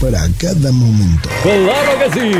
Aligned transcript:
para 0.00 0.20
cada 0.38 0.72
momento. 0.72 1.28
Claro 1.42 1.98
que 1.98 2.10
sí. 2.18 2.30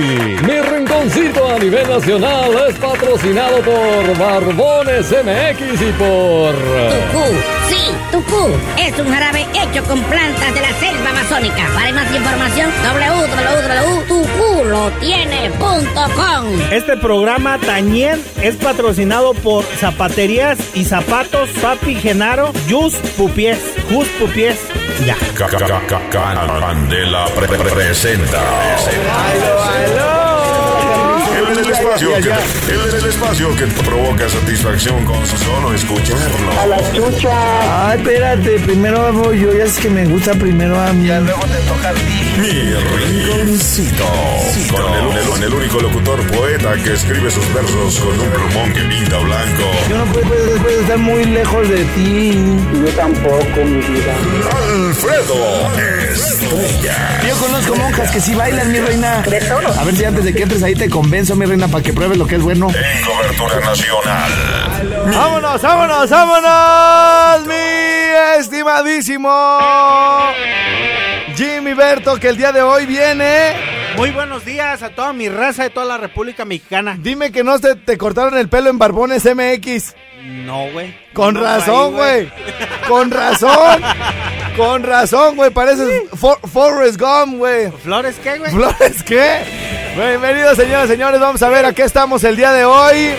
Mi 0.47 0.61
rinconcito 0.63 1.47
a 1.47 1.59
nivel 1.59 1.87
nacional 1.89 2.51
es 2.69 2.75
patrocinado 2.77 3.61
por 3.61 4.17
Barbones 4.19 5.11
MX 5.11 5.83
y 5.83 5.93
por. 5.93 6.55
Tucú, 6.55 7.25
sí, 7.69 7.77
Tucú. 8.11 8.49
Es 8.79 8.99
un 8.99 9.13
jarabe 9.13 9.47
hecho 9.53 9.85
con 9.85 10.03
plantas 10.05 10.55
de 10.55 10.61
la 10.61 10.73
selva 10.81 11.11
amazónica. 11.11 11.69
Para 11.75 11.93
más 11.93 12.11
información, 12.15 12.71
www.tuculotiene.com. 14.09 16.73
Este 16.73 16.97
programa 16.97 17.59
también 17.59 18.23
es 18.43 18.57
patrocinado 18.57 19.35
por 19.35 19.65
Zapaterías 19.65 20.59
y 20.75 20.85
Zapatos 20.85 21.51
Papi 21.61 21.95
Genaro, 21.97 22.53
Jus 22.71 22.95
Pupies, 23.17 23.59
Jus 23.91 24.07
Pupies, 24.19 24.59
ya. 25.07 25.17
Candela 26.61 27.25
pre- 27.35 27.47
pre- 27.47 27.71
presenta. 27.71 28.41
Espacio 31.81 32.11
que, 32.21 32.73
él 32.73 32.81
es 32.89 32.95
el 32.95 33.09
espacio 33.11 33.57
que 33.57 33.67
provoca 33.67 34.29
satisfacción 34.29 35.05
con 35.05 35.27
su 35.27 35.37
solo 35.39 35.73
escucharlo. 35.75 36.51
Ay, 37.71 37.99
espérate, 37.99 38.59
primero 38.61 39.13
voy 39.13 39.41
yo, 39.41 39.53
ya 39.57 39.65
es 39.65 39.79
que 39.79 39.89
me 39.91 40.05
gusta 40.07 40.33
primero 40.35 40.79
a 40.81 40.93
mí. 40.93 41.09
Mi 42.39 42.73
rinconcito. 42.97 44.05
Con 44.71 44.93
el, 44.95 45.19
el- 45.19 45.43
el 45.45 45.55
único 45.55 45.81
locutor 45.81 46.21
poeta 46.31 46.75
que 46.85 46.93
escribe 46.93 47.31
sus 47.31 47.53
versos 47.55 47.99
con 48.01 48.21
un 48.21 48.29
plumón 48.31 48.73
que 48.73 48.81
pinta 48.83 49.19
blanco. 49.19 49.63
Yo 49.89 49.99
no 49.99 50.05
puedo, 50.13 50.27
puedo- 50.29 50.57
puedo 50.63 50.81
estar 50.81 50.99
muy 50.99 51.25
lejos 51.25 51.69
de 51.69 51.85
ti. 51.97 52.33
Yo 52.85 52.93
tampoco, 52.93 53.65
mi 53.65 53.81
vida. 53.81 54.15
Alfredo 54.63 55.71
Estrella. 56.13 57.21
Yo 57.27 57.37
conozco 57.37 57.75
monjas 57.77 58.11
que 58.11 58.21
sí 58.21 58.35
bailan, 58.35 58.71
mi 58.71 58.79
reina. 58.81 59.23
A 59.79 59.85
ver 59.85 59.97
si 59.97 60.05
antes 60.05 60.25
de 60.25 60.35
que 60.35 60.43
entres 60.43 60.63
ahí 60.63 60.75
te 60.75 60.89
convenzo, 60.91 61.35
mi 61.37 61.47
reina, 61.47 61.69
para 61.71 61.83
que 61.83 61.93
pruebes 61.93 62.19
lo 62.19 62.27
que 62.27 62.37
es 62.37 62.43
bueno. 62.43 62.69
En 62.69 63.05
cobertura 63.05 63.61
nacional. 63.61 64.33
¡Vámonos, 65.15 65.63
vámonos, 65.63 66.11
vámonos! 66.11 67.47
Mi 67.47 68.39
estimadísimo 68.39 69.29
Jimmy 71.37 71.75
Berto, 71.75 72.17
que 72.19 72.29
el 72.29 72.37
día 72.37 72.53
de 72.53 72.63
hoy 72.63 72.87
viene. 72.87 73.55
Muy 73.97 74.11
buenos 74.11 74.45
días 74.45 74.83
a 74.83 74.91
toda 74.91 75.13
mi 75.13 75.29
raza 75.29 75.65
de 75.65 75.71
toda 75.71 75.87
la 75.87 75.99
República 75.99 76.45
Mexicana. 76.45 76.97
Dime 76.99 77.33
que 77.33 77.43
no 77.45 77.59
te, 77.59 77.75
te 77.75 77.99
cortaron 77.99 78.37
el 78.39 78.49
pelo 78.49 78.71
en 78.71 78.79
Barbones 78.79 79.25
MX. 79.25 79.95
No, 80.23 80.71
güey. 80.73 80.95
Con 81.13 81.35
No, 81.35 81.41
razón, 81.43 81.95
güey. 81.95 82.31
Con 82.89 83.11
razón. 83.11 83.83
Con 84.57 84.83
razón, 84.83 85.37
güey. 85.37 85.51
Pareces 85.51 86.03
For- 86.15 86.39
Forrest 86.53 87.01
Gump, 87.01 87.37
güey. 87.39 87.71
¿Flores 87.83 88.17
qué, 88.23 88.39
güey? 88.39 88.53
¿Flores 88.53 89.03
qué? 89.03 89.80
Bienvenidos, 89.97 90.57
señoras 90.57 90.87
y 90.87 90.91
señores. 90.93 91.21
Vamos 91.21 91.43
a 91.43 91.49
ver 91.49 91.65
a 91.67 91.73
qué 91.73 91.83
estamos 91.83 92.23
el 92.23 92.37
día 92.37 92.53
de 92.53 92.65
hoy. 92.65 93.11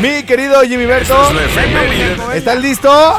Mi 0.00 0.22
querido 0.22 0.62
Jimmy 0.62 0.86
Berto. 0.86 1.20
Es 1.28 1.34
la 1.34 1.42
efeméride. 1.44 2.16
¿Estás 2.36 2.60
listo? 2.60 3.18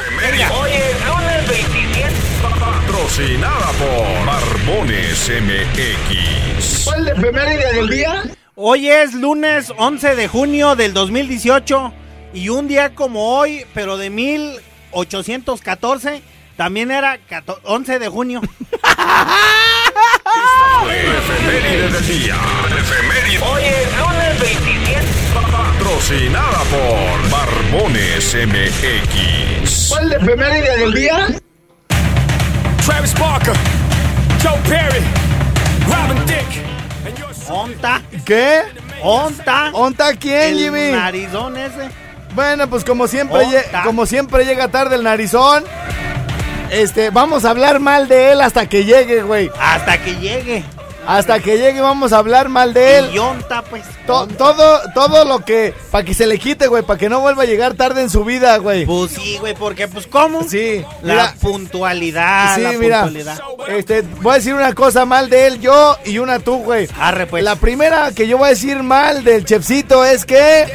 Patrocinada 2.59 3.71
por 3.73 4.25
Barbones 4.25 5.29
MX. 5.29 6.85
¿Cuál 6.85 6.99
es 6.99 7.05
la 7.05 7.11
efeméride 7.11 7.73
del 7.73 7.89
día? 7.89 8.23
Hoy 8.55 8.89
es 8.89 9.13
lunes 9.13 9.73
11 9.77 10.15
de 10.15 10.27
junio 10.29 10.75
del 10.77 10.93
2018 10.93 11.91
y 12.33 12.47
un 12.49 12.67
día 12.69 12.95
como 12.95 13.37
hoy, 13.37 13.65
pero 13.73 13.97
de 13.97 14.09
1814, 14.09 16.21
también 16.55 16.89
era 16.91 17.17
14 17.17 17.59
11 17.65 17.99
de 17.99 18.07
junio. 18.07 18.41
Efeméride 20.89 21.89
del 21.89 22.07
día. 22.07 22.35
Hoy 23.53 23.61
es 23.63 23.97
lunes 23.97 24.39
27. 24.39 25.05
Patrocinada 25.33 26.59
por 26.71 27.29
Barbones 27.29 28.35
MX. 28.35 29.89
¿Cuál 29.89 30.03
es 30.05 30.09
la 30.09 30.15
efeméride 30.17 30.77
del 30.77 30.93
día? 30.93 31.27
Travis 32.85 33.13
Barker, 33.19 33.53
Joe 34.41 34.59
Perry, 34.67 35.01
Robin 35.87 37.15
yours. 37.17 37.49
¿Onta? 37.49 38.01
¿Qué? 38.25 38.61
¿Onta? 39.03 39.69
¿Onta 39.73 40.15
quién, 40.15 40.53
El 40.53 40.57
Jimmy? 40.57 40.91
narizón 40.91 41.55
ese. 41.57 41.89
Bueno, 42.33 42.67
pues 42.67 42.83
como 42.83 43.07
siempre, 43.07 43.45
como 43.83 44.05
siempre 44.05 44.45
llega 44.45 44.69
tarde 44.69 44.95
el 44.95 45.03
narizón. 45.03 45.63
Este, 46.71 47.11
vamos 47.11 47.45
a 47.45 47.51
hablar 47.51 47.79
mal 47.79 48.07
de 48.07 48.31
él 48.31 48.41
hasta 48.41 48.67
que 48.67 48.83
llegue, 48.83 49.21
güey. 49.21 49.51
Hasta 49.59 50.01
que 50.01 50.15
llegue. 50.15 50.63
Hasta 51.05 51.39
que 51.39 51.57
llegue 51.57 51.81
vamos 51.81 52.13
a 52.13 52.17
hablar 52.17 52.47
mal 52.49 52.73
de 52.73 52.97
él. 52.99 53.09
Y 53.13 53.17
onta, 53.17 53.61
pues. 53.63 53.83
To- 54.07 54.27
todo, 54.27 54.81
todo 54.93 55.25
lo 55.25 55.39
que, 55.43 55.73
para 55.91 56.03
que 56.03 56.13
se 56.13 56.25
le 56.27 56.37
quite, 56.39 56.67
güey, 56.67 56.83
para 56.83 56.97
que 56.99 57.09
no 57.09 57.19
vuelva 57.21 57.43
a 57.43 57.45
llegar 57.45 57.73
tarde 57.73 58.01
en 58.01 58.09
su 58.09 58.23
vida, 58.23 58.57
güey. 58.57 58.85
Pues 58.85 59.11
sí, 59.11 59.37
güey, 59.39 59.53
porque 59.53 59.87
pues 59.87 60.07
¿cómo? 60.07 60.43
Sí, 60.43 60.83
La 61.01 61.13
mira, 61.13 61.35
puntualidad, 61.41 62.55
sí, 62.55 62.61
la 62.61 62.71
mira, 62.73 63.03
puntualidad. 63.03 63.39
este, 63.69 64.01
voy 64.21 64.31
a 64.33 64.35
decir 64.35 64.53
una 64.53 64.73
cosa 64.73 65.05
mal 65.05 65.29
de 65.29 65.47
él, 65.47 65.59
yo 65.59 65.97
y 66.05 66.17
una 66.19 66.39
tú, 66.39 66.57
güey. 66.57 66.87
Arre, 66.99 67.27
pues. 67.27 67.43
La 67.43 67.55
primera 67.55 68.11
que 68.11 68.27
yo 68.27 68.37
voy 68.37 68.47
a 68.47 68.49
decir 68.51 68.81
mal 68.83 69.23
del 69.23 69.45
chefcito 69.45 70.03
es 70.05 70.25
que 70.25 70.65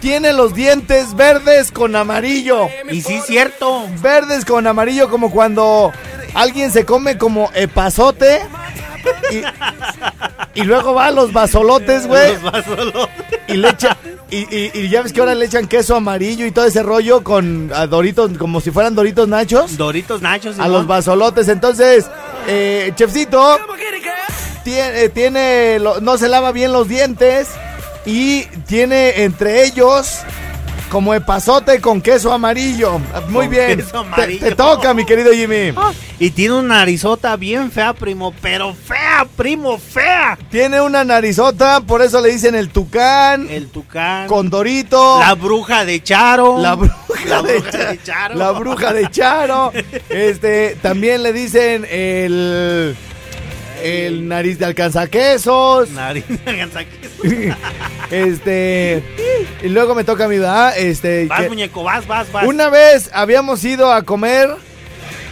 tiene 0.00 0.32
los 0.32 0.54
dientes 0.54 1.14
verdes 1.14 1.70
con 1.70 1.94
amarillo. 1.96 2.68
Y 2.90 3.02
sí, 3.02 3.20
cierto. 3.26 3.86
Verdes 4.00 4.44
con 4.44 4.66
amarillo 4.66 5.08
como 5.08 5.30
cuando 5.30 5.92
alguien 6.34 6.72
se 6.72 6.84
come 6.84 7.18
como 7.18 7.50
epazote 7.54 8.40
y, 9.30 10.60
y 10.60 10.64
luego 10.64 10.94
va 10.94 11.06
a 11.06 11.10
los 11.10 11.32
basolotes, 11.32 12.06
güey. 12.06 12.32
Los 12.34 12.42
vasos- 12.42 13.08
Y 13.48 13.54
le 13.56 13.68
echa, 13.70 13.96
y, 14.30 14.38
y- 14.56 14.70
y 14.74 14.88
ya 14.88 15.02
ves 15.02 15.12
que 15.12 15.20
ahora 15.20 15.34
le 15.34 15.44
echan 15.46 15.66
queso 15.66 15.96
amarillo 15.96 16.46
y 16.46 16.52
todo 16.52 16.64
ese 16.66 16.82
rollo 16.82 17.22
con 17.22 17.70
a 17.74 17.86
doritos, 17.86 18.30
como 18.38 18.60
si 18.60 18.70
fueran 18.70 18.94
doritos 18.94 19.28
nachos. 19.28 19.76
Doritos 19.76 20.22
nachos. 20.22 20.58
A 20.58 20.68
los 20.68 20.86
basolotes. 20.86 21.48
Entonces, 21.48 22.06
eh, 22.46 22.92
chefcito 22.94 23.58
tiene, 24.64 25.08
tiene 25.10 25.78
lo- 25.80 26.00
no 26.00 26.16
se 26.18 26.28
lava 26.28 26.52
bien 26.52 26.72
los 26.72 26.88
dientes 26.88 27.48
y 28.06 28.44
tiene 28.66 29.22
entre 29.24 29.64
ellos 29.64 30.18
como 30.92 31.14
epazote 31.14 31.80
con 31.80 32.02
queso 32.02 32.30
amarillo. 32.34 33.00
Muy 33.30 33.46
Con 33.46 33.50
bien. 33.50 33.78
queso 33.78 34.00
amarillo. 34.00 34.46
Te, 34.46 34.54
toca, 34.54 34.92
mi 34.92 35.06
querido 35.06 35.32
Jimmy. 35.32 35.72
Y 36.18 36.30
tiene 36.32 36.54
una 36.56 36.76
narizota 36.76 37.34
bien 37.36 37.72
fea, 37.72 37.94
primo. 37.94 38.34
Pero 38.42 38.74
fea, 38.74 39.26
primo, 39.34 39.78
fea. 39.78 40.38
Tiene 40.50 40.82
una 40.82 41.02
narizota, 41.02 41.80
por 41.80 42.02
eso 42.02 42.20
le 42.20 42.30
dicen 42.30 42.54
el 42.54 42.68
tucán, 42.68 43.48
El 43.48 43.68
tucán. 43.68 44.26
con 44.28 44.50
dorito. 44.50 45.18
La 45.18 45.34
bruja 45.34 45.86
de 45.86 46.02
Charo. 46.02 46.58
La 46.60 46.74
bruja, 46.74 46.94
La 47.26 47.42
de, 47.42 47.58
bruja 47.60 47.78
de 47.78 48.02
Charo. 48.02 48.34
La 48.34 48.50
bruja 48.52 48.92
de 48.92 49.10
Charo. 49.10 49.72
Este, 50.10 50.76
también 50.82 51.22
le 51.22 51.32
dicen 51.32 51.86
el. 51.90 52.94
El 53.82 54.28
nariz 54.28 54.58
de 54.58 54.64
alcanzaquesos. 54.66 55.90
Nariz 55.90 56.24
de 56.28 56.56
gansaqueso. 56.56 57.22
Este. 58.10 59.02
Y 59.62 59.68
luego 59.68 59.94
me 59.94 60.04
toca 60.04 60.24
a 60.24 60.28
mi 60.28 60.36
edad. 60.36 60.76
Este. 60.76 61.26
Vas, 61.26 61.42
que 61.42 61.48
muñeco, 61.48 61.82
vas, 61.82 62.06
vas, 62.06 62.30
vas. 62.30 62.46
una 62.46 62.68
vez 62.68 63.10
habíamos 63.12 63.64
ido 63.64 63.90
a 63.92 64.02
comer 64.02 64.50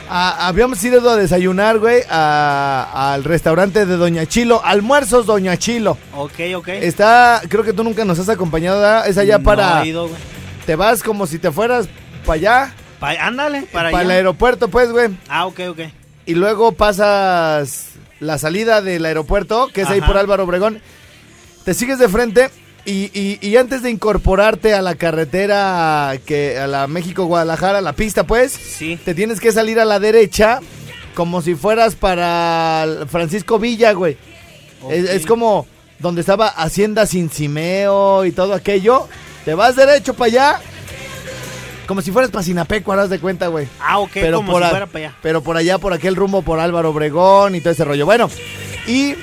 a- 0.09 0.49
habíamos 0.49 0.83
ido 0.83 1.09
a 1.11 1.17
desayunar, 1.17 1.79
güey, 1.79 2.03
al 2.09 3.23
restaurante 3.25 3.85
de 3.87 3.97
Doña 3.97 4.27
Chilo. 4.27 4.61
Almuerzos 4.65 5.27
Doña 5.27 5.57
Chilo. 5.57 5.99
Ok, 6.17 6.33
ok. 6.57 6.69
Está, 6.69 7.43
creo 7.49 7.63
que 7.63 7.73
tú 7.73 7.85
nunca 7.85 8.05
nos 8.05 8.19
has 8.19 8.29
acompañado, 8.29 8.81
¿verdad? 8.81 9.09
Es 9.09 9.19
allá 9.19 9.39
No 9.39 9.45
para... 9.45 9.83
he 9.83 9.89
ido, 9.89 10.09
güey. 10.09 10.21
Te 10.67 10.75
vas 10.75 11.03
como 11.03 11.27
si 11.27 11.39
te 11.39 11.51
fueras 11.53 11.89
para 12.25 12.35
allá, 12.37 12.75
Pa- 12.99 13.13
ándale, 13.21 13.63
para 13.73 13.91
para 13.91 14.03
el 14.05 14.11
allá. 14.11 14.17
aeropuerto, 14.19 14.69
pues, 14.69 14.91
güey. 14.91 15.11
Ah, 15.29 15.47
ok, 15.47 15.61
ok. 15.71 15.81
Y 16.27 16.35
luego 16.35 16.73
pasas 16.73 17.90
la 18.21 18.39
salida 18.39 18.83
del 18.83 19.05
aeropuerto, 19.05 19.69
que 19.73 19.83
es 19.83 19.89
ahí 19.89 20.01
por 20.01 20.17
Álvaro 20.17 20.45
Obregón. 20.45 20.81
Te 21.65 21.75
sigues 21.75 21.99
de 21.99 22.09
frente 22.09 22.51
y, 22.85 23.11
y- 23.19 23.39
y 23.41 23.57
antes 23.57 23.83
de 23.83 23.91
incorporarte 23.91 24.73
a 24.75 24.83
la 24.83 24.95
carretera, 24.95 26.15
que 26.25 26.59
a 26.59 26.67
la 26.67 26.87
México-Guadalajara, 26.87 27.81
la 27.81 27.93
pista, 27.95 28.25
pues, 28.25 28.53
Sí. 28.53 28.99
te 29.05 29.15
tienes 29.15 29.41
que 29.41 29.53
salir 29.53 29.79
a 29.81 29.85
la 29.85 29.99
derecha 30.01 30.61
como 31.15 31.43
si 31.43 31.55
fueras 31.55 31.97
para 31.97 32.87
Francisco 33.09 33.59
Villa, 33.59 33.93
güey. 33.93 34.17
Es 34.91 35.27
como 35.27 35.67
donde 35.99 36.23
estaba 36.23 36.49
Hacienda 36.49 37.07
Cincimeo 37.07 38.25
y 38.25 38.33
todo 38.33 38.55
aquello. 38.55 39.07
Te 39.45 39.53
vas 39.55 39.77
derecho 39.77 40.15
para 40.15 40.27
allá. 40.29 40.61
Como 41.91 42.03
si 42.03 42.13
fueras 42.13 42.31
para 42.31 42.45
Sinapecuaro, 42.45 43.03
haz 43.03 43.11
de 43.11 43.19
cuenta, 43.19 43.49
güey. 43.49 43.67
Ah, 43.81 43.99
ok, 43.99 44.11
Pero 44.15 44.37
como 44.37 44.53
por, 44.53 44.63
si 44.63 44.69
fuera 44.71 44.87
para 44.87 45.07
allá. 45.07 45.17
pero 45.21 45.43
por 45.43 45.57
allá, 45.57 45.79
por 45.79 45.93
aquel 45.93 46.15
rumbo, 46.15 46.43
por 46.43 46.61
Álvaro 46.61 46.91
Obregón 46.91 47.57
y 47.57 47.61
todo 47.61 47.73
ese 47.73 47.85
rollo. 47.85 48.07
Bueno, 48.07 48.31
y, 48.87 49.15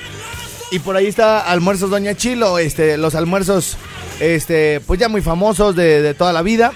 y 0.70 0.78
por 0.80 0.94
ahí 0.94 1.06
está 1.06 1.40
Almuerzos 1.50 1.88
Doña 1.88 2.14
Chilo, 2.14 2.58
este, 2.58 2.98
los 2.98 3.14
almuerzos, 3.14 3.78
este, 4.20 4.80
pues 4.86 5.00
ya 5.00 5.08
muy 5.08 5.22
famosos 5.22 5.74
de, 5.76 6.02
de 6.02 6.12
toda 6.12 6.34
la 6.34 6.42
vida. 6.42 6.72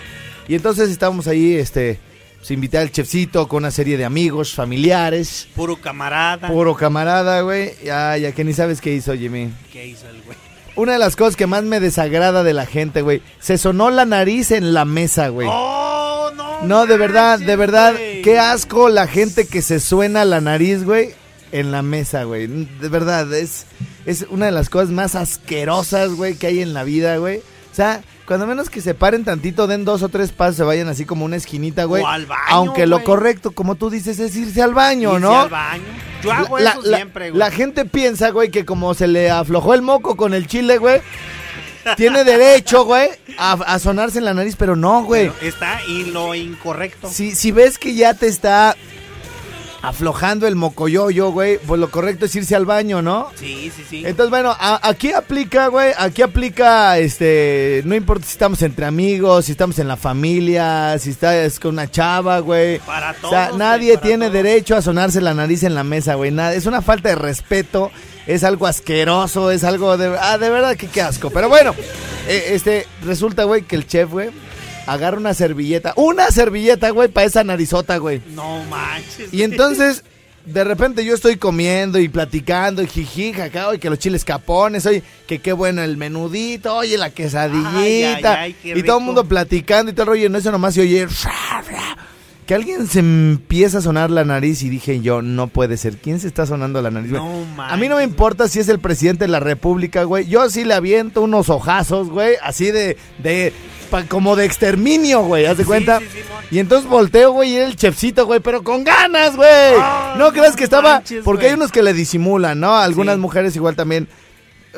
Y 0.49 0.55
entonces 0.55 0.89
estábamos 0.89 1.27
ahí, 1.29 1.56
este, 1.56 2.00
pues 2.38 2.50
invité 2.53 2.79
al 2.79 2.91
chefcito 2.91 3.47
con 3.47 3.59
una 3.59 3.71
serie 3.71 3.99
de 3.99 4.06
amigos, 4.06 4.55
familiares, 4.55 5.47
Puro 5.55 5.77
camarada. 5.77 6.49
puro 6.49 6.75
camarada, 6.75 7.43
güey. 7.43 7.73
Ya, 7.85 8.17
ya 8.17 8.33
que 8.33 8.45
ni 8.45 8.55
sabes 8.55 8.81
qué 8.81 8.95
hizo, 8.95 9.12
Jimmy. 9.15 9.50
¿Qué 9.71 9.88
hizo 9.88 10.09
el 10.09 10.23
güey? 10.23 10.38
Una 10.75 10.93
de 10.93 10.99
las 10.99 11.17
cosas 11.17 11.37
que 11.37 11.47
más 11.47 11.65
me 11.65 11.81
desagrada 11.81 12.43
de 12.43 12.55
la 12.55 12.67
gente, 12.67 13.03
güey, 13.03 13.23
se 13.41 13.59
sonó 13.59 13.91
la 13.91 14.07
nariz 14.07 14.51
en 14.51 14.73
la 14.73 14.85
mesa, 14.85 15.29
güey. 15.29 15.49
¡Oh, 15.51 16.31
no! 16.35 16.63
No, 16.63 16.87
de 16.87 16.97
verdad, 16.97 17.39
de 17.39 17.57
verdad, 17.57 17.95
qué 18.25 18.39
asco 18.39 18.89
la 18.89 19.07
gente 19.07 19.47
que 19.47 19.61
se 19.61 19.81
suena 19.81 20.25
la 20.25 20.41
nariz, 20.41 20.85
güey, 20.85 21.11
en 21.51 21.73
la 21.73 21.83
mesa, 21.83 22.25
güey. 22.25 22.47
De 22.47 22.89
verdad, 22.89 23.33
es, 23.35 23.67
es 24.07 24.27
una 24.31 24.47
de 24.47 24.53
las 24.53 24.71
cosas 24.71 24.91
más 24.91 25.15
asquerosas, 25.15 26.13
güey, 26.13 26.37
que 26.37 26.47
hay 26.47 26.63
en 26.63 26.73
la 26.73 26.85
vida, 26.85 27.19
güey. 27.19 27.39
O 27.39 27.75
sea, 27.75 28.03
cuando 28.27 28.47
menos 28.47 28.71
que 28.71 28.81
se 28.81 28.95
paren 28.95 29.25
tantito, 29.25 29.67
den 29.67 29.85
dos 29.85 30.03
o 30.03 30.09
tres 30.09 30.33
pasos, 30.33 30.57
se 30.57 30.63
vayan 30.65 30.89
así 30.89 31.05
como 31.05 31.25
una 31.25 31.37
esquinita, 31.37 31.85
güey. 31.85 32.03
O 32.03 32.09
al 32.09 32.27
baño, 32.27 32.41
Aunque 32.49 32.87
lo 32.87 32.97
güey. 32.97 33.07
correcto, 33.07 33.51
como 33.53 33.75
tú 33.75 33.91
dices, 33.91 34.19
es 34.19 34.35
irse 34.37 34.63
al 34.63 34.75
baño, 34.75 35.11
Irse 35.13 35.21
¿no? 35.23 35.41
al 35.41 35.49
baño. 35.49 35.83
Yo 36.23 36.33
hago 36.33 36.59
La- 36.59 36.71
eso 36.71 36.83
la- 36.83 36.97
siempre, 36.99 37.31
güey. 37.31 37.39
La 37.39 37.51
gente 37.51 37.85
piensa, 37.85 38.31
güey, 38.31 38.51
que 38.51 38.65
como 38.65 38.95
se 38.95 39.09
le 39.09 39.31
aflojó 39.31 39.75
el 39.75 39.83
moco 39.83 40.17
con 40.17 40.35
el 40.35 40.47
chile, 40.47 40.79
güey, 40.79 41.01
tiene 41.97 42.23
derecho, 42.23 42.85
güey, 42.85 43.09
a, 43.39 43.53
a 43.55 43.79
sonarse 43.81 44.19
en 44.19 44.25
la 44.27 44.35
nariz, 44.35 44.55
pero 44.57 44.77
no, 44.77 45.03
güey. 45.03 45.33
Está 45.41 45.81
y 45.89 46.05
lo 46.13 46.35
incorrecto. 46.35 47.09
Si, 47.11 47.35
si 47.35 47.51
ves 47.51 47.77
que 47.77 47.95
ya 47.95 48.15
te 48.15 48.29
está 48.29 48.77
aflojando 49.82 50.46
el 50.46 50.55
mocoyoyo, 50.55 51.31
güey, 51.32 51.58
pues 51.58 51.81
lo 51.81 51.90
correcto 51.90 52.26
es 52.26 52.34
irse 52.37 52.55
al 52.55 52.64
baño, 52.67 53.02
¿no? 53.02 53.29
Sí, 53.34 53.70
sí, 53.76 53.84
sí. 53.88 54.02
Entonces, 54.06 54.31
bueno, 54.31 54.50
a- 54.58 54.81
aquí 54.88 55.12
aplica, 55.12 55.67
güey, 55.67 55.93
aquí 55.99 56.23
aplica, 56.23 56.99
este, 56.99 57.82
no 57.84 57.94
importa 57.96 58.25
si 58.25 58.32
estamos 58.32 58.62
entre 58.62 58.87
amigos, 58.87 59.46
si 59.46 59.52
estamos 59.52 59.79
en 59.81 59.88
la 59.88 59.96
familia, 59.96 60.96
si 60.99 61.11
estás 61.11 61.58
con 61.58 61.73
una 61.75 61.90
chava, 61.90 62.38
güey. 62.38 62.79
Para 62.81 63.11
O 63.11 63.14
todos. 63.14 63.31
sea, 63.31 63.46
güey, 63.49 63.58
nadie 63.58 63.94
para 63.94 64.06
tiene 64.06 64.26
todos. 64.26 64.32
derecho 64.43 64.76
a 64.76 64.82
sonarse 64.82 65.20
la 65.20 65.34
nariz 65.34 65.62
en 65.64 65.75
la 65.75 65.82
mesa, 65.85 66.14
güey. 66.14 66.31
Nada, 66.31 66.55
es 66.55 66.67
una 66.67 66.81
falta 66.81 67.08
de 67.08 67.17
respeto, 67.17 67.90
es 68.26 68.44
algo 68.44 68.69
asqueroso, 68.69 69.50
es 69.50 69.64
algo 69.64 69.96
de... 69.96 70.17
Ah, 70.20 70.38
de 70.38 70.49
verdad 70.49 70.76
que 70.76 70.87
qué 70.87 71.02
asco. 71.02 71.31
Pero 71.31 71.49
bueno, 71.49 71.75
eh, 72.28 72.50
este, 72.50 72.87
resulta, 73.05 73.43
güey, 73.44 73.62
que 73.62 73.75
el 73.75 73.87
chef, 73.87 74.11
güey, 74.11 74.31
agarra 74.87 75.17
una 75.17 75.34
servilleta, 75.34 75.93
una 75.96 76.31
servilleta, 76.31 76.90
güey, 76.90 77.08
para 77.08 77.26
esa 77.26 77.44
narizota, 77.44 77.96
güey. 77.99 78.23
No 78.34 78.62
manches. 78.64 79.32
Y 79.32 79.43
entonces, 79.43 80.05
de 80.44 80.64
repente 80.64 81.05
yo 81.05 81.14
estoy 81.14 81.37
comiendo 81.37 81.99
y 81.99 82.08
platicando 82.08 82.82
y 82.82 82.87
jiji, 82.87 83.32
jaca, 83.32 83.69
oye, 83.69 83.79
que 83.79 83.90
los 83.90 83.99
chiles 83.99 84.25
capones, 84.25 84.87
oye, 84.87 85.02
que 85.26 85.38
qué 85.38 85.52
bueno 85.52 85.82
el 85.82 85.96
menudito, 85.96 86.76
oye, 86.76 86.99
la 86.99 87.11
quesadillita. 87.11 87.79
Ay, 87.81 88.05
ay, 88.05 88.23
ay, 88.25 88.56
qué 88.62 88.79
y 88.79 88.82
todo 88.82 88.99
el 88.99 89.05
mundo 89.05 89.25
platicando 89.25 89.90
y 89.90 89.94
todo 89.94 90.05
el 90.05 90.08
rollo, 90.08 90.23
y 90.23 90.26
en 90.26 90.37
eso 90.37 90.50
nomás 90.50 90.75
se 90.75 90.81
oye 90.81 91.06
que 92.46 92.55
alguien 92.55 92.88
se 92.88 92.99
empieza 92.99 93.78
a 93.78 93.82
sonar 93.82 94.11
la 94.11 94.25
nariz 94.25 94.62
y 94.62 94.69
dije 94.69 95.00
yo, 95.00 95.23
no 95.23 95.46
puede 95.46 95.76
ser. 95.76 95.96
¿Quién 95.99 96.19
se 96.19 96.26
está 96.26 96.44
sonando 96.44 96.82
la 96.82 96.90
nariz? 96.90 97.12
No 97.12 97.44
a 97.56 97.76
mí 97.76 97.88
no 97.88 97.96
me 97.96 98.02
importa 98.02 98.49
si 98.49 98.58
es 98.58 98.69
el 98.69 98.81
presidente 98.81 99.25
de 99.25 99.31
la 99.31 99.40
república, 99.40 100.02
güey. 100.05 100.26
Yo 100.26 100.49
sí 100.50 100.64
le 100.64 100.75
aviento 100.75 101.23
unos 101.23 101.49
ojazos, 101.50 102.08
güey, 102.11 102.35
así 102.43 102.70
de, 102.70 102.96
de, 103.23 103.52
pa- 103.93 104.05
como 104.09 104.35
de 104.35 104.44
exterminio, 104.44 105.23
güey, 105.23 105.47
¿haz 105.47 105.56
de 105.59 105.65
cuenta? 105.65 106.00
sí, 106.00 106.06
y 106.50 106.59
entonces 106.59 106.89
volteo, 106.91 107.31
güey, 107.31 107.50
y 107.53 107.56
era 107.56 107.67
el 107.67 107.77
chefcito, 107.77 108.27
güey, 108.27 108.41
pero 108.41 108.65
con 108.65 108.83
ganas, 108.83 109.37
güey. 109.37 109.75
No 110.19 110.33
creas 110.33 110.56
que 110.56 110.65
estaba, 110.65 110.94
manches, 110.94 111.23
porque 111.23 111.43
güey. 111.43 111.50
hay 111.50 111.55
unos 111.56 111.71
que 111.71 111.83
le 111.83 111.93
disimulan, 111.93 112.59
¿no? 112.59 112.75
Algunas 112.77 113.19
mujeres 113.19 113.55
igual 113.55 113.77
también, 113.77 114.09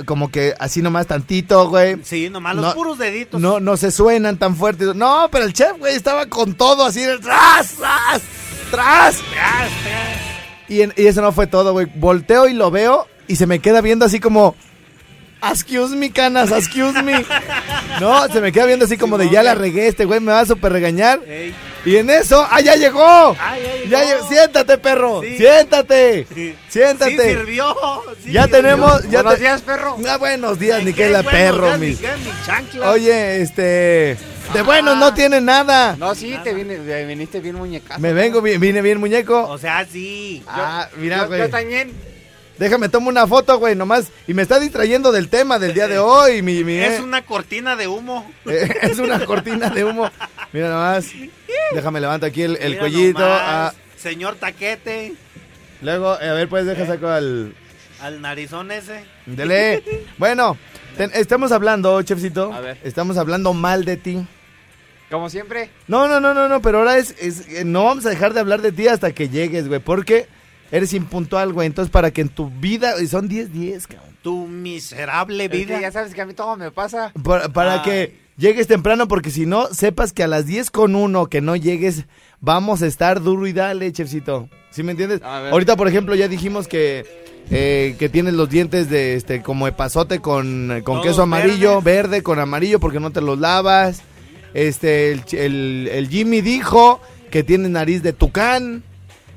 como 0.06 0.30
que 0.30 0.54
así 0.58 0.82
nomás 0.82 1.06
tantito, 1.06 1.68
güey. 1.68 1.96
Sí, 2.02 2.28
nomás 2.28 2.56
los 2.56 2.64
No, 2.66 2.74
puros 2.74 2.98
deditos. 2.98 3.40
No, 3.40 3.60
no 3.60 3.76
se 3.76 3.90
suenan 3.90 4.36
tan 4.38 4.56
fuertes. 4.56 4.94
No, 4.94 5.28
pero 5.32 5.44
el 5.44 5.52
chef, 5.52 5.78
güey, 5.78 5.94
estaba 5.94 6.26
con 6.26 6.54
todo 6.54 6.84
así 6.84 7.02
tras, 7.22 7.68
tras, 7.74 7.74
tras. 7.78 8.22
Tras, 8.70 9.16
tras. 9.32 9.70
Y, 10.68 10.82
en- 10.82 10.92
y 10.96 11.06
eso 11.06 11.22
no 11.22 11.30
fue 11.32 11.46
todo, 11.46 11.72
güey. 11.72 11.86
Volteo 11.94 12.48
y 12.48 12.54
lo 12.54 12.70
veo 12.70 13.06
y 13.28 13.36
se 13.36 13.46
me 13.46 13.58
queda 13.60 13.80
viendo 13.80 14.04
así 14.04 14.18
como. 14.20 14.54
Excuse 15.50 15.94
me, 15.96 16.10
canas, 16.10 16.50
excuse 16.52 17.02
me. 17.02 17.24
No, 18.00 18.26
se 18.28 18.40
me 18.40 18.52
queda 18.52 18.66
viendo 18.66 18.84
así 18.84 18.96
como 18.96 19.18
de 19.18 19.30
ya 19.30 19.42
la 19.42 19.54
regué, 19.54 19.88
este 19.88 20.04
güey 20.04 20.20
me 20.20 20.32
va 20.32 20.40
a 20.40 20.46
super 20.46 20.72
regañar. 20.72 21.20
Ey. 21.26 21.54
Y 21.84 21.96
en 21.96 22.08
eso, 22.08 22.46
¡ah, 22.50 22.60
ya 22.62 22.76
llegó! 22.76 23.02
Ah, 23.38 23.56
ya 23.58 23.88
Ya 24.02 24.04
llegó. 24.14 24.26
Siéntate, 24.28 24.78
perro. 24.78 25.20
Sí. 25.22 25.36
Siéntate. 25.36 26.26
Sí. 26.34 26.54
Siéntate. 26.68 27.10
Sí 27.10 27.18
sirvió. 27.36 27.74
sí 28.24 28.32
ya 28.32 28.44
sirvió. 28.44 28.56
tenemos. 28.62 29.02
Ya 29.02 29.08
Buenos 29.22 29.34
te- 29.34 29.40
días, 29.40 29.60
perro. 29.62 29.96
Ah, 30.08 30.16
buenos 30.16 30.58
días, 30.58 30.82
ni 30.82 30.92
que 30.94 31.10
la 31.10 31.20
bueno, 31.22 31.38
perro, 31.38 31.78
mi. 31.78 31.96
Oye, 32.86 33.42
este. 33.42 34.16
De 34.54 34.62
buenos 34.62 34.96
no 34.96 35.12
tiene 35.14 35.40
nada. 35.40 35.96
No, 35.98 36.14
sí, 36.14 36.36
te 36.42 36.52
vine, 36.54 36.76
te 36.76 37.04
viniste 37.06 37.40
bien 37.40 37.56
muñecazo. 37.56 38.00
Me 38.00 38.12
vengo, 38.12 38.40
bien- 38.42 38.60
vine 38.60 38.80
bien, 38.82 38.98
muñeco. 38.98 39.42
O 39.48 39.58
sea, 39.58 39.86
sí. 39.90 40.42
Ah, 40.46 40.88
mira, 40.96 41.18
Yo, 41.22 41.26
güey. 41.28 41.40
yo 41.40 41.50
también. 41.50 42.13
Déjame 42.58 42.88
tomo 42.88 43.08
una 43.08 43.26
foto, 43.26 43.58
güey, 43.58 43.74
nomás. 43.74 44.08
Y 44.28 44.34
me 44.34 44.42
está 44.42 44.60
distrayendo 44.60 45.10
del 45.12 45.28
tema 45.28 45.58
del 45.58 45.74
día 45.74 45.88
de 45.88 45.98
hoy. 45.98 46.42
Mi, 46.42 46.62
mi, 46.64 46.76
Es 46.76 47.00
eh. 47.00 47.02
una 47.02 47.22
cortina 47.22 47.76
de 47.76 47.88
humo. 47.88 48.30
Eh, 48.46 48.68
es 48.82 48.98
una 48.98 49.24
cortina 49.24 49.70
de 49.70 49.84
humo. 49.84 50.10
Mira 50.52 50.68
nomás. 50.68 51.06
Déjame 51.74 52.00
levanto 52.00 52.26
aquí 52.26 52.42
el, 52.42 52.78
cuellito. 52.78 53.18
ah, 53.22 53.72
Señor 53.96 54.36
Taquete. 54.36 55.14
luego, 55.80 56.20
eh, 56.20 56.28
a 56.28 56.34
ver, 56.34 56.48
pues 56.48 56.66
deja 56.66 56.86
saco 56.86 57.08
al. 57.08 57.54
Al 58.00 58.20
narizón 58.20 58.70
ese. 58.70 59.04
Dele. 59.26 59.82
Bueno, 60.18 60.56
ten- 60.96 61.10
estamos 61.14 61.52
hablando, 61.52 62.00
chefcito. 62.02 62.52
A 62.52 62.60
ver. 62.60 62.78
Estamos 62.84 63.16
hablando 63.16 63.52
mal 63.54 63.84
de 63.84 63.96
ti. 63.96 64.26
Como 65.10 65.30
siempre. 65.30 65.70
No, 65.88 66.06
no, 66.08 66.20
no, 66.20 66.34
no, 66.34 66.48
no, 66.48 66.60
pero 66.62 66.78
ahora 66.78 66.98
es, 66.98 67.14
es- 67.18 67.48
eh, 67.48 67.64
no 67.64 67.84
vamos 67.84 68.04
a 68.06 68.10
dejar 68.10 68.34
de 68.34 68.40
hablar 68.40 68.60
de 68.62 68.72
ti 68.72 68.88
hasta 68.88 69.12
que 69.12 69.28
llegues, 69.28 69.68
güey, 69.68 69.80
porque 69.80 70.26
eres 70.76 70.92
impuntual, 70.92 71.52
güey. 71.52 71.66
Entonces, 71.66 71.90
para 71.90 72.10
que 72.10 72.20
en 72.22 72.28
tu 72.28 72.50
vida, 72.50 73.00
y 73.00 73.06
son 73.06 73.28
10 73.28 73.52
10, 73.52 73.86
cabrón. 73.86 74.14
Tu 74.22 74.46
miserable 74.46 75.48
vida. 75.48 75.80
ya 75.80 75.92
sabes 75.92 76.14
que 76.14 76.20
a 76.22 76.26
mí 76.26 76.34
todo 76.34 76.56
me 76.56 76.70
pasa. 76.70 77.12
Para, 77.52 77.82
que 77.82 78.16
llegues 78.36 78.66
temprano, 78.66 79.06
porque 79.06 79.30
si 79.30 79.44
no, 79.46 79.66
sepas 79.72 80.12
que 80.12 80.22
a 80.22 80.26
las 80.26 80.46
10 80.46 80.70
con 80.70 80.94
uno 80.96 81.26
que 81.26 81.40
no 81.40 81.56
llegues, 81.56 82.04
vamos 82.40 82.82
a 82.82 82.86
estar 82.86 83.22
duro 83.22 83.46
y 83.46 83.52
dale, 83.52 83.92
chefcito. 83.92 84.48
¿Sí 84.70 84.82
me 84.82 84.92
entiendes? 84.92 85.20
Ahorita, 85.22 85.76
por 85.76 85.88
ejemplo, 85.88 86.14
ya 86.14 86.26
dijimos 86.26 86.66
que, 86.66 87.04
eh, 87.50 87.94
que 87.98 88.08
tienes 88.08 88.34
los 88.34 88.48
dientes 88.48 88.88
de 88.90 89.14
este 89.14 89.42
como 89.42 89.68
epazote 89.68 90.20
con, 90.20 90.80
con 90.84 91.02
queso 91.02 91.22
amarillo, 91.22 91.80
verdes. 91.82 91.84
verde 91.84 92.22
con 92.22 92.38
amarillo 92.38 92.80
porque 92.80 92.98
no 93.00 93.10
te 93.12 93.20
los 93.20 93.38
lavas. 93.38 94.02
Este, 94.54 95.12
el, 95.12 95.22
el- 95.32 95.88
el 95.92 96.08
Jimmy 96.08 96.40
dijo 96.40 97.00
que 97.30 97.42
tienes 97.42 97.70
nariz 97.70 98.02
de 98.02 98.12
tucán. 98.14 98.82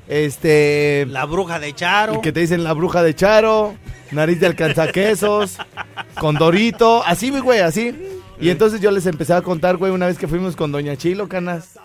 Este, 0.08 1.06
La 1.10 1.26
bruja 1.26 1.58
de 1.58 1.74
Charo. 1.74 2.20
que 2.22 2.32
te 2.32 2.40
dicen 2.40 2.64
la 2.64 2.72
bruja 2.72 3.02
de 3.02 3.14
Charo, 3.14 3.74
nariz 4.10 4.40
de 4.40 4.46
alcanzaquesos, 4.46 5.58
con 6.20 6.34
Dorito, 6.36 7.04
así, 7.04 7.30
mi 7.30 7.40
güey, 7.40 7.60
así. 7.60 7.94
Y 8.40 8.50
entonces 8.50 8.80
yo 8.80 8.90
les 8.90 9.04
empecé 9.06 9.34
a 9.34 9.42
contar, 9.42 9.76
güey, 9.76 9.92
una 9.92 10.06
vez 10.06 10.16
que 10.16 10.26
fuimos 10.28 10.56
con 10.56 10.72
Doña 10.72 10.96
Chilo, 10.96 11.28
canas. 11.28 11.78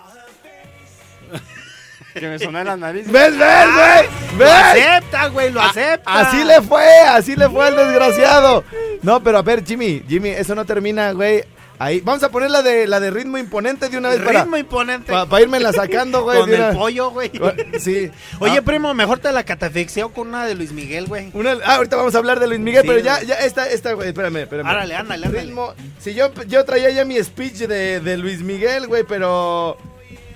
Que 2.14 2.28
me 2.28 2.38
sonó 2.38 2.60
en 2.60 2.66
la 2.66 2.76
nariz. 2.76 3.10
¿Ves, 3.10 3.36
ves, 3.36 3.66
güey? 3.74 4.38
Lo 4.38 4.38
¿Ves? 4.38 4.52
acepta, 4.52 5.26
güey, 5.28 5.50
lo 5.52 5.60
acepta. 5.60 6.20
Así 6.20 6.44
le 6.44 6.62
fue, 6.62 6.86
así 7.08 7.34
le 7.34 7.48
fue 7.50 7.66
al 7.66 7.74
desgraciado. 7.76 8.62
No, 9.02 9.20
pero 9.20 9.38
a 9.38 9.42
ver, 9.42 9.64
Jimmy, 9.66 10.00
Jimmy, 10.08 10.28
eso 10.28 10.54
no 10.54 10.64
termina, 10.64 11.10
güey. 11.10 11.42
Ahí, 11.78 12.00
vamos 12.00 12.22
a 12.22 12.30
poner 12.30 12.50
la 12.50 12.62
de 12.62 12.86
la 12.86 13.00
de 13.00 13.10
ritmo 13.10 13.36
imponente 13.36 13.88
de 13.88 13.98
una 13.98 14.08
vez 14.10 14.20
para, 14.20 14.42
Ritmo 14.42 14.56
imponente. 14.56 15.12
para 15.12 15.40
irme 15.42 15.58
la 15.58 15.72
sacando, 15.72 16.22
güey. 16.22 16.38
Con 16.40 16.50
de 16.50 16.56
el 16.68 16.76
pollo, 16.76 17.10
güey. 17.10 17.32
Sí. 17.80 18.10
Oye, 18.38 18.58
Ah, 18.58 18.62
primo, 18.62 18.94
mejor 18.94 19.18
te 19.18 19.32
la 19.32 19.42
catafixeo 19.44 20.10
con 20.12 20.28
una 20.28 20.46
de 20.46 20.54
Luis 20.54 20.72
Miguel, 20.72 21.06
güey. 21.06 21.30
una- 21.34 21.56
ah, 21.64 21.76
ahorita 21.76 21.96
vamos 21.96 22.14
a 22.14 22.18
hablar 22.18 22.38
de 22.38 22.46
Luis 22.46 22.60
Miguel, 22.60 22.82
Sí, 22.82 22.88
pero 22.88 23.00
ya, 23.00 23.20
ya, 23.22 23.34
esta, 23.36 23.68
esta, 23.68 23.92
güey, 23.94 24.08
espérame, 24.08 24.36
espérame. 24.42 24.66
Árale, 24.68 24.94
ándale, 24.94 25.26
ándale. 25.26 25.44
Ritmo, 25.46 25.74
si 25.98 26.14
yo, 26.14 26.32
yo 26.46 26.64
traía 26.64 26.90
ya 26.90 27.04
mi 27.04 27.22
speech 27.22 27.54
de, 27.66 27.98
de 28.00 28.16
Luis 28.18 28.40
Miguel, 28.42 28.86
güey, 28.86 29.02
pero, 29.02 29.76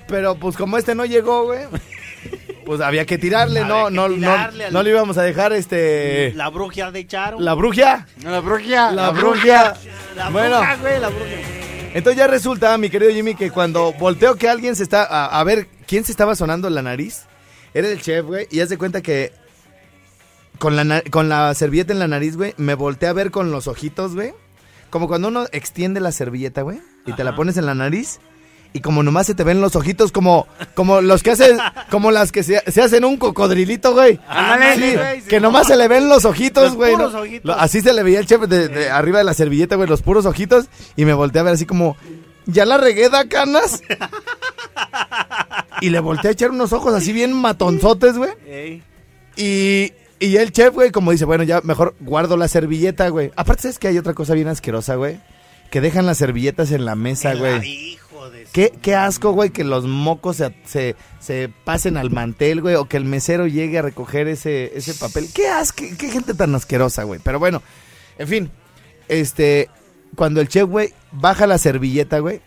pero 0.09 0.35
pues 0.35 0.57
como 0.57 0.77
este 0.77 0.95
no 0.97 1.05
llegó, 1.05 1.45
güey, 1.45 1.61
pues 2.69 2.83
había 2.83 3.07
que 3.07 3.17
tirarle, 3.17 3.61
Había 3.61 3.75
no, 3.75 3.89
que 3.89 3.95
no, 3.95 4.09
tirarle 4.15 4.59
no, 4.59 4.67
al- 4.67 4.73
no 4.75 4.83
le 4.83 4.91
íbamos 4.91 5.17
a 5.17 5.23
dejar 5.23 5.55
este, 5.55 6.33
La 6.37 6.51
bruja 6.51 6.91
de 6.91 7.07
Charo. 7.07 7.41
la 7.41 7.55
bruja, 7.55 8.07
La 8.23 8.41
bruja. 8.41 8.93
la 8.93 9.11
bruja. 9.11 9.75
La 10.15 10.29
Bueno. 10.29 10.59
bruja, 10.59 10.77
güey, 10.77 11.01
la 11.01 11.09
bruja. 11.09 11.25
Entonces 11.95 12.19
ya 12.19 12.27
resulta, 12.27 12.77
mi 12.77 12.91
querido 12.91 13.11
Jimmy, 13.11 13.35
que 13.35 13.51
cuando 13.51 13.95
volteo 13.95 14.37
que 14.37 14.51
alguien 14.51 14.77
se 14.77 14.83
está, 14.83 15.03
a, 15.05 15.41
a 15.41 15.45
ver, 15.45 15.67
¿quién 15.87 16.05
se 16.05 16.13
estaba 16.13 16.37
sonando 16.37 16.69
la 16.69 16.83
nariz? 16.83 17.23
Era 17.73 17.89
el 17.89 18.03
chef, 18.03 18.27
güey, 18.27 18.47
y 18.51 18.61
haz 18.61 18.69
de 18.69 18.77
cuenta 18.77 19.01
que 19.01 19.33
con 20.59 20.77
la, 20.77 20.85
na- 20.85 21.03
con 21.11 21.31
la 21.31 21.55
servilleta 21.55 21.95
en 21.95 21.99
la 22.01 22.07
nariz, 22.09 22.37
güey, 22.37 22.53
me 22.59 22.75
volteé 22.75 23.09
a 23.09 23.15
ver 23.15 23.31
con 23.31 23.51
los 23.51 23.67
ojitos, 23.67 24.15
güey. 24.15 24.35
Como 24.91 25.09
cuando 25.09 25.29
uno 25.29 25.47
extiende 25.53 26.01
la 26.01 26.13
servilleta, 26.13 26.63
güey, 26.63 26.81
y 27.07 27.13
te 27.15 27.25
la 27.25 27.35
pones 27.35 27.57
en 27.57 27.65
la 27.67 27.75
nariz. 27.75 28.21
Y 28.73 28.81
como 28.81 29.03
nomás 29.03 29.27
se 29.27 29.35
te 29.35 29.45
ven 29.45 29.61
los 29.61 29.75
ojitos, 29.77 30.13
como, 30.13 30.47
como 30.75 31.01
los 31.01 31.23
que 31.23 31.31
hacen, 31.31 31.59
como 31.91 32.11
las 32.11 32.31
que 32.33 32.43
se, 32.43 32.63
se 32.71 32.83
hacen 32.83 33.05
un 33.05 33.17
cocodrilito, 33.17 33.95
güey. 33.95 34.21
Ándale, 34.29 34.91
Sí, 34.91 34.97
güey, 34.97 35.21
sí, 35.23 35.27
que 35.29 35.41
no. 35.41 35.49
nomás 35.49 35.67
se 35.69 35.77
le 35.77 35.89
ven 35.89 36.09
los 36.09 36.25
ojitos, 36.27 36.65
Los 36.65 36.75
güey. 36.77 36.93
puros 36.93 37.13
¿no? 37.15 37.21
ojitos. 37.21 37.45
Lo- 37.45 37.55
Así 37.61 37.81
se 37.81 37.93
le 37.95 38.03
veía 38.03 38.19
el 38.21 38.27
chef 38.27 38.43
de, 38.43 38.69
de 38.69 38.91
arriba 38.91 39.19
de 39.19 39.25
la 39.25 39.35
servilleta, 39.35 39.77
güey, 39.77 39.89
los 39.89 40.03
puros 40.03 40.27
ojitos. 40.27 40.67
Y 40.97 41.05
me 41.07 41.15
volteé 41.15 41.41
a 41.41 41.45
ver 41.45 41.55
así 41.55 41.65
como, 41.67 41.97
¿ya 42.47 42.67
la 42.67 42.77
regué, 42.77 43.09
da 43.09 43.27
canas? 43.27 43.81
y 45.81 45.91
le 45.91 46.01
volteé 46.01 46.29
a 46.29 46.33
echar 46.33 46.51
unos 46.51 46.73
ojos 46.73 46.95
así 46.95 47.13
bien 47.13 47.33
matonzotes, 47.33 48.17
güey. 48.19 48.31
Ey. 48.47 48.83
Y, 49.37 49.93
y 50.19 50.37
el 50.37 50.53
chef, 50.53 50.75
güey, 50.75 50.91
como 50.91 51.13
dice, 51.13 51.25
bueno, 51.25 51.45
ya 51.45 51.61
mejor 51.63 51.95
guardo 52.01 52.37
la 52.37 52.49
servilleta, 52.49 53.09
güey. 53.09 53.31
Aparte, 53.37 53.63
¿sabes 53.63 53.79
que 53.79 53.89
hay 53.89 53.99
otra 53.99 54.15
cosa 54.15 54.35
bien 54.35 54.49
asquerosa, 54.49 54.97
güey? 54.97 55.21
Que 55.71 55.81
dejan 55.81 56.07
las 56.07 56.19
servilletas 56.19 56.73
en 56.73 56.85
la 56.85 56.95
mesa, 56.97 57.35
güey. 57.35 57.99
Hijo 58.19 58.31
de... 58.31 58.47
Qué, 58.53 58.73
qué 58.83 58.95
asco, 58.95 59.33
güey, 59.33 59.51
que 59.51 59.65
los 59.65 59.85
mocos 59.87 60.37
se, 60.37 60.55
se, 60.65 60.97
se 61.19 61.51
pasen 61.65 61.97
al 61.97 62.11
mantel, 62.11 62.61
güey, 62.61 62.75
o 62.75 62.87
que 62.87 62.97
el 62.97 63.05
mesero 63.05 63.47
llegue 63.47 63.79
a 63.79 63.83
recoger 63.83 64.29
ese, 64.29 64.77
ese 64.77 64.95
papel. 64.95 65.29
Qué 65.33 65.49
asco, 65.49 65.85
qué 65.99 66.11
gente 66.11 66.35
tan 66.35 66.55
asquerosa, 66.55 67.05
güey. 67.05 67.21
Pero 67.23 67.39
bueno, 67.39 67.63
en 68.19 68.29
fin, 68.29 68.51
este, 69.09 69.69
cuando 70.15 70.41
el 70.41 70.49
chef, 70.49 70.69
güey, 70.69 70.93
baja 71.13 71.47
la 71.47 71.59
servilleta, 71.59 72.19
güey, 72.19 72.41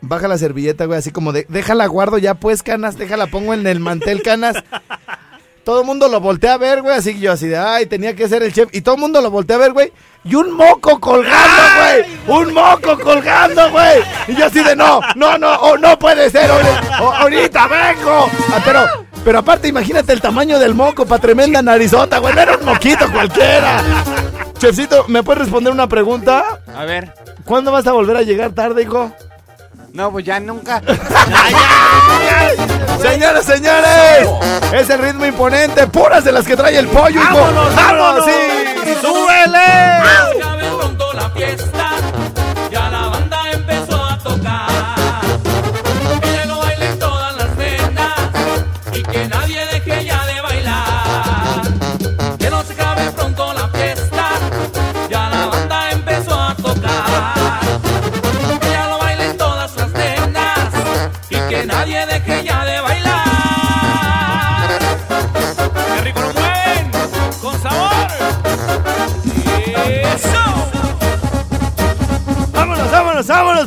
baja 0.00 0.28
la 0.28 0.38
servilleta, 0.38 0.84
güey, 0.84 0.98
así 0.98 1.10
como 1.10 1.32
de, 1.32 1.46
déjala 1.48 1.86
guardo 1.86 2.18
ya 2.18 2.34
pues, 2.34 2.62
canas, 2.62 2.96
déjala 2.96 3.26
pongo 3.28 3.54
en 3.54 3.66
el 3.66 3.80
mantel, 3.80 4.22
canas. 4.22 4.56
Todo 5.68 5.80
el 5.82 5.86
mundo 5.86 6.08
lo 6.08 6.18
voltea 6.18 6.54
a 6.54 6.56
ver, 6.56 6.80
güey, 6.80 6.96
así 6.96 7.12
que 7.12 7.20
yo 7.20 7.30
así 7.32 7.46
de, 7.46 7.58
ay, 7.58 7.84
tenía 7.84 8.16
que 8.16 8.26
ser 8.26 8.42
el 8.42 8.54
chef. 8.54 8.70
Y 8.72 8.80
todo 8.80 8.94
el 8.94 9.02
mundo 9.02 9.20
lo 9.20 9.30
voltea 9.30 9.56
a 9.56 9.58
ver, 9.58 9.74
güey. 9.74 9.92
Y 10.24 10.34
un 10.34 10.52
moco 10.54 10.98
colgando, 10.98 11.62
güey. 11.76 12.38
Un 12.40 12.54
moco 12.54 12.98
colgando, 12.98 13.70
güey. 13.70 14.00
Y 14.28 14.34
yo 14.34 14.46
así 14.46 14.62
de, 14.64 14.74
no, 14.74 15.02
no, 15.14 15.36
no, 15.36 15.52
oh, 15.60 15.76
no 15.76 15.98
puede 15.98 16.30
ser. 16.30 16.50
ahori- 16.50 17.00
oh, 17.02 17.12
ahorita 17.12 17.66
vengo. 17.68 18.30
Ah, 18.50 18.62
pero, 18.64 18.86
pero 19.22 19.38
aparte, 19.40 19.68
imagínate 19.68 20.14
el 20.14 20.22
tamaño 20.22 20.58
del 20.58 20.74
moco 20.74 21.04
para 21.04 21.20
tremenda 21.20 21.60
narizota, 21.60 22.16
güey. 22.16 22.34
No 22.34 22.40
era 22.40 22.56
un 22.56 22.64
moquito 22.64 23.04
cualquiera. 23.12 23.82
Chefcito, 24.56 25.04
¿me 25.08 25.22
puedes 25.22 25.42
responder 25.42 25.70
una 25.70 25.86
pregunta? 25.86 26.60
A 26.74 26.86
ver. 26.86 27.12
¿Cuándo 27.44 27.72
vas 27.72 27.86
a 27.86 27.92
volver 27.92 28.16
a 28.16 28.22
llegar 28.22 28.52
tarde, 28.52 28.84
hijo? 28.84 29.12
No, 29.92 30.12
pues 30.12 30.24
ya 30.24 30.38
nunca. 30.40 30.82
Señoras, 33.00 33.44
señores, 33.44 34.28
es 34.72 34.90
el 34.90 34.98
ritmo 35.00 35.24
imponente, 35.24 35.86
puras 35.86 36.24
de 36.24 36.32
las 36.32 36.44
que 36.46 36.56
trae 36.56 36.76
el 36.78 36.88
pollo, 36.88 37.20
hijo. 37.20 37.34
¡Vámonos, 37.34 37.74
vámonos! 37.74 38.24
sí! 38.24 38.32
¡Súbele! 39.00 40.02
La 41.14 41.30
fiesta, 41.30 41.77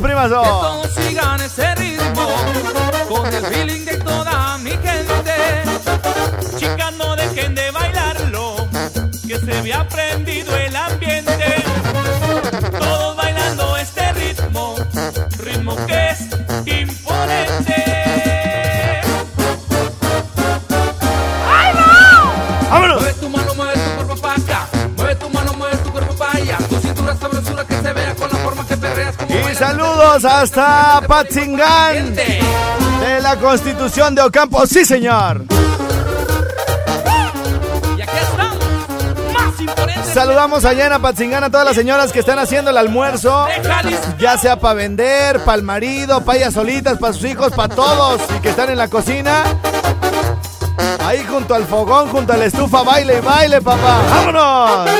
primazo! 0.00 0.42
todos 0.42 0.94
sigan 0.94 1.40
ese 1.40 1.74
ritmo 1.74 2.28
con 3.08 3.26
el 3.34 3.46
feeling 3.46 3.84
de 3.84 3.96
toda 3.98 4.58
mi 4.58 4.70
gente. 4.70 5.62
Chicas, 6.58 6.94
no 6.94 7.16
dejen 7.16 7.54
de 7.54 7.70
bailarlo, 7.70 8.68
que 9.26 9.38
se 9.38 9.62
ve 9.62 9.74
aprendido 9.74 10.56
el 10.56 10.76
ambiente. 10.76 11.64
Todos 12.78 13.16
bailando 13.16 13.76
este 13.76 14.12
ritmo, 14.12 14.76
ritmo 15.38 15.76
que 15.86 16.11
saludos 30.02 30.24
hasta 30.24 31.00
Patzingán 31.06 32.14
de 32.14 33.20
la 33.20 33.36
Constitución 33.36 34.14
de 34.14 34.22
Ocampo. 34.22 34.66
¡Sí, 34.66 34.84
señor! 34.84 35.44
Saludamos 40.12 40.64
allá 40.64 40.86
en 40.86 40.92
Apatzingán 40.92 41.44
a 41.44 41.50
todas 41.50 41.64
las 41.64 41.74
señoras 41.74 42.12
que 42.12 42.18
están 42.18 42.38
haciendo 42.38 42.70
el 42.70 42.76
almuerzo. 42.76 43.46
Ya 44.18 44.36
sea 44.36 44.58
para 44.58 44.74
vender, 44.74 45.42
para 45.44 45.56
el 45.56 45.62
marido, 45.62 46.22
para 46.22 46.38
ellas 46.38 46.54
solitas, 46.54 46.98
para 46.98 47.12
sus 47.12 47.24
hijos, 47.24 47.52
para 47.52 47.74
todos 47.74 48.20
y 48.36 48.40
que 48.40 48.50
están 48.50 48.70
en 48.70 48.78
la 48.78 48.88
cocina. 48.88 49.44
Ahí 51.04 51.24
junto 51.28 51.54
al 51.54 51.64
fogón, 51.64 52.08
junto 52.08 52.32
a 52.32 52.36
la 52.36 52.46
estufa, 52.46 52.82
baile, 52.82 53.20
baile, 53.20 53.62
papá. 53.62 54.00
¡Vámonos! 54.10 54.90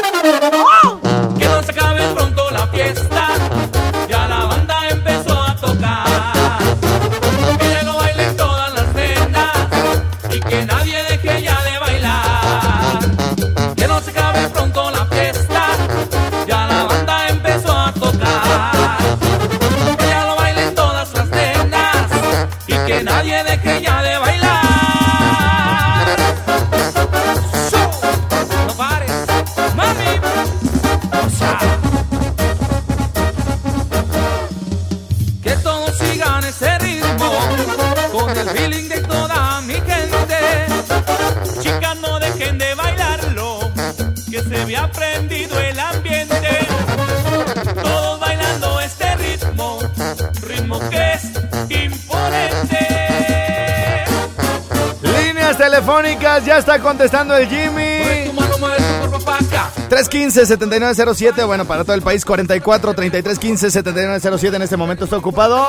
Telefónicas, 55.72 56.44
ya 56.44 56.58
está 56.58 56.78
contestando 56.78 57.34
el 57.34 57.48
Jimmy. 57.48 58.26
tu 58.26 58.34
mano, 58.34 58.58
mueve 58.58 58.76
tu 58.76 58.98
cuerpo 58.98 59.18
para 59.24 59.38
acá. 59.38 59.70
315-7907, 59.88 61.46
bueno, 61.46 61.64
para 61.64 61.82
todo 61.82 61.94
el 61.94 62.02
país, 62.02 62.26
44-3315-7907 62.26 64.54
en 64.54 64.62
este 64.62 64.76
momento 64.76 65.04
está 65.04 65.16
ocupado. 65.16 65.68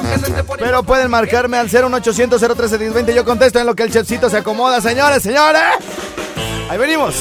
Pero 0.59 0.83
pueden 0.83 1.09
marcarme 1.09 1.55
al 1.55 1.69
01800 1.69 2.41
013 2.41 3.13
Yo 3.15 3.23
contesto 3.23 3.59
en 3.59 3.65
lo 3.65 3.75
que 3.75 3.83
el 3.83 3.93
chefcito 3.93 4.29
se 4.29 4.35
acomoda. 4.37 4.81
Señores, 4.81 5.23
señores. 5.23 5.61
Ahí 6.69 6.77
venimos. 6.77 7.15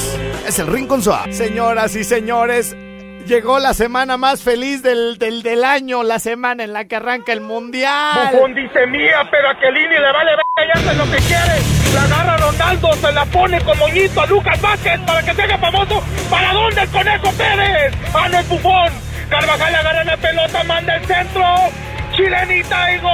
Es 0.45 0.59
el 0.59 0.67
Rincón 0.67 1.01
Suave. 1.01 1.31
Señoras 1.31 1.95
y 1.95 2.03
señores, 2.03 2.75
llegó 3.25 3.59
la 3.59 3.73
semana 3.73 4.17
más 4.17 4.43
feliz 4.43 4.81
del, 4.83 5.17
del, 5.17 5.43
del 5.43 5.63
año, 5.63 6.03
la 6.03 6.19
semana 6.19 6.63
en 6.63 6.73
la 6.73 6.85
que 6.85 6.95
arranca 6.95 7.31
el 7.33 7.41
mundial. 7.41 8.29
Bufón 8.31 8.53
dice 8.55 8.85
mía, 8.87 9.27
pero 9.31 9.49
a 9.49 9.59
Kelini 9.59 9.97
le 9.97 10.11
vale 10.11 10.31
ver 10.35 10.67
y 10.67 10.71
hace 10.77 10.93
lo 10.95 11.03
que 11.05 11.17
quiere. 11.17 11.61
La 11.93 12.03
agarra 12.03 12.37
Ronaldo, 12.37 12.93
se 12.93 13.11
la 13.11 13.25
pone 13.25 13.61
con 13.61 13.77
moñito 13.77 14.21
a 14.21 14.25
Lucas 14.27 14.61
Vázquez 14.61 14.99
para 15.05 15.23
que 15.23 15.33
se 15.33 15.41
haga 15.43 15.57
famoso. 15.57 16.03
¿Para 16.29 16.53
dónde 16.53 16.81
el 16.81 16.89
Conejo 16.89 17.31
Pérez? 17.33 17.93
Ah, 18.13 18.27
no 18.29 18.39
es 18.39 18.49
Bufón. 18.49 18.93
Carvajal 19.29 19.75
agarra 19.75 20.03
la 20.03 20.17
pelota, 20.17 20.63
manda 20.63 20.95
el 20.95 21.05
centro. 21.05 21.45
Chilenita 22.15 22.91
y 22.93 22.99
gol. 22.99 23.13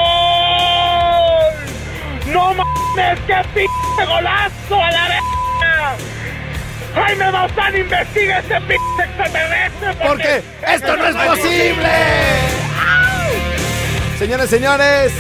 No 2.34 2.54
mames, 2.54 3.20
qué 3.28 3.36
pinche 3.54 4.06
golazo 4.06 4.76
a 4.84 4.92
la 4.92 5.08
verga. 5.08 5.96
Jaime 6.94 7.32
Maussan 7.32 7.78
investiga 7.78 8.40
ese 8.40 8.62
pinche 8.62 9.04
extraterrestre. 9.04 10.08
Porque 10.08 10.44
esto 10.68 10.98
no 10.98 11.08
es 11.08 11.16
posible. 11.16 11.90
Señores, 14.18 14.50
señores. 14.50 15.12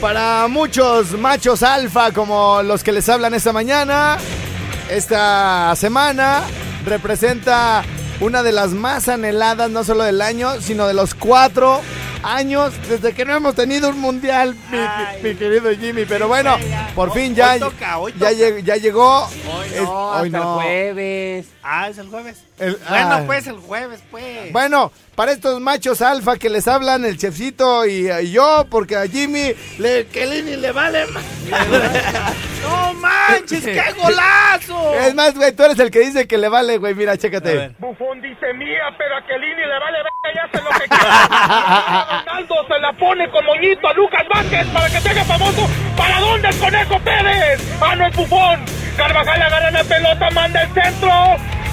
Para 0.00 0.48
muchos 0.48 1.12
machos 1.12 1.62
alfa 1.62 2.12
como 2.12 2.62
los 2.62 2.84
que 2.84 2.92
les 2.92 3.08
hablan 3.08 3.32
esta 3.32 3.52
mañana, 3.54 4.18
esta 4.90 5.74
semana 5.76 6.42
representa 6.84 7.82
una 8.20 8.42
de 8.42 8.52
las 8.52 8.72
más 8.72 9.08
anheladas, 9.08 9.70
no 9.70 9.82
solo 9.82 10.04
del 10.04 10.20
año, 10.20 10.60
sino 10.60 10.86
de 10.86 10.94
los 10.94 11.14
cuatro 11.14 11.80
años 12.24 12.72
desde 12.88 13.12
que 13.14 13.24
no 13.24 13.34
hemos 13.34 13.54
tenido 13.54 13.88
un 13.90 14.00
mundial, 14.00 14.54
mi, 14.70 14.78
mi- 14.78 15.28
mi 15.30 15.34
querido 15.36 15.70
Jimmy. 15.76 16.04
Pero 16.06 16.26
bueno, 16.28 16.56
por 16.94 17.12
fin 17.12 17.34
ya, 17.34 17.52
hoy 17.54 17.60
toca, 17.60 17.98
hoy 17.98 18.12
ya, 18.12 18.18
toca. 18.30 18.32
lleg- 18.32 18.62
ya 18.64 18.76
llegó. 18.76 19.24
Hoy 19.24 19.66
Es- 19.74 19.82
no, 19.82 20.08
hoy 20.10 20.14
hasta 20.14 20.26
el 20.26 20.32
no. 20.32 20.54
Jueves. 20.54 21.46
Ah, 21.62 21.88
es 21.88 21.98
el 21.98 22.08
jueves. 22.08 22.42
El- 22.58 22.76
bueno, 22.88 23.14
ah. 23.16 23.22
pues 23.26 23.46
el 23.48 23.56
jueves, 23.58 24.00
pues. 24.10 24.52
Bueno, 24.52 24.92
para 25.16 25.32
estos 25.32 25.60
machos 25.60 26.00
alfa 26.02 26.36
que 26.36 26.48
les 26.48 26.68
hablan 26.68 27.04
el 27.04 27.18
chefcito 27.18 27.84
y, 27.84 28.08
y 28.10 28.30
yo, 28.30 28.66
porque 28.70 28.96
a 28.96 29.06
Jimmy 29.08 29.52
le, 29.78 30.06
Kelini 30.06 30.56
le 30.56 30.70
vale. 30.70 31.04
ma- 31.06 31.20
¡No 32.62 32.94
manches, 32.94 33.64
qué 33.64 33.82
golazo! 34.00 34.94
Es 35.00 35.14
más, 35.14 35.34
güey, 35.34 35.52
tú 35.52 35.64
eres 35.64 35.78
el 35.80 35.90
que 35.90 36.00
dice 36.00 36.26
que 36.26 36.38
le 36.38 36.48
vale, 36.48 36.78
güey. 36.78 36.94
Mira, 36.94 37.16
chécate. 37.18 37.74
Bufón 37.78 38.22
dice 38.22 38.52
mía, 38.54 38.84
pero 38.96 39.16
a 39.16 39.26
Kelini 39.26 39.60
le 39.60 39.78
vale 39.80 39.98
ver 40.02 40.34
y 40.34 40.38
hace 40.38 40.62
lo 40.64 40.70
que 40.70 40.94
agarra 40.94 42.24
Ronaldo 42.24 42.54
se 42.68 42.78
la 42.80 42.92
pone 42.94 43.30
con 43.30 43.44
moñito 43.44 43.86
a 43.86 43.92
Lucas 43.92 44.22
Vázquez 44.32 44.66
para 44.68 44.88
que 44.88 45.00
se 45.00 45.08
haga 45.10 45.24
famoso. 45.24 45.68
¿Para 45.96 46.20
dónde 46.20 46.48
el 46.48 46.58
Conejo 46.58 46.98
Pérez? 47.00 47.60
Ah, 47.80 47.94
no 47.96 48.06
es 48.06 48.16
Bufón. 48.16 48.60
Carvajal 48.96 49.42
agarra 49.42 49.70
la 49.70 49.84
pelota, 49.84 50.30
manda 50.30 50.62
el 50.62 50.72
centro. 50.72 51.10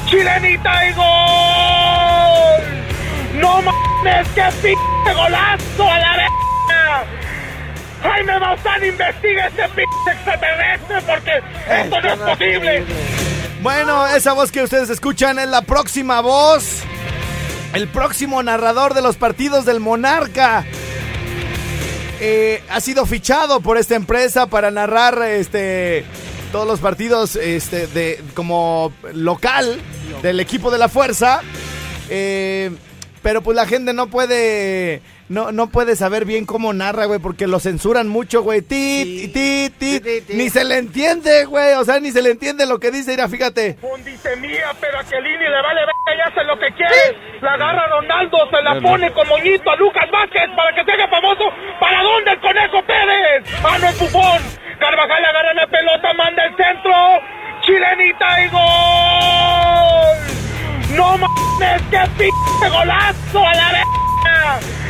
Chilenita 0.06 0.88
y 0.88 0.94
gol. 0.94 2.62
No 3.40 3.62
mames, 3.62 4.28
qué 4.36 4.44
pinche 4.62 5.14
golazo 5.16 5.90
a 5.90 6.00
la 6.00 6.18
verga. 6.18 7.06
Jaime 8.04 8.40
Maussan 8.40 8.86
investiga 8.86 9.48
ese 9.48 9.70
pinche 9.70 10.12
extraterrestre 10.12 11.02
porque 11.02 11.42
esto 11.70 12.02
no 12.02 12.14
es 12.14 12.20
posible. 12.20 12.86
Bueno, 13.62 14.08
esa 14.08 14.34
voz 14.34 14.52
que 14.52 14.64
ustedes 14.64 14.90
escuchan 14.90 15.38
es 15.40 15.48
la 15.48 15.62
próxima 15.62 16.20
voz. 16.22 16.82
El 17.74 17.88
próximo 17.88 18.42
narrador 18.44 18.94
de 18.94 19.02
los 19.02 19.18
partidos 19.18 19.66
del 19.66 19.80
Monarca. 19.80 20.66
Eh, 22.20 22.64
ha 22.70 22.80
sido 22.82 23.06
fichado 23.06 23.62
por 23.62 23.78
esta 23.78 23.96
empresa 23.96 24.48
para 24.48 24.70
narrar 24.70 25.22
este 25.24 26.06
todos 26.52 26.68
los 26.68 26.80
partidos 26.80 27.36
este, 27.36 27.88
de 27.88 28.22
como 28.34 28.92
local 29.14 29.80
del 30.22 30.40
equipo 30.40 30.72
de 30.72 30.78
la 30.78 30.90
fuerza. 30.90 31.42
Eh, 32.10 32.72
pero 33.24 33.42
pues 33.42 33.56
la 33.56 33.66
gente 33.66 33.94
no 33.94 34.08
puede 34.08 35.02
no, 35.32 35.54
no 35.54 35.68
puede 35.68 35.96
saber 35.96 36.26
bien 36.26 36.46
cómo 36.46 36.74
narra, 36.74 37.06
güey, 37.06 37.20
porque 37.20 37.48
lo 37.48 37.62
censuran 37.62 38.10
mucho, 38.10 38.42
güey. 38.42 38.62
Tit, 38.62 39.32
tit, 39.32 39.74
tit. 39.78 40.30
Ni 40.30 40.50
se 40.50 40.66
le 40.66 40.78
entiende, 40.78 41.46
güey. 41.46 41.76
O 41.76 41.86
sea, 41.86 42.02
ni 42.02 42.12
se 42.12 42.22
le 42.22 42.32
entiende 42.32 42.66
lo 42.66 42.80
que 42.80 42.92
dice. 42.92 43.12
Mira, 43.12 43.30
fíjate. 43.30 43.78
Bufón 43.82 44.04
dice 44.04 44.36
mía, 44.36 44.76
pero 44.82 45.00
a 45.00 45.04
Kelini 45.06 45.46
le 45.46 45.62
vale 45.62 45.82
ver 45.86 46.18
y 46.18 46.22
hace 46.22 46.44
lo 46.44 46.60
que 46.60 46.68
quiere. 46.76 47.18
La 47.42 47.54
agarra 47.54 47.88
Ronaldo, 47.88 48.38
se 48.52 48.62
la 48.62 48.82
pone 48.82 49.14
con 49.14 49.26
moñito 49.30 49.72
a 49.72 49.76
Lucas 49.78 50.12
Vázquez 50.12 50.50
para 50.54 50.76
que 50.76 50.84
se 50.84 50.92
haga 50.92 51.08
famoso. 51.08 51.46
¿Para 51.80 52.04
dónde 52.04 52.32
el 52.32 52.42
Conejo 52.42 52.84
Pérez? 52.86 53.46
Ah, 53.64 53.78
no 53.80 53.88
es 53.88 54.00
Bufón. 54.00 54.61
Carvajal 54.82 55.24
agarra 55.24 55.54
la 55.54 55.68
pelota, 55.68 56.12
manda 56.14 56.44
el 56.44 56.56
centro. 56.56 56.92
Chilenita 57.62 58.42
y 58.42 58.48
gol. 58.50 60.18
No 60.98 61.18
mames, 61.20 61.82
qué 61.92 62.02
pinche 62.18 62.68
golazo 62.68 63.46
a 63.46 63.54
la 63.54 63.72
verga. 63.74 64.81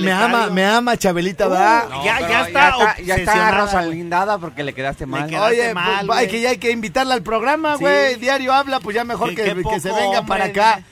Me 0.00 0.10
ama, 0.12 0.48
me 0.48 0.64
ama 0.64 0.96
Chabelita, 0.96 1.48
Uh, 1.48 1.50
¿verdad? 1.50 1.84
ya, 2.04 2.16
pero 2.18 2.28
ya 2.30 2.42
está, 2.46 2.96
Ya 3.04 3.14
está. 3.16 3.50
Rosalindada 3.60 4.38
porque 4.38 4.62
le 4.64 4.72
quedaste 4.72 5.04
mal. 5.04 5.28
quedaste 5.28 5.50
Oye, 5.60 5.74
mal, 5.74 6.06
pues, 6.06 6.18
hay 6.18 6.24
güey. 6.26 6.28
que 6.30 6.40
ya 6.40 6.50
hay 6.50 6.56
que 6.58 6.70
invitarla 6.70 7.12
al 7.14 7.22
programa, 7.22 7.74
Sí. 7.76 7.80
güey. 7.82 8.14
Diario 8.16 8.54
habla, 8.54 8.80
pues 8.80 8.94
ya 8.94 9.04
mejor 9.04 9.30
Que- 9.30 9.36
que, 9.44 9.80
se 9.80 9.88
venga 9.90 10.20
hombre, 10.20 10.22
para 10.26 10.44
acá. 10.46 10.82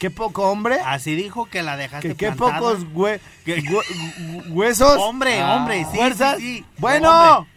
Qué 0.00 0.10
poco 0.10 0.50
hombre. 0.50 0.78
Así 0.84 1.14
dijo 1.14 1.44
que 1.46 1.62
la 1.62 1.76
dejaste 1.76 2.08
Que 2.08 2.14
qué 2.16 2.26
plantada. 2.32 2.58
pocos 2.58 2.80
hue- 2.94 3.20
Que- 3.44 3.62
hue- 3.62 4.48
huesos. 4.50 4.96
Hombre, 4.98 5.40
Ah. 5.40 5.54
hombre, 5.56 5.86
sí, 5.90 5.96
Fuerzas. 5.96 6.38
sí, 6.38 6.56
sí. 6.58 6.64
Bueno. 6.78 7.36
Hombre. 7.38 7.50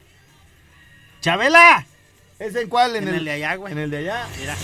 Chabela. 1.21 1.85
¿Es 2.39 2.55
en 2.55 2.67
cuál? 2.67 2.95
En, 2.97 3.07
En 3.07 3.15
el 3.15 3.25
de 3.25 3.31
allá, 3.31 3.55
güey. 3.55 3.71
En 3.71 3.79
el 3.79 3.89
de 3.89 3.97
allá. 3.99 4.27
Mira. 4.39 4.55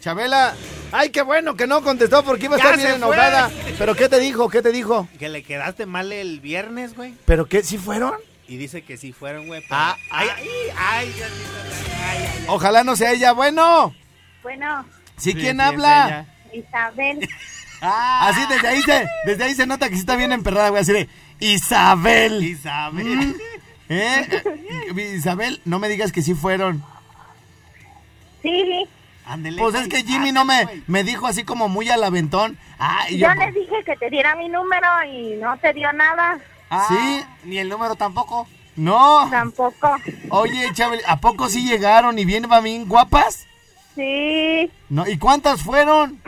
Chabela. 0.00 0.54
Ay, 0.90 1.10
qué 1.10 1.22
bueno 1.22 1.54
que 1.56 1.66
no 1.66 1.82
contestó 1.82 2.24
porque 2.24 2.46
iba 2.46 2.56
a 2.56 2.58
estar 2.58 2.76
bien 2.76 2.88
fue. 2.88 2.96
enojada. 2.96 3.50
¿Pero 3.78 3.94
qué 3.94 4.08
te 4.08 4.18
dijo? 4.18 4.48
¿Qué 4.48 4.60
te 4.62 4.72
dijo? 4.72 5.08
Que 5.18 5.28
le 5.28 5.42
quedaste 5.44 5.86
mal 5.86 6.10
el 6.12 6.40
viernes, 6.40 6.96
güey. 6.96 7.14
¿Pero 7.24 7.46
qué? 7.46 7.62
¿Sí 7.62 7.78
fueron? 7.78 8.14
Y 8.48 8.56
dice 8.56 8.82
que 8.82 8.96
sí 8.96 9.12
fueron, 9.12 9.46
güey. 9.46 9.60
pero- 9.60 9.76
Ah, 9.76 9.96
ay, 10.10 10.28
ay, 10.36 10.48
ay, 10.76 11.06
Dios 11.12 11.30
mío, 11.30 11.48
ay, 12.08 12.18
ay, 12.18 12.28
ay. 12.40 12.44
Ojalá 12.48 12.82
no 12.82 12.96
sea 12.96 13.12
ella. 13.12 13.32
Bueno. 13.32 13.94
Bueno, 14.42 14.84
¿Sí, 15.16 15.32
Sí, 15.32 15.34
quién 15.38 15.56
sí, 15.56 15.62
habla? 15.62 16.26
Isabel. 16.52 17.28
Así 17.80 18.40
desde 18.48 18.68
ahí 18.68 18.82
se, 18.82 19.06
desde 19.24 19.44
ahí 19.44 19.54
se 19.54 19.66
nota 19.66 19.88
que 19.88 19.94
sí 19.94 20.00
está 20.00 20.16
bien 20.16 20.32
emperrada, 20.32 20.70
güey. 20.70 20.82
Así 20.82 20.92
de 20.92 21.08
Isabel. 21.38 22.42
Isabel. 22.42 23.04
Mm. 23.06 23.34
¿Eh? 23.88 25.14
Isabel, 25.16 25.60
no 25.64 25.78
me 25.78 25.88
digas 25.88 26.12
que 26.12 26.22
sí 26.22 26.34
fueron. 26.34 26.82
Sí, 28.42 28.86
Ándele, 29.26 29.60
Pues 29.60 29.74
es 29.74 29.88
que 29.88 30.02
Jimmy 30.04 30.30
Ah, 30.30 30.32
no 30.32 30.44
me, 30.44 30.82
me 30.86 31.04
dijo 31.04 31.26
así 31.26 31.44
como 31.44 31.68
muy 31.68 31.90
al 31.90 32.02
aventón. 32.02 32.58
Ah, 32.78 33.06
y 33.10 33.18
yo 33.18 33.28
yo, 33.28 33.34
le 33.34 33.52
dije 33.52 33.84
que 33.84 33.96
te 33.96 34.08
diera 34.08 34.34
mi 34.36 34.48
número 34.48 34.88
y 35.04 35.36
no 35.36 35.56
te 35.58 35.72
dio 35.74 35.92
nada. 35.92 36.38
¿Sí? 36.88 37.22
Ni 37.44 37.58
el 37.58 37.68
número 37.68 37.94
tampoco. 37.94 38.48
No. 38.76 39.28
Tampoco. 39.30 39.96
Oye, 40.30 40.72
Chabel, 40.72 41.00
¿a 41.06 41.18
poco 41.20 41.48
sí 41.48 41.68
llegaron 41.68 42.18
y 42.18 42.24
bien, 42.24 42.48
va 42.50 42.60
bien 42.60 42.88
guapas? 42.88 43.46
Sí, 43.94 44.70
No, 44.88 45.06
¿y 45.08 45.18
cuántas 45.18 45.62
fueron? 45.62 46.22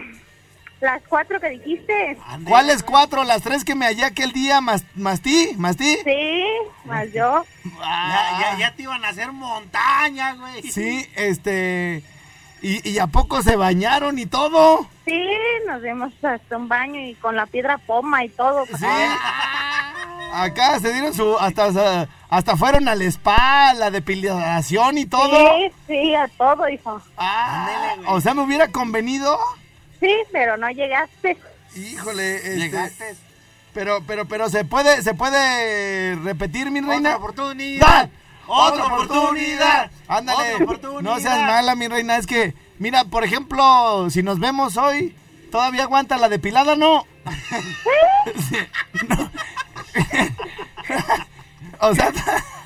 Las 0.81 1.03
cuatro 1.09 1.41
que 1.41 1.51
dijiste. 1.51 2.19
¿Cuáles 2.47 2.83
cuatro? 2.83 3.25
¿Las 3.25 3.43
tres 3.43 3.65
que 3.65 3.75
me 3.75 3.87
hallé 3.87 4.05
aquel 4.05 4.33
día 4.33 4.61
más, 4.61 4.85
más 4.95 5.21
ti? 5.21 5.53
¿Más 5.57 5.77
ti? 5.77 5.99
Sí, 6.05 6.45
más 6.85 7.13
yo. 7.13 7.45
Ya, 7.65 8.39
ya, 8.41 8.59
ya 8.59 8.75
te 8.75 8.83
iban 8.83 9.05
a 9.05 9.09
hacer 9.09 9.33
montaña, 9.33 10.35
güey. 10.35 10.63
Sí, 10.63 11.07
este... 11.17 12.03
¿Y, 12.63 12.87
y 12.87 12.99
a 12.99 13.07
poco 13.07 13.43
se 13.43 13.57
bañaron 13.57 14.19
y 14.19 14.27
todo? 14.27 14.87
Sí, 15.07 15.29
nos 15.67 15.83
dimos 15.83 16.13
hasta 16.23 16.59
un 16.59 16.69
baño 16.69 17.01
y 17.01 17.15
con 17.15 17.35
la 17.35 17.47
piedra 17.47 17.79
poma 17.79 18.23
y 18.23 18.29
todo. 18.29 18.67
Sí. 18.67 18.85
Acá 20.35 20.79
se 20.79 20.93
dieron 20.93 21.15
su. 21.15 21.39
Hasta, 21.39 22.07
hasta 22.29 22.57
fueron 22.59 22.87
al 22.87 23.01
spa, 23.03 23.73
la 23.73 23.91
depilación 23.91 24.99
y 24.99 25.07
todo. 25.07 25.31
Sí, 25.31 25.73
sí, 25.87 26.15
a 26.15 26.29
todo, 26.29 26.69
hijo. 26.69 27.01
Ah, 27.17 27.97
o 28.09 28.21
sea, 28.21 28.35
me 28.35 28.43
hubiera 28.43 28.69
convenido. 28.69 29.39
Sí, 30.01 30.17
pero 30.33 30.57
no 30.57 30.71
llegaste. 30.71 31.37
Híjole, 31.77 32.65
este, 32.65 33.15
Pero, 33.75 34.03
pero, 34.07 34.27
pero 34.27 34.49
se 34.49 34.65
puede, 34.65 35.03
se 35.03 35.15
puede 35.15 36.17
repetir, 36.17 36.71
mi 36.71 36.81
reina. 36.81 37.11
Otra 37.11 37.17
oportunidad. 37.17 38.11
Otra 38.47 38.85
oportunidad. 38.87 39.91
Ándale. 40.09 40.55
Otra 40.55 40.65
oportunidad. 40.65 41.03
No 41.03 41.21
seas 41.21 41.39
mala, 41.47 41.75
mi 41.77 41.87
reina. 41.87 42.17
Es 42.17 42.27
que, 42.27 42.55
mira, 42.79 43.05
por 43.05 43.23
ejemplo, 43.23 44.09
si 44.11 44.23
nos 44.23 44.41
vemos 44.41 44.77
hoy, 44.77 45.15
¿todavía 45.53 45.85
aguanta 45.85 46.17
la 46.17 46.29
depilada, 46.29 46.75
no? 46.75 47.07
Sí, 48.49 48.57
no. 49.09 49.31
o 51.89 51.95
sea, 51.95 52.13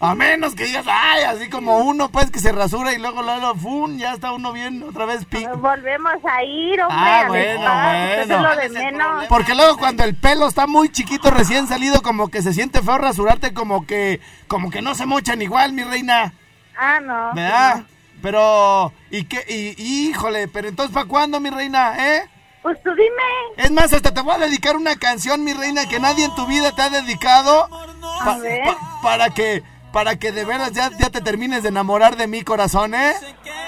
a 0.00 0.14
menos 0.14 0.54
que 0.54 0.64
digas, 0.64 0.84
ay, 0.88 1.24
así 1.24 1.48
como 1.48 1.78
uno, 1.78 2.10
pues, 2.10 2.30
que 2.30 2.40
se 2.40 2.52
rasura 2.52 2.92
y 2.92 2.98
luego, 2.98 3.22
luego, 3.22 3.54
¡fum! 3.54 3.96
Ya 3.98 4.12
está 4.12 4.32
uno 4.32 4.52
bien, 4.52 4.82
otra 4.82 5.04
vez 5.04 5.24
pico. 5.24 5.56
Volvemos 5.56 6.14
a 6.24 6.42
ir, 6.44 6.80
hombre. 6.80 6.96
Ah, 6.98 7.24
bueno, 7.28 7.62
spa, 7.62 7.82
bueno. 7.84 8.22
Eso 8.22 8.34
es 8.34 8.42
lo 8.42 8.56
de 8.56 8.68
menos. 8.68 9.24
Porque 9.28 9.54
luego 9.54 9.76
cuando 9.76 10.04
el 10.04 10.14
pelo 10.14 10.48
está 10.48 10.66
muy 10.66 10.90
chiquito 10.90 11.30
recién 11.30 11.66
salido, 11.66 12.02
como 12.02 12.28
que 12.28 12.42
se 12.42 12.52
siente 12.52 12.82
feo 12.82 12.98
rasurarte, 12.98 13.52
como 13.54 13.86
que, 13.86 14.20
como 14.46 14.70
que 14.70 14.82
no 14.82 14.94
se 14.94 15.06
mochan 15.06 15.42
igual, 15.42 15.72
mi 15.72 15.82
reina. 15.82 16.32
Ah, 16.76 17.00
no. 17.00 17.34
¿Verdad? 17.34 17.84
Pero, 18.22 18.92
¿y 19.10 19.24
qué? 19.24 19.44
Y, 19.48 20.08
híjole, 20.08 20.48
pero 20.48 20.68
entonces, 20.68 20.92
¿para 20.92 21.06
cuándo, 21.06 21.40
mi 21.40 21.50
reina, 21.50 21.94
eh? 21.98 22.28
Pues 22.62 22.82
tú 22.82 22.90
dime. 22.90 23.22
Es 23.56 23.70
más, 23.70 23.92
hasta 23.92 24.12
te 24.12 24.20
voy 24.20 24.34
a 24.34 24.38
dedicar 24.38 24.76
una 24.76 24.96
canción, 24.96 25.44
mi 25.44 25.52
reina, 25.52 25.88
que 25.88 26.00
nadie 26.00 26.24
en 26.24 26.34
tu 26.34 26.46
vida 26.46 26.74
te 26.74 26.82
ha 26.82 26.90
dedicado. 26.90 27.68
Pa- 28.18 28.38
pa- 28.64 29.00
para 29.02 29.30
que, 29.30 29.62
para 29.92 30.16
que 30.16 30.32
de 30.32 30.44
veras 30.44 30.72
ya, 30.72 30.90
ya 30.98 31.10
te 31.10 31.20
termines 31.20 31.62
de 31.62 31.70
enamorar 31.70 32.16
de 32.16 32.26
mi 32.26 32.42
corazón, 32.42 32.94
¿eh? 32.94 33.12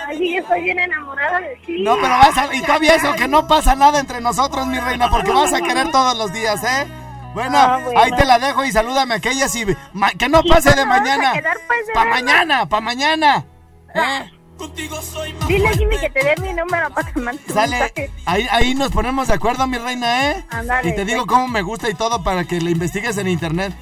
Ay, 0.06 0.34
yo 0.34 0.40
estoy 0.40 0.62
bien 0.62 0.78
enamorada 0.78 1.40
de 1.40 1.56
ti. 1.66 1.82
No, 1.82 1.94
pero 1.96 2.08
vas 2.10 2.36
a... 2.36 2.54
Y 2.54 2.60
todavía 2.62 2.94
eso, 2.96 3.12
que 3.14 3.28
no 3.28 3.46
pasa 3.46 3.74
nada 3.74 4.00
entre 4.00 4.20
nosotros, 4.20 4.66
mi 4.66 4.78
reina, 4.78 5.08
porque 5.10 5.30
vas 5.32 5.52
a 5.52 5.60
querer 5.60 5.90
todos 5.90 6.16
los 6.16 6.32
días, 6.32 6.62
¿eh? 6.64 6.86
Bueno, 7.32 7.56
Ah, 7.56 7.78
bueno. 7.84 8.00
ahí 8.00 8.10
te 8.12 8.24
la 8.24 8.38
dejo 8.40 8.64
y 8.64 8.72
salúdame 8.72 9.14
a 9.14 9.16
aquellas 9.18 9.54
y... 9.54 9.64
ma- 9.92 10.10
que 10.10 10.28
no 10.28 10.40
¿Y 10.44 10.48
pase 10.48 10.70
de 10.70 10.84
vamos 10.84 10.96
a 10.96 11.00
mañana. 11.00 11.32
pues, 11.32 11.86
de 11.86 11.92
Pa' 11.94 12.04
mañana, 12.04 12.66
pa' 12.66 12.80
mañana. 12.80 13.44
¿Eh? 13.94 14.30
Dile 15.48 15.68
a 15.68 15.72
Jimmy 15.72 15.98
que 15.98 16.10
te 16.10 16.22
dé 16.22 16.34
mi 16.42 16.52
número 16.52 16.90
para 16.90 17.10
que 17.10 17.18
me 17.18 17.24
mande 17.26 17.42
un 17.48 17.54
Sale, 17.54 17.92
ahí, 18.26 18.46
ahí 18.50 18.74
nos 18.74 18.90
ponemos 18.90 19.28
de 19.28 19.34
acuerdo, 19.34 19.66
mi 19.66 19.78
reina, 19.78 20.32
¿eh? 20.32 20.44
Y 20.84 20.94
te 20.94 21.04
digo 21.06 21.24
pues. 21.24 21.28
cómo 21.34 21.48
me 21.48 21.62
gusta 21.62 21.88
y 21.88 21.94
todo 21.94 22.22
para 22.22 22.44
que 22.44 22.60
lo 22.60 22.68
investigues 22.68 23.16
en 23.16 23.28
internet. 23.28 23.72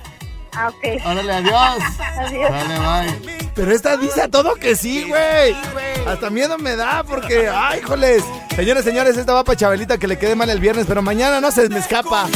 Ah, 0.58 0.68
ok. 0.68 1.06
Órale, 1.06 1.32
adiós. 1.40 1.82
Adiós. 2.18 2.50
Dale, 2.50 2.78
bye. 2.78 3.48
Pero 3.54 3.72
esta 3.72 3.96
dice 3.96 4.22
a 4.22 4.28
todo 4.28 4.54
que 4.56 4.74
sí, 4.76 5.04
güey. 5.08 5.54
Hasta 6.06 6.30
miedo 6.30 6.58
me 6.58 6.74
da 6.76 7.04
porque, 7.04 7.48
ay, 7.48 7.80
híjoles. 7.80 8.24
Señores, 8.56 8.84
señores, 8.84 9.16
esta 9.16 9.34
va 9.34 9.44
para 9.44 9.56
Chabelita 9.56 9.98
que 9.98 10.08
le 10.08 10.18
quede 10.18 10.34
mal 10.34 10.50
el 10.50 10.60
viernes, 10.60 10.86
pero 10.86 11.02
mañana 11.02 11.40
no 11.40 11.50
se 11.50 11.68
me 11.68 11.78
escapa. 11.78 12.28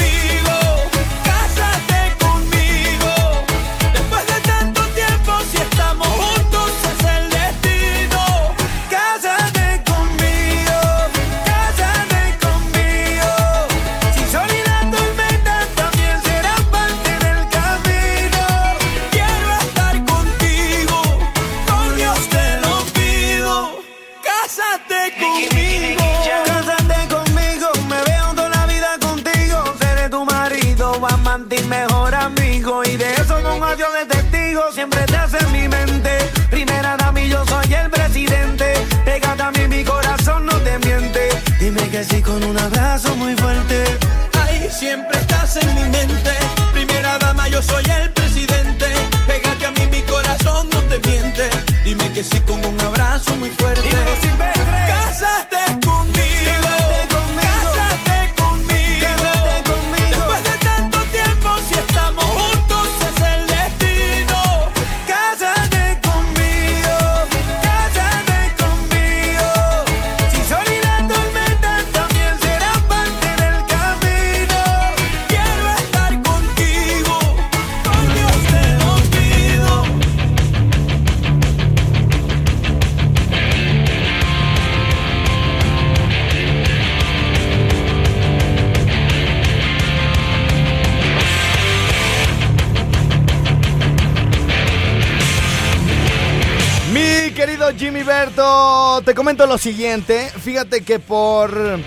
Comento 99.22 99.46
lo 99.46 99.56
siguiente. 99.56 100.30
Fíjate 100.30 100.80
que 100.80 100.98
por 100.98 101.78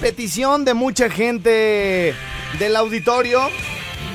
petición 0.00 0.64
de 0.64 0.74
mucha 0.74 1.10
gente 1.10 2.14
del 2.56 2.76
auditorio, 2.76 3.40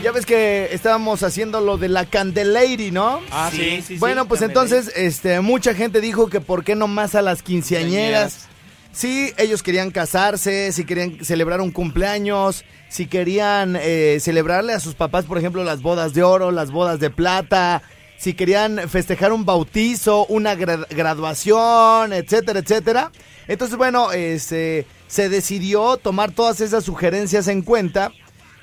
ya 0.02 0.14
ves 0.14 0.26
que 0.26 0.70
estábamos 0.72 1.24
haciendo 1.24 1.60
lo 1.60 1.78
de 1.78 1.90
la 1.90 2.06
Candelady, 2.06 2.92
¿no? 2.92 3.20
Ah, 3.32 3.50
sí, 3.52 3.58
sí, 3.58 3.82
sí, 3.82 3.98
Bueno, 3.98 4.30
pues 4.30 4.40
Candelady. 4.40 4.66
entonces, 4.70 4.96
este, 4.96 5.42
mucha 5.42 5.74
gente 5.74 6.00
dijo 6.00 6.30
que 6.30 6.40
por 6.40 6.64
qué 6.64 6.76
no 6.76 6.88
más 6.88 7.16
a 7.16 7.22
las 7.22 7.44
quinceañeras. 7.44 8.48
Sí, 8.94 9.34
ellos 9.38 9.62
querían 9.62 9.92
casarse, 9.92 10.72
si 10.72 10.86
querían 10.86 11.26
celebrar 11.26 11.60
un 11.60 11.72
cumpleaños, 11.72 12.64
si 12.88 13.08
querían 13.08 13.78
eh, 13.78 14.20
celebrarle 14.22 14.72
a 14.72 14.80
sus 14.80 14.96
papás, 14.96 15.26
por 15.26 15.38
ejemplo, 15.38 15.66
las 15.66 15.82
bodas 15.82 16.14
de 16.14 16.24
oro, 16.24 16.52
las 16.52 16.72
bodas 16.72 17.02
de 17.02 17.10
plata, 17.10 17.82
si 18.18 18.34
querían 18.34 18.90
festejar 18.90 19.32
un 19.32 19.46
bautizo, 19.46 20.26
una 20.28 20.56
gra- 20.56 20.88
graduación, 20.90 22.14
etcétera, 22.14 22.60
etcétera. 22.60 23.12
Entonces, 23.48 23.78
bueno, 23.78 24.12
este, 24.12 24.86
se 25.08 25.30
decidió 25.30 25.98
tomar 25.98 26.32
todas 26.32 26.60
esas 26.62 26.84
sugerencias 26.84 27.48
en 27.48 27.62
cuenta 27.62 28.12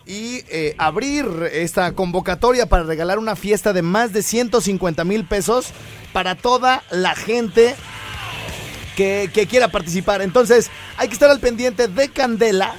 y 0.06 0.42
eh, 0.50 0.74
abrir 0.76 1.24
esta 1.52 1.92
convocatoria 1.92 2.66
para 2.66 2.82
regalar 2.82 3.18
una 3.18 3.36
fiesta 3.36 3.72
de 3.72 3.80
más 3.82 4.12
de 4.12 4.22
150 4.22 5.02
mil 5.04 5.24
pesos 5.26 5.68
para 6.12 6.34
toda 6.34 6.82
la 6.90 7.14
gente 7.14 7.74
que, 8.96 9.30
que 9.32 9.46
quiera 9.46 9.68
participar. 9.68 10.20
Entonces, 10.22 10.70
hay 10.96 11.08
que 11.08 11.14
estar 11.14 11.30
al 11.30 11.40
pendiente 11.40 11.88
de 11.88 12.08
Candela. 12.10 12.74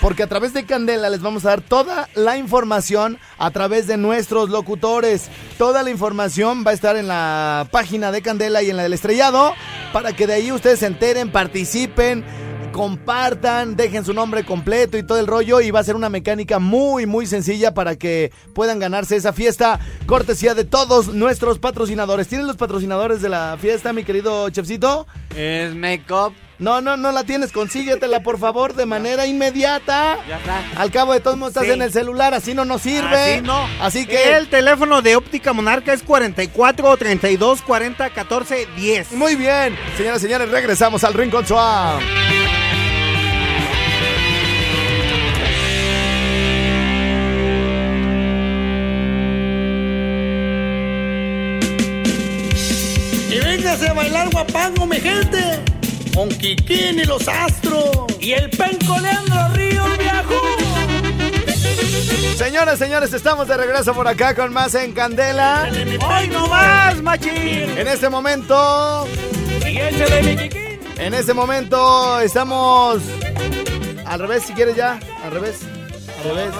Porque 0.00 0.22
a 0.22 0.26
través 0.26 0.54
de 0.54 0.64
Candela 0.64 1.10
les 1.10 1.20
vamos 1.20 1.44
a 1.44 1.50
dar 1.50 1.60
toda 1.60 2.08
la 2.14 2.38
información 2.38 3.18
a 3.38 3.50
través 3.50 3.86
de 3.86 3.98
nuestros 3.98 4.48
locutores. 4.48 5.28
Toda 5.58 5.82
la 5.82 5.90
información 5.90 6.64
va 6.66 6.70
a 6.70 6.74
estar 6.74 6.96
en 6.96 7.06
la 7.06 7.68
página 7.70 8.10
de 8.10 8.22
Candela 8.22 8.62
y 8.62 8.70
en 8.70 8.76
la 8.76 8.84
del 8.84 8.94
estrellado 8.94 9.52
para 9.92 10.12
que 10.14 10.26
de 10.26 10.34
ahí 10.34 10.52
ustedes 10.52 10.78
se 10.78 10.86
enteren, 10.86 11.30
participen, 11.30 12.24
compartan, 12.72 13.76
dejen 13.76 14.04
su 14.04 14.14
nombre 14.14 14.44
completo 14.44 14.96
y 14.96 15.02
todo 15.02 15.18
el 15.18 15.26
rollo 15.26 15.60
y 15.60 15.70
va 15.70 15.80
a 15.80 15.84
ser 15.84 15.96
una 15.96 16.08
mecánica 16.08 16.58
muy 16.58 17.04
muy 17.04 17.26
sencilla 17.26 17.74
para 17.74 17.96
que 17.96 18.32
puedan 18.54 18.78
ganarse 18.78 19.16
esa 19.16 19.32
fiesta 19.32 19.80
cortesía 20.06 20.54
de 20.54 20.64
todos 20.64 21.08
nuestros 21.08 21.58
patrocinadores. 21.58 22.28
¿Tienen 22.28 22.46
los 22.46 22.56
patrocinadores 22.56 23.20
de 23.20 23.28
la 23.28 23.58
fiesta, 23.60 23.92
mi 23.92 24.04
querido 24.04 24.48
chefcito? 24.48 25.06
Es 25.36 25.74
Makeup 25.74 26.32
No, 26.60 26.82
no, 26.82 26.98
no 26.98 27.10
la 27.10 27.24
tienes, 27.24 27.52
consíguetela 27.52 28.22
por 28.22 28.38
favor 28.38 28.74
de 28.74 28.84
manera 28.84 29.26
inmediata. 29.26 30.18
Ya 30.28 30.36
está. 30.36 30.62
Al 30.76 30.90
cabo 30.90 31.14
de 31.14 31.20
todos 31.20 31.38
modos 31.38 31.52
estás 31.52 31.64
Sí. 31.64 31.70
en 31.72 31.80
el 31.80 31.90
celular, 31.90 32.34
así 32.34 32.52
no 32.52 32.66
nos 32.66 32.82
sirve. 32.82 33.34
Así 33.34 33.40
no. 33.42 33.66
Así 33.80 34.06
que 34.06 34.36
El 34.36 34.48
teléfono 34.48 35.00
de 35.00 35.16
Óptica 35.16 35.54
Monarca 35.54 35.94
es 35.94 36.02
44 36.02 36.96
32 36.98 37.62
40 37.62 38.10
14 38.10 38.66
10. 38.76 39.12
Muy 39.12 39.36
bien, 39.36 39.74
señoras 39.96 40.20
y 40.22 40.26
señores, 40.26 40.50
regresamos 40.50 41.02
al 41.02 41.14
Rincón 41.14 41.46
Swap. 41.46 42.00
Y 53.30 53.38
véngase 53.38 53.88
a 53.88 53.92
bailar 53.92 54.28
guapango, 54.30 54.86
mi 54.86 54.96
gente. 55.00 55.38
Con 56.14 56.28
Kikín 56.28 56.98
y 57.00 57.04
los 57.04 57.26
astros. 57.28 57.90
Y 58.20 58.32
el 58.32 58.50
penco 58.50 58.98
Leandro 59.00 59.48
Río 59.54 59.84
viejo. 59.98 60.42
Señoras, 62.36 62.78
señores, 62.78 63.12
estamos 63.12 63.48
de 63.48 63.56
regreso 63.56 63.94
por 63.94 64.08
acá 64.08 64.34
con 64.34 64.52
más 64.52 64.74
en 64.74 64.92
Candela. 64.92 65.68
¡Hoy 65.70 66.28
no 66.28 66.46
más, 66.48 67.00
machín! 67.02 67.76
En 67.78 67.86
este 67.86 68.08
momento, 68.08 69.06
Y 69.66 69.78
échale 69.78 70.22
mi 70.22 70.36
Kikín. 70.36 70.80
en 70.98 71.14
este 71.14 71.32
momento 71.34 72.20
estamos 72.20 73.00
al 74.06 74.20
revés, 74.20 74.42
si 74.46 74.52
quieres 74.54 74.74
ya, 74.76 74.98
al 75.22 75.30
revés, 75.30 75.58
al 76.24 76.34
revés, 76.34 76.54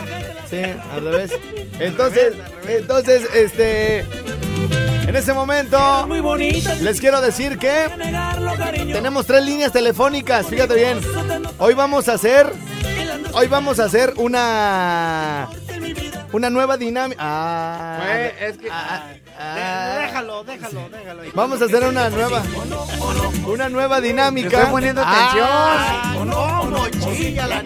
sí, 0.48 0.62
al 0.94 1.04
revés. 1.04 1.32
Entonces, 1.80 2.34
entonces, 2.68 3.22
este, 3.34 4.04
en 5.10 5.16
este 5.16 5.32
momento 5.32 6.06
Muy 6.06 6.20
bonita. 6.20 6.72
les 6.76 7.00
quiero 7.00 7.20
decir 7.20 7.58
que 7.58 7.86
tenemos 8.92 9.26
tres 9.26 9.44
líneas 9.44 9.72
telefónicas. 9.72 10.46
Fíjate 10.46 10.74
bien, 10.74 11.00
hoy 11.58 11.74
vamos 11.74 12.08
a 12.08 12.12
hacer, 12.12 12.52
hoy 13.32 13.48
vamos 13.48 13.80
a 13.80 13.84
hacer 13.84 14.14
una, 14.18 15.48
una 16.32 16.50
nueva 16.50 16.76
dinámica. 16.76 17.20
Ah, 17.22 17.98
Güey, 18.04 18.48
es 18.50 18.58
que. 18.58 18.68
ah, 18.70 19.02
Déjalo, 20.00 20.44
déjalo, 20.44 20.88
déjalo. 20.90 21.22
ahí. 21.22 21.30
Vamos 21.34 21.62
a 21.62 21.64
hacer 21.64 21.82
una 21.84 22.10
nueva, 22.10 22.42
una 23.46 23.68
nueva 23.68 24.00
dinámica. 24.00 24.48
Estoy 24.58 24.70
poniendo 24.70 25.02
Ah, 25.04 26.12
No, 26.14 26.24
no, 26.24 26.64
mochilla 26.78 27.46
la. 27.46 27.62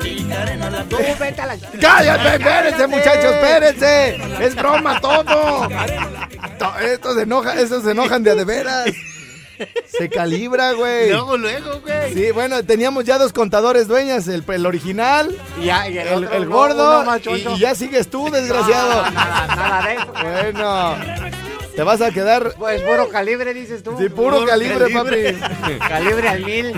Tú 0.88 0.96
vete 1.18 1.40
a 1.42 1.46
la. 1.46 1.56
¡Cállate, 1.80 2.28
espérense, 2.36 2.86
muchachos, 2.86 3.24
espérense! 3.24 4.44
¡Es 4.44 4.54
broma 4.54 5.00
todo! 5.00 5.68
To- 6.58 6.78
Estos 6.78 7.14
se 7.16 7.22
enojan, 7.22 7.58
estos 7.58 7.82
se 7.84 7.90
enojan 7.90 8.22
de 8.22 8.30
a 8.30 8.34
de 8.34 8.44
veras. 8.44 8.86
Se 9.86 10.08
calibra, 10.08 10.72
güey. 10.72 11.10
Luego, 11.10 11.36
luego, 11.36 11.80
güey. 11.80 12.14
Sí, 12.14 12.30
bueno, 12.32 12.64
teníamos 12.64 13.04
ya 13.04 13.18
dos 13.18 13.32
contadores 13.32 13.86
dueñas, 13.88 14.26
el, 14.28 14.44
el 14.46 14.66
original, 14.66 15.36
Y 15.60 15.66
ya, 15.66 15.88
y 15.88 15.98
el, 15.98 16.08
el, 16.08 16.24
otro 16.24 16.36
el 16.36 16.48
no, 16.48 16.54
gordo, 16.56 17.04
y, 17.36 17.58
ya 17.58 17.74
sigues 17.74 18.08
tú, 18.08 18.30
desgraciado. 18.30 19.10
Nada, 19.10 19.46
nada 19.56 19.86
de 19.86 19.94
eso. 19.94 20.12
Bueno, 20.22 20.96
te 21.74 21.82
vas 21.82 22.00
a 22.00 22.10
quedar 22.12 22.54
Pues 22.58 22.82
puro 22.82 23.08
calibre, 23.08 23.52
dices 23.54 23.82
tú. 23.82 23.96
sí, 23.98 24.08
puro, 24.08 24.36
Puro 24.38 24.46
calibre, 24.46 24.92
calibre. 24.92 25.32
papi. 25.34 25.78
Calibre 25.88 26.28
al 26.28 26.44
mil. 26.44 26.72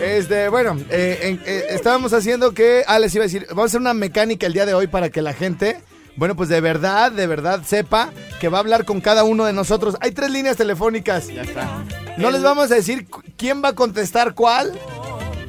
Este, 0.00 0.48
bueno, 0.48 0.78
eh, 0.90 1.38
eh, 1.44 1.64
estábamos 1.70 2.12
haciendo 2.12 2.52
que, 2.54 2.84
ah, 2.86 2.98
les 2.98 3.14
iba 3.14 3.24
a 3.24 3.26
decir, 3.26 3.46
vamos 3.48 3.64
a 3.64 3.66
hacer 3.66 3.80
una 3.80 3.94
mecánica 3.94 4.46
el 4.46 4.52
día 4.52 4.64
de 4.66 4.74
hoy 4.74 4.86
para 4.86 5.10
que 5.10 5.22
la 5.22 5.32
gente, 5.32 5.80
bueno, 6.18 6.34
pues 6.34 6.48
de 6.48 6.60
verdad, 6.60 7.12
de 7.12 7.28
verdad 7.28 7.62
sepa 7.64 8.10
que 8.40 8.48
va 8.48 8.58
a 8.58 8.60
hablar 8.60 8.84
con 8.84 9.00
cada 9.00 9.22
uno 9.22 9.44
de 9.44 9.52
nosotros. 9.52 9.96
Hay 10.00 10.10
tres 10.10 10.30
líneas 10.32 10.56
telefónicas. 10.56 11.28
Ya 11.28 11.42
está. 11.42 11.84
No 12.16 12.32
les 12.32 12.42
vamos 12.42 12.72
a 12.72 12.74
decir 12.74 13.06
quién 13.36 13.62
va 13.62 13.68
a 13.68 13.74
contestar 13.76 14.34
cuál, 14.34 14.76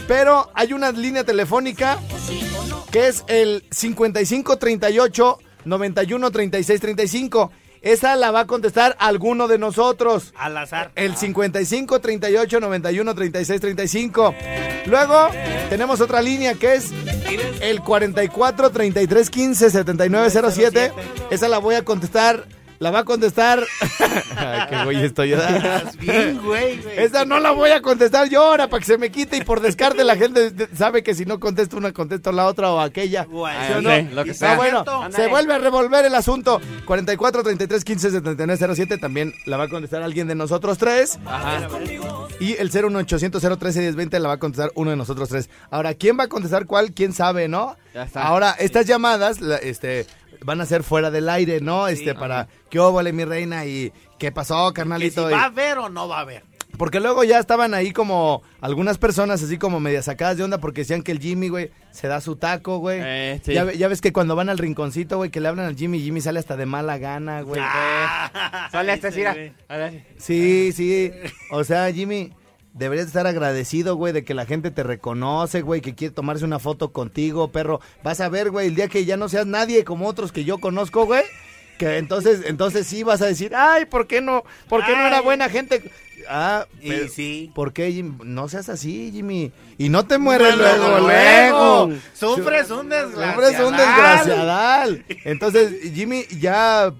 pero 0.07 0.51
hay 0.53 0.73
una 0.73 0.91
línea 0.91 1.23
telefónica 1.23 1.97
que 2.91 3.07
es 3.07 3.23
el 3.27 3.63
5538 3.71 5.39
91 5.65 6.31
36 6.31 6.81
35. 6.81 7.51
Esa 7.81 8.15
la 8.15 8.31
va 8.31 8.41
a 8.41 8.47
contestar 8.47 8.95
alguno 8.99 9.47
de 9.47 9.57
nosotros. 9.57 10.33
Al 10.37 10.57
azar. 10.57 10.91
El 10.95 11.15
55 11.15 11.99
38 11.99 12.59
91 12.59 13.15
36 13.15 13.61
35. 13.61 14.35
Luego 14.85 15.29
tenemos 15.69 16.01
otra 16.01 16.21
línea 16.21 16.55
que 16.55 16.75
es 16.75 16.91
el 17.61 17.81
44 17.81 18.69
33 18.71 19.29
15 19.29 19.69
79 19.69 20.29
07. 20.51 20.91
Esa 21.29 21.47
la 21.47 21.59
voy 21.59 21.75
a 21.75 21.85
contestar. 21.85 22.45
La 22.79 22.91
va 22.91 22.99
a 22.99 23.03
contestar. 23.03 23.61
Ay, 24.37 24.61
qué 24.69 24.83
güey 24.85 25.03
estoy. 25.03 25.35
bien, 25.99 26.39
güey, 26.43 26.81
güey. 26.81 26.97
Esa 26.97 27.25
no 27.25 27.39
la 27.39 27.51
voy 27.51 27.71
a 27.71 27.81
contestar 27.81 28.29
yo 28.29 28.41
ahora 28.41 28.69
para 28.69 28.79
que 28.79 28.85
se 28.85 28.97
me 28.97 29.11
quite 29.11 29.35
y 29.37 29.41
por 29.41 29.59
descarte 29.59 30.03
la 30.05 30.15
gente 30.15 30.53
sabe 30.75 31.03
que 31.03 31.13
si 31.13 31.25
no 31.25 31.39
contesto 31.41 31.75
una, 31.75 31.91
contesto 31.91 32.31
la 32.31 32.45
otra 32.45 32.71
o 32.71 32.79
aquella. 32.79 33.25
Guay. 33.25 33.67
¿Sí 33.67 33.73
o 33.73 33.81
no? 33.81 33.95
sí, 33.95 34.07
lo 34.13 34.23
que 34.23 34.33
sea. 34.33 34.55
bueno, 34.55 34.85
se 35.11 35.27
vuelve 35.27 35.53
a 35.55 35.57
revolver 35.57 36.05
el 36.05 36.15
asunto. 36.15 36.61
44 36.85 37.43
33 37.43 37.83
15 37.83 38.11
79 38.11 38.75
07 38.75 38.97
también 38.97 39.33
la 39.45 39.57
va 39.57 39.65
a 39.65 39.69
contestar 39.69 40.01
alguien 40.01 40.27
de 40.27 40.35
nosotros 40.35 40.77
tres. 40.77 41.19
Ajá. 41.25 41.67
Y 42.39 42.53
el 42.53 42.71
01800 42.71 43.41
013 43.59 43.79
1020 43.81 44.19
la 44.19 44.27
va 44.29 44.33
a 44.35 44.39
contestar 44.39 44.71
uno 44.75 44.91
de 44.91 44.95
nosotros 44.95 45.27
tres. 45.27 45.49
Ahora, 45.69 45.93
¿quién 45.95 46.17
va 46.17 46.23
a 46.23 46.27
contestar 46.29 46.65
cuál? 46.65 46.93
¿Quién 46.93 47.11
sabe, 47.11 47.49
no? 47.49 47.75
Ya 47.93 48.03
está. 48.03 48.23
Ahora, 48.23 48.51
estas 48.57 48.85
llamadas, 48.85 49.41
la- 49.41 49.57
este, 49.57 50.05
van 50.43 50.61
a 50.61 50.65
ser 50.65 50.83
fuera 50.83 51.11
del 51.11 51.29
aire, 51.29 51.61
¿no? 51.61 51.87
Este, 51.87 52.15
para 52.15 52.47
qué 52.69 52.79
óvole, 52.79 53.13
mi 53.13 53.25
reina, 53.25 53.65
y 53.65 53.91
qué 54.17 54.31
pasó, 54.31 54.67
Que 54.73 54.81
si 54.81 54.83
carnalito. 54.83 55.29
Y- 55.29 55.33
va 55.33 55.41
a 55.41 55.45
haber 55.45 55.77
o 55.79 55.89
no 55.89 56.07
va 56.07 56.17
a 56.19 56.21
haber. 56.21 56.43
porque 56.77 56.99
luego 57.01 57.23
ya 57.25 57.39
estaban 57.39 57.73
ahí 57.73 57.91
como 57.91 58.41
algunas 58.61 58.97
personas 58.97 59.43
así 59.43 59.57
como 59.57 59.79
media 59.81 60.01
sacadas 60.01 60.37
de 60.37 60.43
onda 60.43 60.59
porque 60.59 60.81
decían 60.81 61.01
que 61.01 61.11
el 61.11 61.19
Jimmy, 61.19 61.49
güey, 61.49 61.71
se 61.91 62.07
da 62.07 62.21
su 62.21 62.35
taco, 62.37 62.77
güey. 62.77 62.99
Eh, 63.03 63.41
sí. 63.43 63.53
ya, 63.53 63.63
ve- 63.65 63.77
ya 63.77 63.87
ves 63.89 63.99
que 64.01 64.13
cuando 64.13 64.35
van 64.35 64.47
al 64.49 64.57
rinconcito, 64.57 65.17
güey, 65.17 65.29
que 65.29 65.41
le 65.41 65.49
hablan 65.49 65.65
al 65.65 65.75
Jimmy, 65.75 65.99
Jimmy 65.99 66.21
sale 66.21 66.39
hasta 66.39 66.55
de 66.55 66.65
mala 66.65 66.97
gana, 66.97 67.41
güey. 67.41 67.59
Sale 68.71 68.91
hasta 68.93 69.07
así. 69.09 69.23
Sí, 70.17 70.71
sí. 70.73 71.11
O 71.51 71.63
sea, 71.63 71.91
Jimmy, 71.91 72.31
deberías 72.73 73.07
estar 73.07 73.27
agradecido, 73.27 73.95
güey, 73.95 74.13
de 74.13 74.23
que 74.23 74.33
la 74.33 74.45
gente 74.45 74.71
te 74.71 74.83
reconoce, 74.83 75.61
güey, 75.61 75.81
que 75.81 75.95
quiere 75.95 76.13
tomarse 76.13 76.45
una 76.45 76.59
foto 76.59 76.91
contigo, 76.91 77.51
perro. 77.51 77.81
Vas 78.03 78.21
a 78.21 78.29
ver, 78.29 78.51
güey, 78.51 78.67
el 78.67 78.75
día 78.75 78.87
que 78.87 79.05
ya 79.05 79.17
no 79.17 79.29
seas 79.29 79.45
nadie 79.45 79.83
como 79.83 80.07
otros 80.07 80.31
que 80.31 80.43
yo 80.45 80.59
conozco, 80.59 81.05
güey. 81.05 81.23
Que 81.77 81.97
entonces, 81.97 82.41
entonces 82.45 82.87
sí 82.87 83.03
vas 83.03 83.21
a 83.21 83.25
decir, 83.27 83.55
ay, 83.55 83.85
¿por 83.85 84.05
qué 84.05 84.19
no? 84.19 84.43
¿Por 84.67 84.85
qué 84.85 84.95
no 84.95 85.07
era 85.07 85.21
buena 85.21 85.47
gente? 85.49 85.89
Ah, 86.27 86.67
Y 86.81 87.07
sí. 87.07 87.51
¿Por 87.55 87.71
qué, 87.71 87.91
Jimmy? 87.93 88.17
No 88.25 88.49
seas 88.49 88.67
así, 88.67 89.11
Jimmy. 89.13 89.53
Y 89.77 89.87
no 89.87 90.05
te 90.05 90.17
mueres 90.17 90.57
Luego, 90.57 90.77
luego, 90.77 91.07
luego. 91.07 91.85
luego. 91.87 92.01
Sufres 92.13 92.69
un 92.71 92.89
desgraciado. 92.89 93.33
Sufres 93.33 93.59
un 93.61 93.77
desgraciadal. 93.77 95.05
Entonces, 95.23 95.93
Jimmy, 95.93 96.25
ya 96.39 96.93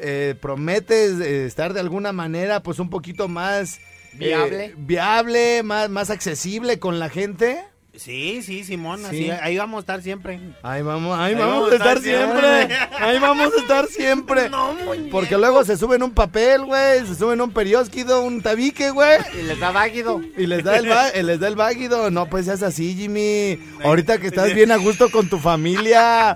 eh, 0.00 0.34
prometes 0.40 1.18
eh, 1.20 1.46
estar 1.46 1.72
de 1.72 1.80
alguna 1.80 2.12
manera, 2.12 2.62
pues 2.62 2.78
un 2.78 2.90
poquito 2.90 3.28
más 3.28 3.80
eh, 4.20 4.26
Viable. 4.26 4.74
viable, 4.76 5.62
más, 5.62 5.88
más 5.90 6.10
accesible 6.10 6.78
con 6.78 6.98
la 6.98 7.08
gente. 7.08 7.64
Sí, 7.94 8.42
sí, 8.42 8.62
Simón, 8.62 9.00
Sí. 9.08 9.30
así, 9.30 9.30
ahí 9.30 9.56
vamos 9.56 9.78
a 9.78 9.80
estar 9.80 10.02
siempre. 10.02 10.38
Ahí 10.62 10.82
vamos, 10.82 11.18
ahí 11.18 11.34
vamos 11.34 11.72
a 11.72 11.76
estar 11.76 11.98
siempre. 11.98 12.68
Ahí 13.00 13.18
vamos 13.18 13.54
a 13.56 13.58
estar 13.58 13.86
siempre. 13.86 14.48
No, 14.50 14.74
muñeco. 14.74 15.08
Porque 15.10 15.38
luego 15.38 15.64
se 15.64 15.78
suben 15.78 16.02
un 16.02 16.10
papel, 16.12 16.66
güey, 16.66 17.06
se 17.06 17.14
suben 17.14 17.40
un 17.40 17.52
periódico, 17.52 18.20
un 18.20 18.42
tabique, 18.42 18.90
güey. 18.90 19.16
Y 19.40 19.44
les 19.44 19.58
da 19.58 19.70
váguido. 19.70 20.20
Y 20.36 20.46
les 20.46 20.62
da 20.62 20.76
el 20.76 20.90
va- 20.90 21.10
les 21.10 21.40
da 21.40 21.48
el 21.48 21.56
váguido. 21.56 22.10
No, 22.10 22.26
pues 22.28 22.44
seas 22.44 22.62
así, 22.62 22.94
Jimmy. 22.94 23.58
Ahorita 23.82 24.18
que 24.18 24.26
estás 24.26 24.52
bien 24.52 24.72
a 24.72 24.76
gusto 24.76 25.10
con 25.10 25.30
tu 25.30 25.38
familia. 25.38 26.34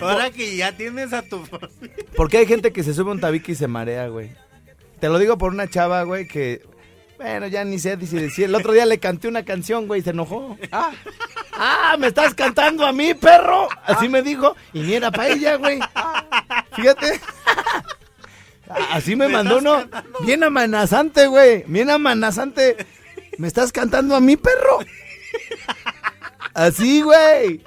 Ahora 0.00 0.30
que 0.30 0.56
ya 0.56 0.76
tienes 0.76 1.12
a 1.12 1.22
tu... 1.22 1.42
Porque 2.16 2.38
hay 2.38 2.46
gente 2.46 2.72
que 2.72 2.84
se 2.84 2.94
sube 2.94 3.10
un 3.10 3.20
tabique 3.20 3.52
y 3.52 3.54
se 3.56 3.66
marea, 3.66 4.06
güey. 4.06 4.30
Te 5.02 5.08
lo 5.08 5.18
digo 5.18 5.36
por 5.36 5.50
una 5.52 5.68
chava, 5.68 6.04
güey, 6.04 6.28
que... 6.28 6.62
Bueno, 7.16 7.48
ya 7.48 7.64
ni 7.64 7.80
sé 7.80 7.98
si 8.06 8.16
decir. 8.16 8.44
El 8.44 8.54
otro 8.54 8.72
día 8.72 8.86
le 8.86 9.00
canté 9.00 9.26
una 9.26 9.44
canción, 9.44 9.88
güey, 9.88 10.00
y 10.00 10.04
se 10.04 10.10
enojó. 10.10 10.56
Ah, 10.70 10.92
ah, 11.54 11.96
me 11.98 12.06
estás 12.06 12.34
cantando 12.34 12.86
a 12.86 12.92
mí, 12.92 13.12
perro. 13.12 13.68
Así 13.84 14.08
me 14.08 14.22
dijo. 14.22 14.54
Y 14.72 14.78
ni 14.82 14.94
era 14.94 15.10
para 15.10 15.30
ella, 15.30 15.56
güey. 15.56 15.80
Fíjate. 16.76 17.20
Así 18.92 19.16
me, 19.16 19.26
Me 19.26 19.32
mandó 19.34 19.58
uno. 19.58 19.82
Bien 20.24 20.44
amenazante, 20.44 21.26
güey. 21.26 21.64
Bien 21.66 21.90
amenazante. 21.90 22.76
¿Me 23.38 23.48
estás 23.48 23.72
cantando 23.72 24.14
a 24.14 24.20
mí, 24.20 24.36
perro? 24.36 24.78
Así, 26.54 27.02
güey. 27.02 27.60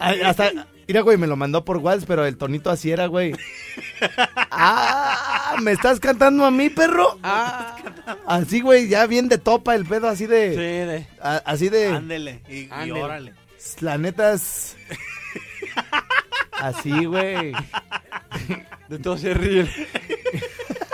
A- 0.00 0.28
Hasta, 0.28 0.66
mira, 0.88 1.00
güey, 1.02 1.16
me 1.18 1.26
lo 1.26 1.36
mandó 1.36 1.64
por 1.64 1.78
WhatsApp, 1.78 2.08
pero 2.08 2.26
el 2.26 2.36
tonito 2.36 2.70
así 2.70 2.90
era, 2.90 3.06
güey. 3.06 3.32
Ah, 4.50 5.56
¿me 5.62 5.72
estás 5.72 6.00
cantando 6.00 6.44
a 6.44 6.50
mí, 6.50 6.70
perro? 6.70 7.18
Ah, 7.22 7.76
Así, 8.26 8.60
güey, 8.60 8.88
ya 8.88 9.06
bien 9.06 9.28
de 9.28 9.38
topa 9.38 9.74
el 9.74 9.84
pedo, 9.86 10.08
así 10.08 10.24
sí, 10.24 10.30
de... 10.30 10.56
de. 10.56 11.06
a- 11.20 11.42
así 11.46 11.68
de... 11.68 11.88
Ándele, 11.88 12.40
y, 12.48 12.68
y 12.86 12.90
órale. 12.90 13.32
La 13.80 13.96
neta 13.98 14.32
es... 14.34 14.76
Así, 16.52 17.04
güey. 17.06 17.52
De 18.88 18.98
todo 18.98 19.16
se 19.18 19.34
ríe. 19.34 19.68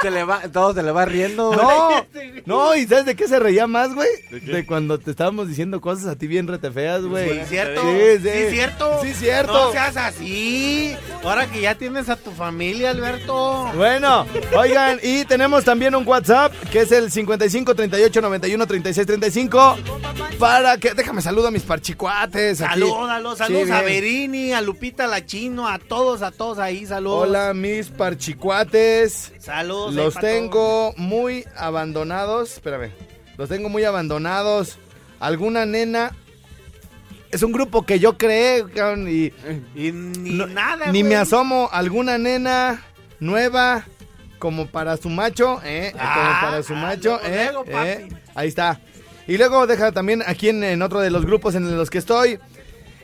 Se 0.03 0.11
le 0.11 0.25
va, 0.25 0.41
todo 0.53 0.73
se 0.75 0.83
le 0.83 0.91
va 0.93 1.05
riendo. 1.05 1.55
No, 1.55 2.07
No, 2.47 2.75
¿y 2.75 2.87
sabes 2.87 3.05
de 3.05 3.15
qué 3.17 3.29
se 3.29 3.39
reía 3.39 3.67
más, 3.67 3.95
güey? 3.95 4.09
De, 4.31 4.65
cuando 4.67 4.99
te 4.99 5.11
estábamos 5.11 5.49
diciendo 5.49 5.81
cosas 5.81 6.07
a 6.07 6.17
ti 6.17 6.27
bien 6.27 6.47
retefeas, 6.47 7.03
güey. 7.05 7.41
Sí, 7.41 7.47
cierto. 7.49 7.83
Sí, 7.83 8.19
sí. 8.23 8.31
Sí, 8.31 8.51
cierto. 8.51 8.99
Sí, 9.03 9.15
cierto. 9.15 9.53
No 9.53 9.73
seas 9.73 9.97
así. 9.97 10.97
Ahora 11.23 11.47
que 11.51 11.61
ya 11.61 11.75
tienes 11.75 12.09
a 12.09 12.17
tu 12.17 12.31
familia, 12.31 12.91
Alberto. 12.91 13.69
Bueno, 13.77 14.27
oigan, 14.57 14.99
y 15.03 15.25
tenemos 15.27 15.65
también 15.65 15.95
un 15.95 16.07
WhatsApp 16.07 16.53
que 16.73 16.81
es 16.81 16.93
el 16.93 17.11
55 17.11 17.75
38 17.75 18.21
91 18.23 18.67
36 18.67 19.07
35 19.07 19.77
para 20.39 20.79
que 20.79 20.95
déjame 20.95 21.21
saludo 21.21 21.49
a 21.49 21.51
mis 21.51 21.63
parchicuates. 21.63 22.63
aquí. 22.63 22.71
Salúdalos, 22.81 23.39
saludos 23.39 23.67
Sí, 23.67 23.73
a 23.73 23.83
bien. 23.83 24.01
Verini, 24.01 24.53
a 24.53 24.61
Lupita 24.63 25.07
la 25.07 25.27
Chino, 25.27 25.69
a 25.69 25.79
todos, 25.79 26.23
a 26.23 26.31
todos 26.31 26.59
ahí, 26.59 26.87
saludos. 26.87 27.29
Hola, 27.29 27.53
mis 27.53 27.89
parchicuates. 27.89 29.33
Saludos. 29.39 29.90
Los 29.95 30.15
tengo 30.15 30.93
muy 30.97 31.45
abandonados. 31.57 32.53
Espérame. 32.55 32.91
Los 33.37 33.49
tengo 33.49 33.69
muy 33.69 33.85
abandonados. 33.85 34.79
¿Alguna 35.19 35.67
nena? 35.67 36.13
Es 37.31 37.43
un 37.43 37.53
grupo 37.53 37.87
que 37.87 37.99
yo 38.01 38.19
creé, 38.19 38.65
cabrón, 38.75 39.07
y 39.09 39.33
Y 39.75 39.93
ni 39.93 40.31
No, 40.33 40.47
nada, 40.47 40.87
ni 40.87 41.01
güey. 41.01 41.05
me 41.05 41.17
asomo. 41.17 41.69
¿Alguna 41.73 42.19
nena 42.19 42.83
nueva 43.21 43.85
como 44.39 44.67
para 44.67 44.97
su 44.97 45.09
macho? 45.11 45.61
¿eh? 45.65 45.93
Ah, 45.99 46.15
como 46.41 46.51
para 46.51 46.63
su 46.63 46.73
ah, 46.75 46.77
macho, 46.77 47.21
luego, 47.23 47.27
¿eh? 47.37 47.51
luego, 47.53 47.83
¿eh? 47.85 48.09
Ahí 48.35 48.49
está. 48.49 48.81
Y 49.29 49.37
luego 49.39 49.67
deja 49.69 49.93
también 49.93 50.23
aquí 50.27 50.49
en, 50.49 50.65
en 50.65 50.83
otro 50.83 51.01
de 51.01 51.11
los 51.11 51.25
grupos 51.25 51.55
en 51.55 51.77
los 51.77 51.89
que 51.89 51.99
estoy. 51.99 52.39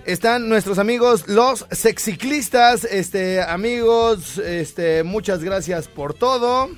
Están 0.06 0.48
nuestros 0.48 0.78
amigos 0.78 1.26
los 1.26 1.66
sexiclistas, 1.72 2.84
este 2.84 3.42
amigos, 3.42 4.38
este 4.38 5.02
muchas 5.02 5.42
gracias 5.42 5.88
por 5.88 6.14
todo, 6.14 6.70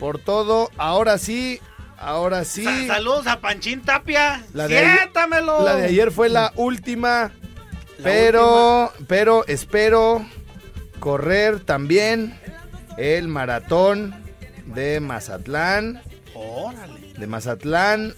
por 0.00 0.18
todo. 0.18 0.68
Ahora 0.76 1.16
sí, 1.18 1.60
ahora 1.96 2.44
sí. 2.44 2.64
Sa- 2.64 2.94
saludos 2.94 3.28
a 3.28 3.40
Panchín 3.40 3.82
Tapia. 3.82 4.44
La 4.52 4.66
de 4.66 4.78
ayer- 4.78 4.98
Siéntamelo. 4.98 5.62
La 5.64 5.76
de 5.76 5.84
ayer 5.86 6.10
fue 6.10 6.28
la 6.28 6.52
última, 6.56 7.30
pero, 8.02 8.92
pero 9.06 9.46
espero 9.46 10.26
correr 10.98 11.60
también 11.60 12.36
el 12.98 13.28
maratón 13.28 14.12
de 14.66 14.98
Mazatlán, 14.98 16.02
Órale. 16.34 17.12
de 17.16 17.26
Mazatlán 17.28 18.12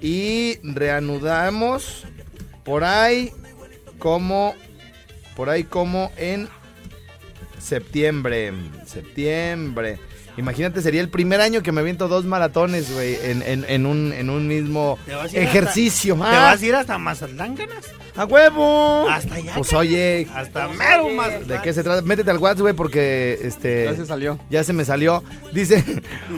y 0.00 0.58
reanudamos 0.62 2.04
por 2.64 2.84
ahí 2.84 3.32
como, 4.00 4.56
por 5.36 5.48
ahí 5.50 5.62
como 5.62 6.10
en 6.16 6.48
septiembre, 7.58 8.52
septiembre. 8.86 9.98
Imagínate, 10.36 10.80
sería 10.80 11.00
el 11.02 11.08
primer 11.10 11.40
año 11.40 11.62
que 11.62 11.72
me 11.72 11.80
aviento 11.80 12.08
dos 12.08 12.24
maratones, 12.24 12.90
güey, 12.94 13.16
en, 13.22 13.42
en- 13.42 13.66
en 13.68 13.84
un, 13.84 14.12
en 14.12 14.30
un 14.30 14.46
mismo 14.46 14.96
¿Te 15.04 15.14
vas 15.14 15.32
a 15.34 15.36
ir 15.36 15.42
ejercicio. 15.42 16.14
hasta- 16.14 16.26
Ah, 16.26 16.30
¿Te 16.30 16.36
vas 16.38 16.62
a 16.62 16.66
ir 16.66 16.74
hasta 16.76 16.98
Mazatlán, 16.98 17.54
ganas? 17.56 17.84
¡A 18.16 18.24
huevo! 18.24 19.08
Hasta 19.10 19.34
allá. 19.34 19.52
Pues 19.54 19.72
oye, 19.74 20.28
Hasta 20.34 20.68
mero 20.68 21.08
Mazatlán. 21.10 21.48
¿de 21.48 21.60
qué 21.62 21.72
se 21.74 21.82
trata? 21.82 22.02
Métete 22.02 22.30
al 22.30 22.38
WhatsApp, 22.38 22.60
güey, 22.60 22.74
porque 22.74 23.38
este. 23.42 23.84
Ya 23.84 23.96
se 23.96 24.06
salió. 24.06 24.38
Ya 24.50 24.64
se 24.64 24.72
me 24.72 24.84
salió. 24.84 25.22
Dice, 25.52 25.84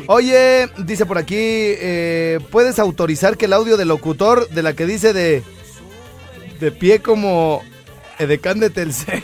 oye, 0.08 0.68
dice 0.78 1.06
por 1.06 1.18
aquí, 1.18 1.36
eh, 1.38 2.40
¿puedes 2.50 2.78
autorizar 2.78 3.36
que 3.36 3.44
el 3.44 3.52
audio 3.52 3.76
del 3.76 3.88
locutor 3.88 4.48
de 4.48 4.62
la 4.62 4.72
que 4.72 4.86
dice 4.86 5.12
de. 5.12 5.42
De 6.62 6.70
pie 6.70 7.00
como. 7.00 7.60
Edecán 8.18 8.60
de 8.60 8.70
Telcel? 8.70 9.20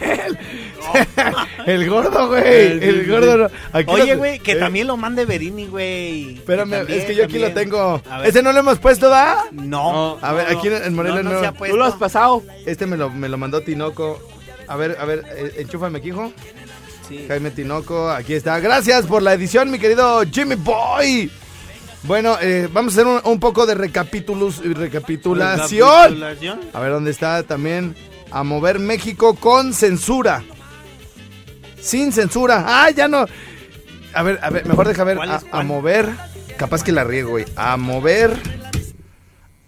el 1.66 1.88
gordo, 1.88 2.28
güey. 2.28 2.42
El 2.44 3.06
gordo. 3.08 3.36
no. 3.36 3.48
Aquí 3.72 3.90
Oye, 3.90 4.16
güey, 4.16 4.40
que 4.40 4.52
eh, 4.52 4.56
también 4.56 4.88
lo 4.88 4.96
mande 4.96 5.24
Verini, 5.24 5.66
güey. 5.66 6.34
Espérame, 6.34 6.70
también, 6.78 6.98
es 6.98 7.04
que 7.04 7.14
yo 7.14 7.24
aquí 7.24 7.38
lo 7.38 7.52
tengo. 7.52 8.02
A 8.10 8.18
ver. 8.18 8.28
¿Ese 8.28 8.42
no 8.42 8.52
lo 8.52 8.58
hemos 8.58 8.78
puesto, 8.80 9.08
va? 9.08 9.44
No. 9.52 10.18
A 10.20 10.32
ver, 10.32 10.50
no, 10.50 10.58
aquí 10.58 10.68
en- 10.68 10.94
Morelia 10.94 11.22
no, 11.22 11.30
no. 11.30 11.34
no 11.36 11.40
se 11.40 11.46
ha 11.46 11.52
puesto. 11.52 11.74
¿Tú 11.74 11.78
lo 11.78 11.84
has 11.84 11.94
pasado? 11.94 12.42
Este 12.66 12.86
me 12.86 12.96
lo, 12.96 13.08
me 13.10 13.28
lo 13.28 13.38
mandó 13.38 13.60
Tinoco. 13.60 14.20
A 14.66 14.76
ver, 14.76 14.96
a 14.98 15.04
ver, 15.04 15.22
eh, 15.36 15.52
enchúfame 15.58 15.98
aquí, 15.98 16.08
hijo. 16.08 16.32
Sí. 17.08 17.24
Jaime 17.28 17.52
Tinoco, 17.52 18.10
aquí 18.10 18.34
está. 18.34 18.58
Gracias 18.58 19.06
por 19.06 19.22
la 19.22 19.32
edición, 19.34 19.70
mi 19.70 19.78
querido 19.78 20.22
Jimmy 20.30 20.56
Boy. 20.56 21.30
Bueno, 22.04 22.36
eh, 22.40 22.68
vamos 22.72 22.96
a 22.96 23.00
hacer 23.00 23.06
un, 23.12 23.20
un 23.24 23.40
poco 23.40 23.66
de 23.66 23.74
recapitulus, 23.74 24.64
recapitulación. 24.64 25.88
Recapitulación. 26.14 26.60
A 26.72 26.80
ver 26.80 26.92
dónde 26.92 27.10
está 27.10 27.42
también. 27.42 27.94
A 28.30 28.42
mover 28.44 28.78
México 28.78 29.34
con 29.34 29.72
censura. 29.72 30.42
Sin 31.80 32.12
censura. 32.12 32.64
Ah, 32.66 32.90
ya 32.90 33.08
no. 33.08 33.24
A 34.14 34.22
ver, 34.22 34.38
a 34.42 34.50
ver, 34.50 34.66
mejor 34.66 34.86
deja 34.88 35.04
ver. 35.04 35.16
¿Cuál 35.16 35.40
A, 35.50 35.62
mover. 35.62 36.08
Capaz 36.56 36.82
que 36.82 36.92
la 36.92 37.04
riego, 37.04 37.30
güey. 37.30 37.44
A 37.56 37.76
mover. 37.76 38.32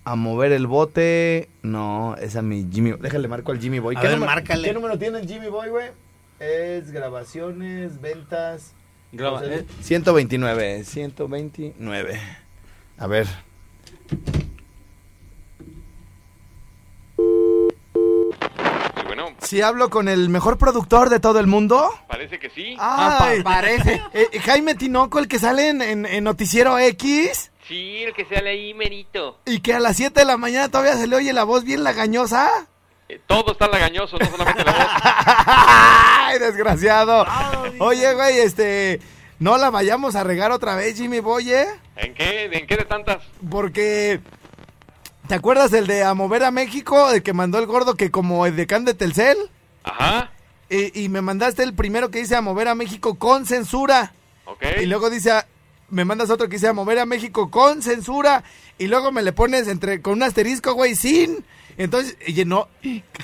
A 0.04 0.14
mover 0.16 0.52
el 0.52 0.66
bote. 0.66 1.48
No, 1.62 2.16
es 2.20 2.36
a 2.36 2.42
mi 2.42 2.66
Jimmy. 2.70 2.92
Déjale 3.00 3.28
marco 3.28 3.52
al 3.52 3.60
Jimmy 3.60 3.78
Boy. 3.80 3.96
A 3.96 4.00
¿Qué 4.00 4.08
ver, 4.08 4.16
número- 4.18 4.32
márcale. 4.34 4.68
¿Qué 4.68 4.74
número 4.74 4.98
tiene 4.98 5.18
el 5.20 5.26
Jimmy 5.28 5.48
Boy, 5.48 5.68
güey? 5.70 5.88
Es 6.38 6.90
grabaciones, 6.90 8.00
ventas. 8.00 8.72
Graba- 9.12 9.44
eh. 9.44 9.66
129. 9.82 10.84
129. 10.84 12.20
A 12.98 13.06
ver. 13.06 13.26
Bueno, 19.06 19.34
Si 19.40 19.60
hablo 19.60 19.90
con 19.90 20.08
el 20.08 20.28
mejor 20.28 20.56
productor 20.58 21.08
de 21.10 21.18
todo 21.20 21.40
el 21.40 21.46
mundo. 21.46 21.90
parece 22.08 22.38
que 22.38 22.50
sí. 22.50 22.76
Ay, 22.78 23.42
parece. 23.42 24.00
Jaime 24.44 24.74
Tinoco, 24.74 25.18
el 25.18 25.28
que 25.28 25.38
sale 25.38 25.68
en, 25.68 25.82
en- 25.82 26.06
en 26.06 26.24
Noticiero 26.24 26.78
X. 26.78 27.50
Sí, 27.66 28.02
el 28.04 28.14
que 28.14 28.24
sale 28.26 28.50
ahí, 28.50 28.74
merito. 28.74 29.38
Y 29.46 29.60
que 29.60 29.74
a 29.74 29.80
las 29.80 29.96
7 29.96 30.20
de 30.20 30.26
la 30.26 30.36
mañana 30.36 30.68
todavía 30.68 30.96
se 30.96 31.06
le 31.06 31.16
oye 31.16 31.32
la 31.32 31.44
voz 31.44 31.64
bien 31.64 31.82
lagañosa. 31.84 32.48
Eh, 33.12 33.20
todo 33.26 33.52
está 33.52 33.66
lagañoso, 33.66 34.16
no 34.18 34.26
solamente 34.26 34.64
la 34.64 34.72
voz. 34.72 34.86
¡Ay, 35.46 36.38
desgraciado! 36.38 37.26
Oye, 37.80 38.14
güey, 38.14 38.38
este. 38.38 39.00
No 39.38 39.56
la 39.56 39.70
vayamos 39.70 40.14
a 40.16 40.22
regar 40.22 40.52
otra 40.52 40.76
vez, 40.76 40.96
Jimmy 40.96 41.20
Boy, 41.20 41.50
¿eh? 41.52 41.66
¿En 41.96 42.14
qué? 42.14 42.44
¿En 42.52 42.66
qué 42.66 42.76
de 42.76 42.84
tantas? 42.84 43.18
Porque. 43.50 44.20
¿Te 45.26 45.34
acuerdas 45.34 45.72
el 45.72 45.86
de 45.86 46.02
A 46.04 46.14
Mover 46.14 46.44
a 46.44 46.50
México? 46.50 47.10
El 47.10 47.22
que 47.22 47.32
mandó 47.32 47.58
el 47.58 47.66
gordo 47.66 47.94
que 47.94 48.10
como 48.10 48.46
el 48.46 48.54
decán 48.56 48.84
de 48.84 48.94
Telcel. 48.94 49.36
Ajá, 49.84 50.30
Y, 50.68 51.04
y 51.04 51.08
me 51.08 51.20
mandaste 51.22 51.62
el 51.62 51.72
primero 51.74 52.10
que 52.10 52.18
dice 52.18 52.36
A 52.36 52.40
Mover 52.42 52.68
a 52.68 52.74
México 52.74 53.14
con 53.18 53.46
censura. 53.46 54.12
ok. 54.44 54.62
Y 54.82 54.86
luego 54.86 55.08
dice, 55.08 55.30
a- 55.32 55.46
me 55.88 56.04
mandas 56.04 56.30
otro 56.30 56.48
que 56.48 56.56
dice 56.56 56.68
a 56.68 56.72
mover 56.72 56.98
a 57.00 57.06
México 57.06 57.50
con 57.50 57.82
censura. 57.82 58.44
Y 58.78 58.86
luego 58.86 59.10
me 59.10 59.22
le 59.22 59.32
pones 59.32 59.66
entre 59.68 60.00
con 60.02 60.12
un 60.14 60.22
asterisco, 60.22 60.74
güey, 60.74 60.94
sin. 60.94 61.44
Entonces, 61.82 62.16
no, 62.46 62.68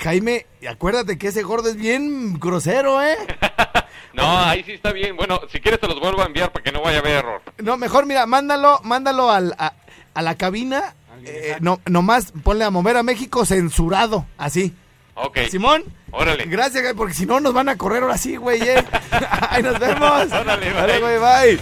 Jaime, 0.03 0.47
acuérdate 0.69 1.19
que 1.19 1.29
ese 1.29 1.43
gordo 1.43 1.69
es 1.69 1.77
bien 1.77 2.39
grosero, 2.41 3.03
¿eh? 3.03 3.17
No, 4.15 4.39
ahí 4.39 4.63
sí 4.65 4.73
está 4.73 4.93
bien. 4.93 5.15
Bueno, 5.15 5.39
si 5.53 5.61
quieres 5.61 5.79
te 5.79 5.87
los 5.87 6.01
vuelvo 6.01 6.23
a 6.23 6.25
enviar 6.25 6.51
para 6.51 6.63
que 6.65 6.73
no 6.73 6.81
vaya 6.81 6.97
a 6.97 7.01
haber 7.01 7.19
error. 7.19 7.43
No, 7.59 7.77
mejor 7.77 8.07
mira, 8.07 8.25
mándalo, 8.25 8.81
mándalo 8.83 9.31
al, 9.31 9.55
a, 9.59 9.75
a 10.15 10.23
la 10.23 10.37
cabina. 10.37 10.95
eh, 11.27 11.57
no, 11.61 11.81
nomás 11.85 12.33
ponle 12.43 12.65
a 12.65 12.71
mover 12.71 12.97
a 12.97 13.03
México 13.03 13.45
censurado, 13.45 14.25
así. 14.39 14.75
Ok. 15.17 15.41
Simón. 15.51 15.85
Órale. 16.13 16.45
Gracias, 16.47 16.83
güey, 16.83 16.95
porque 16.95 17.13
si 17.13 17.27
no 17.27 17.41
nos 17.41 17.53
van 17.53 17.69
a 17.69 17.77
correr 17.77 18.03
ahora 18.05 18.17
sí, 18.17 18.37
güey, 18.37 18.63
eh. 18.63 18.83
Ahí 19.51 19.63
nos 19.63 19.79
vemos. 19.79 20.33
Órale, 20.33 20.73
Vale, 20.73 20.99
bye. 20.99 21.01
güey, 21.01 21.19
bye. 21.19 21.61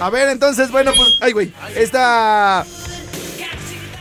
A 0.00 0.10
ver, 0.10 0.30
entonces, 0.30 0.72
bueno, 0.72 0.90
pues, 0.96 1.18
ay, 1.20 1.32
güey, 1.32 1.52
esta... 1.76 2.64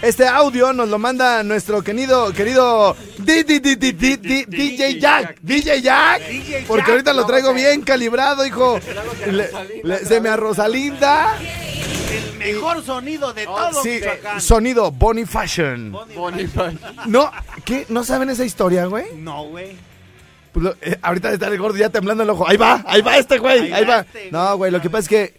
Este 0.02 0.28
audio 0.28 0.74
nos 0.74 0.88
lo 0.90 1.00
manda 1.00 1.42
nuestro 1.44 1.82
querido, 1.84 2.32
querido 2.32 2.96
DJ 3.18 5.00
Jack, 5.00 5.38
DJ 5.42 5.82
Jack, 5.82 6.22
porque 6.68 6.92
ahorita 6.92 7.14
lo 7.14 7.26
traigo 7.26 7.52
bien 7.54 7.82
calibrado, 7.82 8.46
hijo. 8.46 8.80
Le- 9.26 9.50
le- 9.84 9.98
se 10.06 10.22
me 10.22 10.30
arrosalinda. 10.30 11.36
El 11.40 12.38
mejor 12.38 12.84
sonido 12.86 13.34
de 13.34 13.46
todo 13.46 13.82
Sí, 13.84 13.90
Michoacán. 13.96 14.40
sonido 14.40 14.92
Bonnie 14.92 15.26
Fashion. 15.26 15.92
No, 17.08 17.32
¿qué? 17.66 17.86
¿No 17.90 18.04
saben 18.04 18.30
esa 18.30 18.46
historia, 18.46 18.86
güey? 18.86 19.06
No, 19.16 19.46
güey. 19.48 19.76
Pues 20.54 20.64
lo- 20.64 20.76
eh, 20.82 20.98
ahorita 21.02 21.34
está 21.34 21.48
el 21.48 21.58
gordo 21.58 21.76
ya 21.78 21.90
temblando 21.90 22.22
el 22.24 22.30
ojo. 22.30 22.48
Ahí 22.48 22.56
va, 22.58 22.84
ahí 22.88 23.02
va 23.02 23.18
este 23.18 23.40
güey, 23.40 23.62
Ahí 23.62 23.74
ahí 23.74 23.86
va 23.86 23.96
va. 23.98 24.02
este, 24.02 24.32
No, 24.32 24.56
güey, 24.58 24.72
lo 24.72 24.80
que 24.80 24.90
pasa 24.92 25.02
es 25.02 25.10
que, 25.10 25.34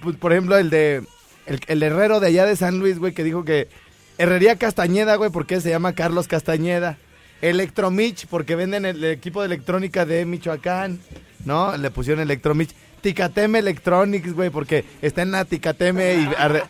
pues, 0.00 0.16
por 0.16 0.32
ejemplo, 0.32 0.56
el 0.56 0.70
de, 0.70 1.02
el, 1.46 1.60
el 1.66 1.82
herrero 1.82 2.20
de 2.20 2.28
allá 2.28 2.46
de 2.46 2.56
San 2.56 2.78
Luis, 2.78 2.98
güey, 2.98 3.12
que 3.12 3.22
dijo 3.24 3.44
que 3.44 3.68
Herrería 4.18 4.56
Castañeda, 4.56 5.16
güey, 5.16 5.30
porque 5.30 5.60
se 5.60 5.70
llama 5.70 5.94
Carlos 5.94 6.28
Castañeda. 6.28 6.98
Electromich, 7.42 8.26
porque 8.26 8.56
venden 8.56 8.86
el, 8.86 9.04
equipo 9.04 9.42
de 9.42 9.46
electrónica 9.46 10.06
de 10.06 10.24
Michoacán, 10.24 11.00
¿no? 11.44 11.76
Le 11.76 11.90
pusieron 11.90 12.22
Electromich. 12.22 12.70
Ticateme 13.02 13.58
Electronics, 13.58 14.32
güey, 14.32 14.50
porque 14.50 14.84
está 15.02 15.22
en 15.22 15.32
la 15.32 15.44
Ticateme 15.44 16.14
y... 16.14 16.28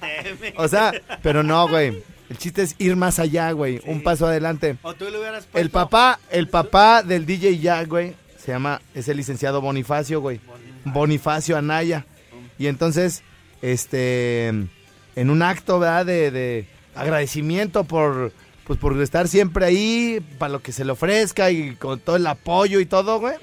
o 0.57 0.69
sea, 0.69 0.93
pero 1.23 1.43
no, 1.43 1.69
güey. 1.69 2.03
El 2.29 2.39
chiste 2.39 2.63
es 2.63 2.75
ir 2.79 2.97
más 2.97 3.21
allá, 3.21 3.53
güey. 3.53 3.81
Un 3.87 4.03
paso 4.03 4.27
adelante. 4.27 4.77
O 4.83 4.95
tú 4.95 5.05
le 5.05 5.19
hubieras 5.19 5.45
puesto. 5.45 5.59
El 5.59 5.71
papá, 5.71 6.19
el 6.31 6.49
papá 6.49 7.05
del 7.05 7.25
DJ 7.25 7.61
Jack, 7.61 7.89
güey, 7.89 8.15
se 8.37 8.51
llama, 8.51 8.83
es 8.95 9.07
el 9.09 9.17
licenciado 9.17 9.61
Bonifacio, 9.61 10.21
güey. 10.21 10.41
Bonifacio 10.85 11.57
Anaya. 11.57 12.05
Y 12.59 12.67
entonces, 12.67 13.23
este, 13.63 14.49
en 14.49 15.31
un 15.31 15.43
acto, 15.43 15.79
¿verdad? 15.79 16.07
De, 16.07 16.31
de 16.33 16.67
agradecimiento 16.97 17.85
por, 17.85 18.33
pues, 18.67 18.79
por 18.79 19.01
estar 19.01 19.29
siempre 19.29 19.65
ahí, 19.67 20.21
para 20.39 20.53
lo 20.53 20.63
que 20.63 20.73
se 20.73 20.85
le 20.85 20.93
ofrezca 20.93 21.51
y 21.51 21.77
con 21.77 22.01
todo 22.01 22.17
el 22.17 22.27
apoyo 22.27 22.81
y 22.81 22.87
todo, 22.87 23.21
güey. 23.21 23.35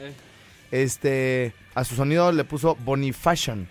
Este, 0.71 1.53
a 1.75 1.83
su 1.83 1.95
sonido 1.95 2.31
le 2.31 2.43
puso 2.43 2.75
Bonifashion. 2.83 3.67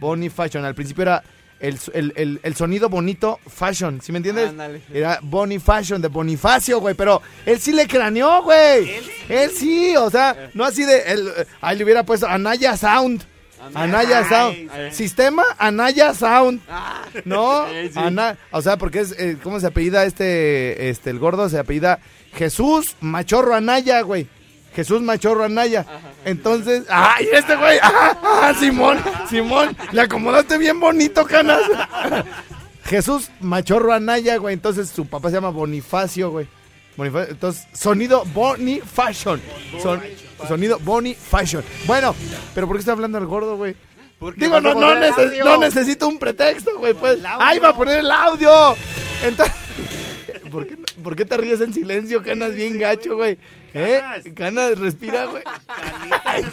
Bonifashion. 0.00 0.64
Al 0.64 0.74
principio 0.74 1.02
era 1.02 1.22
el, 1.60 1.78
el- 1.92 2.12
el- 2.16 2.40
el 2.42 2.54
sonido 2.54 2.88
bonito 2.88 3.38
fashion, 3.46 4.00
¿sí 4.00 4.12
me 4.12 4.18
entiendes? 4.18 4.50
Ándale. 4.50 4.80
Era 4.92 5.18
Bonifashion 5.22 6.00
de 6.00 6.08
Bonifacio, 6.08 6.78
güey, 6.80 6.94
pero 6.94 7.20
él 7.44 7.58
sí 7.58 7.72
le 7.72 7.86
craneó, 7.86 8.42
güey. 8.42 8.90
Él 9.28 9.50
sí, 9.50 9.94
o 9.96 10.08
sea, 10.10 10.50
no 10.54 10.64
así 10.64 10.84
de, 10.84 11.00
él, 11.12 11.28
eh, 11.36 11.44
ahí 11.60 11.76
le 11.76 11.84
hubiera 11.84 12.04
puesto 12.04 12.26
Anaya 12.28 12.76
Sound. 12.76 13.24
Anaya 13.74 14.28
Sound. 14.28 14.92
Sistema 14.92 15.44
Anaya 15.58 16.14
Sound. 16.14 16.60
¿No? 17.24 17.66
Sí. 17.68 17.90
Ana- 17.96 18.36
o 18.50 18.62
sea, 18.62 18.76
porque 18.76 19.00
es, 19.00 19.12
eh, 19.18 19.38
¿cómo 19.42 19.60
se 19.60 19.66
apellida 19.66 20.04
este, 20.04 20.90
este, 20.90 21.10
el 21.10 21.18
gordo? 21.18 21.48
Se 21.48 21.58
apellida 21.58 22.00
Jesús 22.34 22.96
Machorro 23.00 23.54
Anaya, 23.54 24.00
güey. 24.02 24.26
Jesús 24.74 25.02
Machorro 25.02 25.44
Anaya. 25.44 25.84
Entonces, 26.24 26.84
¡ay, 26.88 27.26
este 27.32 27.56
güey! 27.56 27.78
¡Ah, 27.82 28.16
ah, 28.22 28.54
Simón! 28.58 28.98
Simón, 29.28 29.76
le 29.92 30.00
acomodaste 30.02 30.56
bien 30.58 30.78
bonito, 30.78 31.24
canas. 31.24 31.62
Jesús 32.84 33.30
Machorro 33.40 33.92
Anaya, 33.92 34.36
güey. 34.36 34.54
Entonces 34.54 34.88
su 34.88 35.06
papá 35.06 35.28
se 35.30 35.34
llama 35.36 35.50
Bonifacio, 35.50 36.30
güey. 36.30 36.46
Bonifacio. 36.96 37.32
Entonces, 37.32 37.66
sonido 37.72 38.24
Bonifashion. 38.26 39.40
Son, 39.82 40.00
sonido 40.46 40.78
Bonifashion. 40.80 41.64
Bueno, 41.86 42.14
pero 42.54 42.66
¿por 42.66 42.76
qué 42.76 42.80
está 42.80 42.92
hablando 42.92 43.18
el 43.18 43.26
gordo, 43.26 43.56
güey? 43.56 43.74
Digo, 44.36 44.60
no, 44.60 44.74
no, 44.74 44.94
neces- 44.94 45.44
no 45.44 45.58
necesito 45.58 46.08
un 46.08 46.18
pretexto, 46.18 46.76
güey. 46.78 46.92
Pues, 46.94 47.18
¡ay, 47.24 47.58
va 47.60 47.68
a 47.68 47.76
poner 47.76 48.00
el 48.00 48.10
audio! 48.10 48.74
Entonces, 49.22 49.54
¿por 50.50 50.66
qué, 50.66 50.76
por 51.02 51.16
qué 51.16 51.24
te 51.24 51.36
ríes 51.36 51.60
en 51.60 51.72
silencio, 51.72 52.22
Canas? 52.22 52.54
Bien 52.54 52.78
gacho, 52.78 53.16
güey. 53.16 53.38
¿Eh? 53.74 54.00
Canas, 54.34 54.78
respira, 54.78 55.26
güey. 55.26 55.42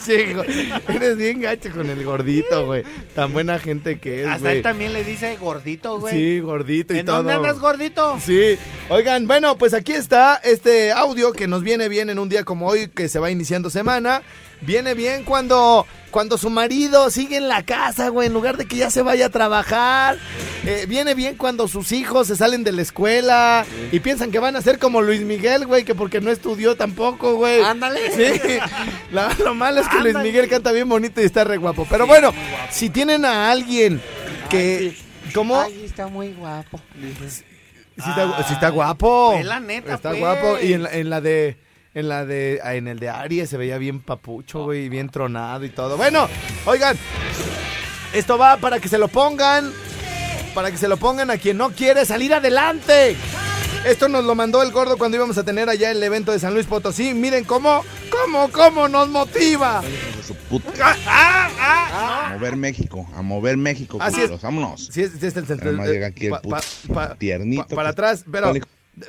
Güey. 0.08 0.72
Eres 0.88 1.18
bien 1.18 1.41
gacho 1.41 1.70
con 1.72 1.89
el 1.89 2.04
gordito, 2.04 2.66
güey. 2.66 2.84
Tan 3.14 3.34
buena 3.34 3.60
gente 3.60 4.00
que 4.00 4.22
es, 4.22 4.28
Hasta 4.28 4.39
güey. 4.39 4.58
él 4.58 4.64
también 4.64 4.93
le 4.93 5.04
dice 5.04 5.36
gordito, 5.38 6.00
güey. 6.00 6.14
Sí, 6.14 6.39
gordito 6.39 6.93
y 6.93 7.00
¿En 7.00 7.06
todo. 7.06 7.18
dónde 7.18 7.34
andas, 7.34 7.60
gordito? 7.60 8.18
Sí. 8.20 8.58
Oigan, 8.89 9.28
bueno, 9.28 9.58
pues 9.58 9.74
aquí 9.74 9.93
está 9.93 10.36
este 10.43 10.91
audio 10.91 11.34
que 11.34 11.48
nos 11.48 11.62
viene 11.64 11.88
bien 11.89 12.10
en 12.10 12.20
un 12.20 12.30
día 12.30 12.43
como 12.43 12.68
hoy 12.68 12.88
que 12.88 13.10
se 13.10 13.20
va 13.20 13.30
iniciando 13.32 13.70
semana. 13.70 14.22
Viene 14.62 14.93
bien 14.93 15.26
cuando, 15.26 15.86
cuando 16.12 16.38
su 16.38 16.50
marido 16.50 17.10
sigue 17.12 17.38
en 17.38 17.50
la 17.50 17.64
casa, 17.64 18.08
güey, 18.10 18.28
en 18.28 18.34
lugar 18.34 18.58
de 18.58 18.66
que 18.66 18.78
ya 18.78 18.89
se 18.89 19.02
vaya 19.02 19.28
a 19.28 19.30
trabajar. 19.30 20.18
Eh, 20.66 20.86
viene 20.88 21.14
bien 21.14 21.36
cuando 21.36 21.68
sus 21.68 21.91
hijos 21.91 22.28
se 22.28 22.36
salen 22.36 22.64
de 22.64 22.72
la 22.72 22.82
escuela 22.82 23.66
y 23.91 24.00
piensan 24.00 24.32
que 24.32 24.34
van 24.39 24.55
a 24.55 24.61
ser 24.61 24.79
como 24.79 25.01
Luis 25.01 25.21
Miguel, 25.21 25.65
güey, 25.67 25.83
que 25.83 25.95
porque 25.95 26.21
no 26.21 26.31
estudió 26.31 26.75
tampoco, 26.75 27.36
güey. 27.36 27.61
Ándale. 27.61 28.11
Sí. 28.11 28.57
La- 29.11 29.33
lo 29.43 29.53
malo 29.55 29.81
es 29.81 29.88
que 29.88 29.99
Luis 29.99 30.15
Miguel 30.17 30.47
canta 30.49 30.71
bien 30.71 30.88
bonito 30.89 31.21
y 31.21 31.25
está 31.25 31.43
re 31.43 31.57
guapo. 31.57 31.86
Pero 31.89 32.05
bueno, 32.07 32.33
si 32.71 32.89
tienen 32.89 33.25
a 33.25 33.51
alguien 33.51 34.01
que... 34.49 34.95
¿Cómo? 35.33 35.59
Ay, 35.59 35.83
está 35.86 36.07
muy 36.07 36.33
guapo. 36.33 36.79
Sí 36.99 38.09
está, 38.09 38.43
sí 38.47 38.53
está 38.53 38.69
guapo. 38.69 39.31
pues, 39.33 39.45
la 39.45 39.59
neta, 39.59 39.95
Está 39.95 40.09
pues. 40.09 40.19
guapo. 40.21 40.57
Y 40.61 40.73
en 40.73 40.83
la, 40.83 40.91
en 40.93 41.09
la 41.09 41.19
de. 41.21 41.57
En 41.93 42.09
la 42.09 42.25
de. 42.25 42.59
En 42.63 42.88
el 42.88 42.99
de 42.99 43.09
Aries 43.09 43.49
se 43.49 43.57
veía 43.57 43.77
bien 43.77 44.01
papucho, 44.01 44.63
güey. 44.65 44.88
Bien 44.89 45.09
tronado 45.09 45.65
y 45.65 45.69
todo. 45.69 45.97
Bueno, 45.97 46.27
oigan. 46.65 46.97
Esto 48.13 48.38
va 48.38 48.57
para 48.57 48.79
que 48.79 48.88
se 48.88 48.97
lo 48.97 49.07
pongan. 49.07 49.71
Para 50.53 50.71
que 50.71 50.77
se 50.77 50.88
lo 50.88 50.97
pongan 50.97 51.31
a 51.31 51.38
quien 51.38 51.57
no 51.57 51.71
quiere 51.71 52.05
salir 52.05 52.33
adelante. 52.33 53.15
Esto 53.86 54.09
nos 54.09 54.23
lo 54.25 54.33
mandó 54.33 54.63
el 54.63 54.71
gordo 54.71 54.97
cuando 54.97 55.15
íbamos 55.17 55.38
a 55.38 55.43
tener 55.43 55.69
allá 55.69 55.91
el 55.91 56.01
evento 56.01 56.31
de 56.31 56.39
San 56.39 56.53
Luis 56.53 56.65
Potosí. 56.65 57.13
Miren 57.13 57.43
cómo, 57.43 57.83
cómo, 58.09 58.49
cómo 58.51 58.88
nos 58.88 59.07
motiva. 59.09 59.83
Puta. 60.49 60.95
¡Ah, 61.05 61.49
ah! 61.59 62.25
A 62.31 62.33
mover 62.33 62.55
México, 62.55 63.07
a 63.15 63.21
mover 63.21 63.57
México, 63.57 63.97
Así 64.01 64.21
es. 64.21 64.41
vámonos. 64.41 64.89
Sí, 64.91 65.03
es, 65.03 65.11
sí, 65.19 65.27
es 65.27 65.36
el 65.38 65.45
llega 65.86 66.07
aquí 66.07 66.25
el 66.25 66.31
pa- 66.31 66.41
puto 66.41 66.57
pa- 66.93 67.15
tiernito. 67.15 67.67
pa- 67.67 67.75
para 67.75 67.89
atrás, 67.89 68.25
pero, 68.31 68.53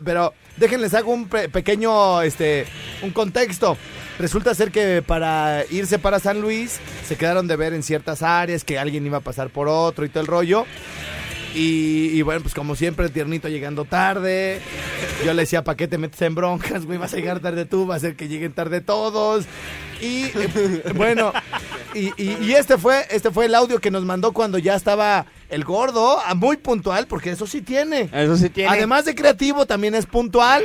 pero 0.04 0.34
déjenles 0.58 0.92
hago 0.94 1.12
un 1.12 1.26
pe- 1.28 1.48
pequeño, 1.48 2.20
este, 2.22 2.66
un 3.02 3.10
contexto. 3.12 3.78
Resulta 4.18 4.54
ser 4.54 4.70
que 4.70 5.02
para 5.02 5.64
irse 5.70 5.98
para 5.98 6.18
San 6.20 6.40
Luis 6.42 6.78
se 7.06 7.16
quedaron 7.16 7.46
de 7.46 7.56
ver 7.56 7.72
en 7.74 7.82
ciertas 7.82 8.22
áreas 8.22 8.62
que 8.64 8.78
alguien 8.78 9.04
iba 9.06 9.18
a 9.18 9.22
pasar 9.22 9.48
por 9.50 9.68
otro 9.68 10.04
y 10.04 10.08
todo 10.10 10.20
el 10.20 10.26
rollo. 10.26 10.66
Y, 11.57 12.11
y 12.12 12.20
bueno, 12.22 12.42
pues 12.42 12.54
como 12.54 12.76
siempre, 12.76 13.09
tiernito 13.09 13.48
llegando 13.48 13.86
tarde. 13.86 14.61
Yo 15.24 15.32
le 15.32 15.42
decía, 15.42 15.64
¿para 15.64 15.76
qué 15.76 15.88
te 15.88 15.96
metes 15.96 16.20
en 16.22 16.34
broncas, 16.34 16.84
güey? 16.84 16.98
Vas 16.98 17.14
a 17.14 17.16
llegar 17.16 17.40
tarde 17.40 17.64
tú, 17.64 17.86
va 17.86 17.94
a 17.96 17.98
ser 18.00 18.14
que 18.14 18.28
lleguen 18.28 18.52
tarde 18.52 18.82
todos. 18.82 19.46
Y 20.02 20.24
eh, 20.34 20.82
bueno, 20.94 21.32
y, 21.94 22.12
y- 22.22 22.36
y 22.42 22.52
este 22.52 22.76
fue 22.76 23.07
este 23.11 23.30
fue 23.30 23.46
el 23.46 23.54
audio 23.54 23.80
que 23.80 23.90
nos 23.90 24.04
mandó 24.04 24.32
cuando 24.32 24.59
ya 24.59 24.74
estaba 24.74 25.24
el 25.48 25.64
gordo, 25.64 26.18
muy 26.34 26.59
puntual, 26.59 27.07
porque 27.07 27.30
eso 27.30 27.46
sí 27.46 27.62
tiene. 27.62 28.11
Eso 28.12 28.36
sí 28.36 28.50
tiene. 28.50 28.68
Además 28.70 29.07
de 29.07 29.14
creativo, 29.14 29.64
también 29.64 29.94
es 29.94 30.04
puntual. 30.04 30.62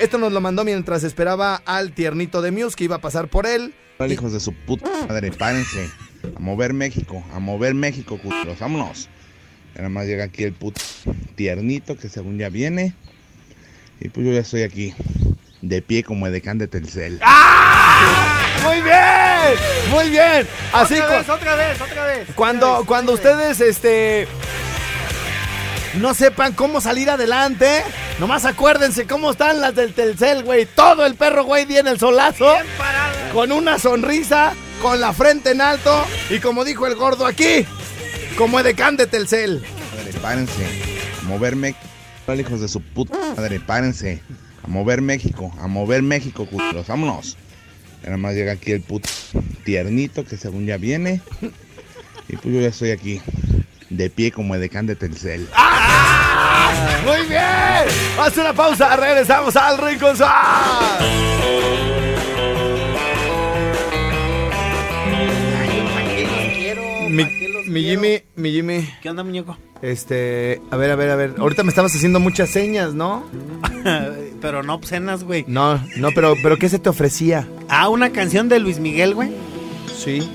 Esto 0.00 0.18
nos 0.18 0.32
lo 0.32 0.40
mandó 0.40 0.64
mientras 0.64 1.04
esperaba 1.04 1.62
al 1.64 1.92
tiernito 1.92 2.42
de 2.42 2.50
Muse 2.50 2.74
que 2.76 2.84
iba 2.84 2.96
a 2.96 3.00
pasar 3.00 3.28
por 3.28 3.46
él. 3.46 3.72
Hijos 4.08 4.32
de 4.32 4.40
su 4.40 4.52
puta 4.52 4.88
madre, 5.08 5.30
párense. 5.30 5.88
A 6.36 6.40
mover 6.40 6.72
México, 6.72 7.22
a 7.32 7.38
mover 7.38 7.74
México, 7.74 8.18
culeros, 8.20 8.58
vámonos. 8.58 9.08
Nada 9.78 9.88
más 9.88 10.06
llega 10.06 10.24
aquí 10.24 10.42
el 10.44 10.52
puto 10.52 10.80
tiernito 11.36 11.96
que 11.96 12.08
según 12.08 12.36
ya 12.36 12.48
viene. 12.48 12.94
Y 14.00 14.08
pues 14.08 14.26
yo 14.26 14.32
ya 14.32 14.40
estoy 14.40 14.62
aquí, 14.62 14.94
de 15.62 15.82
pie 15.82 16.02
como 16.04 16.26
edecán 16.26 16.58
de 16.58 16.68
Telcel. 16.68 17.20
Muy 18.62 18.80
bien, 18.82 19.90
muy 19.90 20.10
bien. 20.10 20.46
Así 20.72 20.94
otra 20.94 21.06
cu- 21.06 21.12
vez, 21.14 21.28
otra 21.28 21.54
vez, 21.54 21.80
otra 21.80 22.04
vez. 22.06 22.28
Cuando, 22.34 22.84
cuando 22.86 23.12
ustedes, 23.12 23.60
este, 23.60 24.26
no 25.94 26.14
sepan 26.14 26.52
cómo 26.54 26.80
salir 26.80 27.10
adelante, 27.10 27.82
nomás 28.20 28.44
acuérdense 28.44 29.06
cómo 29.06 29.30
están 29.32 29.60
las 29.60 29.74
del 29.74 29.94
Telcel, 29.94 30.42
güey. 30.44 30.66
Todo 30.66 31.06
el 31.06 31.14
perro, 31.16 31.44
güey, 31.44 31.66
tiene 31.66 31.90
el 31.90 31.98
solazo, 31.98 32.52
con 33.32 33.50
una 33.52 33.78
sonrisa, 33.78 34.54
con 34.82 35.00
la 35.00 35.12
frente 35.12 35.50
en 35.52 35.60
alto, 35.60 36.04
y 36.30 36.38
como 36.38 36.64
dijo 36.64 36.86
el 36.86 36.94
gordo 36.94 37.26
aquí, 37.26 37.66
como 38.38 38.60
edecán 38.60 38.96
de 38.96 39.08
Telcel. 39.08 39.64
Madre, 39.96 40.12
párense. 40.22 40.64
A 41.20 41.26
mover 41.26 41.56
México. 41.56 41.84
Hijos 42.38 42.60
de 42.60 42.68
su 42.68 42.80
puta 42.80 43.16
madre, 43.36 43.58
párense. 43.58 44.22
A 44.62 44.68
mover 44.68 45.00
México, 45.00 45.52
a 45.58 45.66
mover 45.66 46.02
México, 46.02 46.46
culeros, 46.46 46.86
vámonos. 46.86 47.36
Nada 48.04 48.16
más 48.18 48.34
llega 48.34 48.52
aquí 48.52 48.72
el 48.72 48.82
puto 48.82 49.08
tiernito 49.64 50.24
que 50.24 50.36
según 50.36 50.66
ya 50.66 50.76
viene. 50.76 51.20
Y 52.28 52.36
pues 52.36 52.54
yo 52.54 52.60
ya 52.60 52.68
estoy 52.68 52.90
aquí, 52.90 53.22
de 53.88 54.10
pie 54.10 54.30
como 54.30 54.54
edecán 54.54 54.86
de 54.86 54.94
Telcel. 54.94 55.48
Muy 57.04 57.26
bien. 57.26 57.40
Haz 58.20 58.36
una 58.36 58.52
pausa, 58.52 58.94
regresamos 58.96 59.56
al 59.56 59.78
Rincón 59.78 60.16
Mi, 67.08 67.47
mi 67.68 67.82
Jimmy, 67.82 68.22
mi 68.36 68.52
Jimmy. 68.52 68.88
¿Qué 69.02 69.10
onda, 69.10 69.22
muñeco? 69.24 69.56
Este, 69.82 70.60
a 70.70 70.76
ver, 70.76 70.90
a 70.90 70.96
ver, 70.96 71.10
a 71.10 71.16
ver. 71.16 71.34
Ahorita 71.38 71.62
me 71.62 71.68
estabas 71.68 71.94
haciendo 71.94 72.18
muchas 72.20 72.50
señas, 72.50 72.94
¿no? 72.94 73.24
Pero 74.40 74.62
no 74.62 74.74
obscenas, 74.74 75.24
güey. 75.24 75.44
No, 75.48 75.80
no, 75.96 76.10
pero, 76.14 76.34
pero 76.40 76.56
¿qué 76.58 76.68
se 76.68 76.78
te 76.78 76.88
ofrecía? 76.88 77.48
Ah, 77.68 77.88
una 77.88 78.10
canción 78.10 78.48
de 78.48 78.60
Luis 78.60 78.78
Miguel, 78.78 79.14
güey. 79.14 79.30
Sí. 79.96 80.28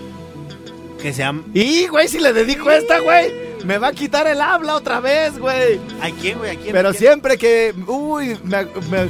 Que 1.02 1.14
se 1.14 1.20
llama. 1.20 1.44
Y, 1.54 1.88
güey, 1.88 2.10
si 2.10 2.20
le 2.20 2.34
dedico 2.34 2.70
esta, 2.70 3.00
güey, 3.00 3.32
me 3.66 3.78
va 3.78 3.88
a 3.90 3.94
quitar 3.94 4.28
el 4.28 4.42
habla 4.42 4.76
otra 4.76 5.00
vez, 5.00 5.40
güey. 5.40 5.80
¿A 6.02 6.10
quién, 6.12 6.38
güey? 6.38 6.52
¿A 6.52 6.60
quién? 6.60 6.74
Pero 6.74 6.90
¿A 6.90 6.92
quién? 6.92 7.00
siempre 7.00 7.38
que, 7.38 7.74
uy, 7.88 8.38
me, 8.44 8.66
me, 8.92 9.08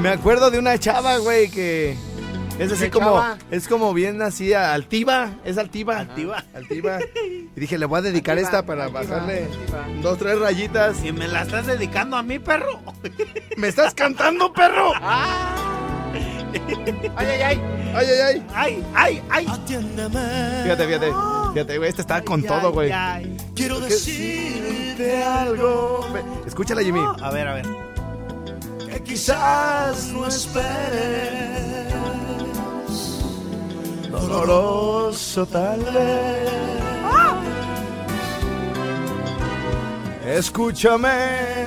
me 0.00 0.08
acuerdo 0.08 0.50
de 0.50 0.58
una 0.58 0.76
chava, 0.76 1.18
güey, 1.18 1.48
que 1.48 1.96
es 2.58 2.72
así 2.72 2.84
¿Qué 2.84 2.90
como, 2.90 3.06
chava? 3.06 3.38
es 3.50 3.68
como 3.68 3.92
bien 3.94 4.20
así 4.22 4.52
altiva, 4.54 5.30
es 5.44 5.58
altiva. 5.58 5.98
Altiva. 5.98 6.44
Altiva. 6.54 6.98
Y 7.54 7.60
dije, 7.60 7.76
le 7.76 7.84
voy 7.84 7.98
a 7.98 8.02
dedicar 8.02 8.38
Altiva, 8.38 8.48
esta 8.48 8.64
para 8.64 8.84
altiva, 8.84 9.02
bajarle 9.02 9.44
altiva. 9.44 9.86
dos, 10.00 10.18
tres 10.18 10.38
rayitas. 10.38 11.04
¿Y 11.04 11.12
me 11.12 11.28
la 11.28 11.42
estás 11.42 11.66
dedicando 11.66 12.16
a 12.16 12.22
mí, 12.22 12.38
perro? 12.38 12.80
¿Me 13.58 13.68
estás 13.68 13.92
cantando, 13.92 14.50
perro? 14.54 14.92
¡Ay, 15.02 17.26
ay, 17.26 17.42
ay! 17.42 17.60
¡Ay, 17.94 18.06
ay, 18.06 18.44
ay! 18.54 18.54
¡Ay, 18.54 18.82
ay, 18.94 19.22
ay! 19.30 19.46
Fíjate, 20.64 20.86
fíjate. 20.86 21.12
Fíjate, 21.52 21.76
güey, 21.78 21.90
este 21.90 22.00
está 22.00 22.22
con 22.22 22.42
todo, 22.42 22.72
güey. 22.72 22.90
Quiero 23.54 23.80
decirte 23.80 25.22
algo. 25.22 26.06
Escúchala, 26.46 26.82
Jimmy. 26.82 27.00
A 27.20 27.30
ver, 27.30 27.48
a 27.48 27.54
ver. 27.54 27.66
que 28.90 29.02
quizás 29.02 30.06
no 30.08 30.26
esperes. 30.26 31.91
Doloroso 34.12 35.46
tal 35.46 35.80
vez. 35.80 36.52
escúchame. 40.38 41.66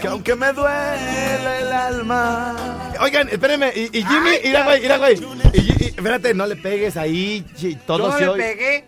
Que 0.00 0.06
aunque 0.08 0.34
me 0.36 0.52
duele 0.52 1.60
el 1.60 1.72
alma. 1.72 2.54
Oigan, 3.00 3.28
espérenme. 3.28 3.72
Y, 3.74 3.98
y 3.98 4.04
Jimmy, 4.04 4.30
mira, 4.44 4.64
güey, 4.64 4.80
mira, 4.80 4.98
güey. 4.98 5.14
Y, 5.54 5.58
y- 5.58 5.86
espérate, 5.96 6.34
no 6.34 6.46
le 6.46 6.56
pegues 6.56 6.96
ahí. 6.96 7.44
chi- 7.56 7.76
Todo 7.86 8.10
Yo 8.12 8.18
se 8.18 8.26
le 8.26 8.32
pegué. 8.32 8.84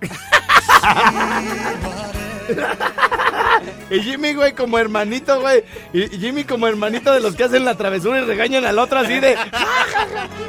Y 3.90 4.00
Jimmy, 4.00 4.34
güey, 4.34 4.52
como 4.54 4.78
hermanito, 4.78 5.40
güey. 5.40 5.62
Y 5.92 6.08
Jimmy 6.18 6.44
como 6.44 6.66
hermanito 6.66 7.12
de 7.12 7.20
los 7.20 7.34
que 7.36 7.44
hacen 7.44 7.64
la 7.64 7.76
travesura 7.76 8.20
y 8.20 8.24
regañan 8.24 8.64
al 8.64 8.78
otro 8.78 8.98
así 8.98 9.20
de... 9.20 9.36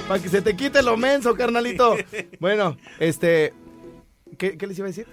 Para 0.08 0.22
que 0.22 0.30
se 0.30 0.42
te 0.42 0.56
quite 0.56 0.82
lo 0.82 0.98
menso, 0.98 1.36
carnalito. 1.36 1.96
Bueno, 2.40 2.78
este... 3.00 3.54
¿Qué, 4.38 4.58
qué 4.58 4.68
les 4.68 4.78
iba 4.78 4.86
a 4.88 4.90
decir? 4.90 5.08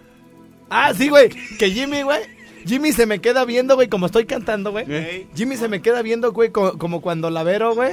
Ah, 0.70 0.92
sí, 0.94 1.08
güey. 1.08 1.28
Que 1.58 1.70
Jimmy, 1.70 2.02
güey. 2.02 2.20
Jimmy 2.66 2.92
se 2.92 3.04
me 3.06 3.20
queda 3.20 3.44
viendo, 3.44 3.74
güey, 3.74 3.88
como 3.88 4.06
estoy 4.06 4.24
cantando, 4.24 4.70
güey. 4.72 5.26
Jimmy 5.34 5.56
se 5.56 5.68
me 5.68 5.82
queda 5.82 6.00
viendo, 6.02 6.32
güey, 6.32 6.50
co- 6.50 6.78
como, 6.78 7.00
cuando 7.02 7.28
la 7.30 7.42
Vero, 7.42 7.74
güey. 7.74 7.92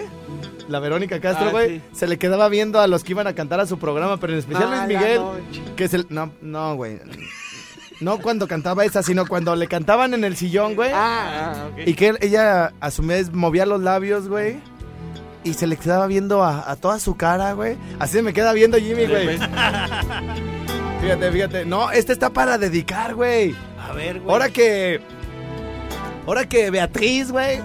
La 0.70 0.80
Verónica 0.80 1.20
Castro, 1.20 1.48
Ah, 1.48 1.52
güey, 1.52 1.70
sí. 1.80 1.82
se 1.92 2.08
le 2.08 2.18
quedaba 2.18 2.48
viendo 2.48 2.80
a 2.80 2.88
los 2.88 3.04
que 3.04 3.12
iban 3.12 3.28
a 3.28 3.36
cantar 3.36 3.60
a 3.60 3.66
su 3.66 3.78
programa, 3.78 4.18
pero 4.18 4.32
en 4.34 4.40
especial 4.40 4.70
Ah, 4.72 4.86
Luis 4.86 4.98
Miguel, 4.98 5.22
que 5.76 5.84
es 5.84 5.94
el... 5.94 6.06
No, 6.10 6.32
no, 6.42 6.76
güey. 6.76 7.00
No 8.02 8.18
cuando 8.20 8.48
cantaba 8.48 8.84
esa, 8.84 9.04
sino 9.04 9.26
cuando 9.28 9.56
le 9.56 9.68
cantaban 9.68 10.14
en 10.14 10.24
el 10.24 10.36
sillón, 10.36 10.76
güey. 10.76 10.92
Ah, 10.94 11.54
ah, 11.56 11.68
ok. 11.72 11.80
Y 11.88 11.94
que 11.94 12.14
ella 12.22 12.74
a 12.80 12.92
su 12.92 13.04
vez 13.04 13.32
movía 13.32 13.66
los 13.66 13.82
labios, 13.82 14.28
güey. 14.28 14.60
Y 15.44 15.54
se 15.54 15.66
le 15.68 15.78
quedaba 15.78 16.08
viendo 16.08 16.44
a, 16.44 16.70
a 16.70 16.76
toda 16.76 17.00
su 17.00 17.16
cara, 17.16 17.54
güey. 17.54 17.78
Así 18.00 18.14
se 18.14 18.22
me 18.24 18.34
queda 18.34 18.54
viendo 18.54 18.78
Jimmy, 18.78 19.06
güey. 19.08 19.38
Fíjate, 21.02 21.32
fíjate. 21.32 21.66
No, 21.66 21.92
este 21.92 22.14
está 22.14 22.30
para 22.30 22.58
dedicar, 22.58 23.16
güey. 23.16 23.56
A 23.80 23.94
ver, 23.94 24.20
güey. 24.20 24.32
Ahora 24.32 24.50
que. 24.50 25.02
Ahora 26.28 26.48
que 26.48 26.70
Beatriz, 26.70 27.32
güey. 27.32 27.60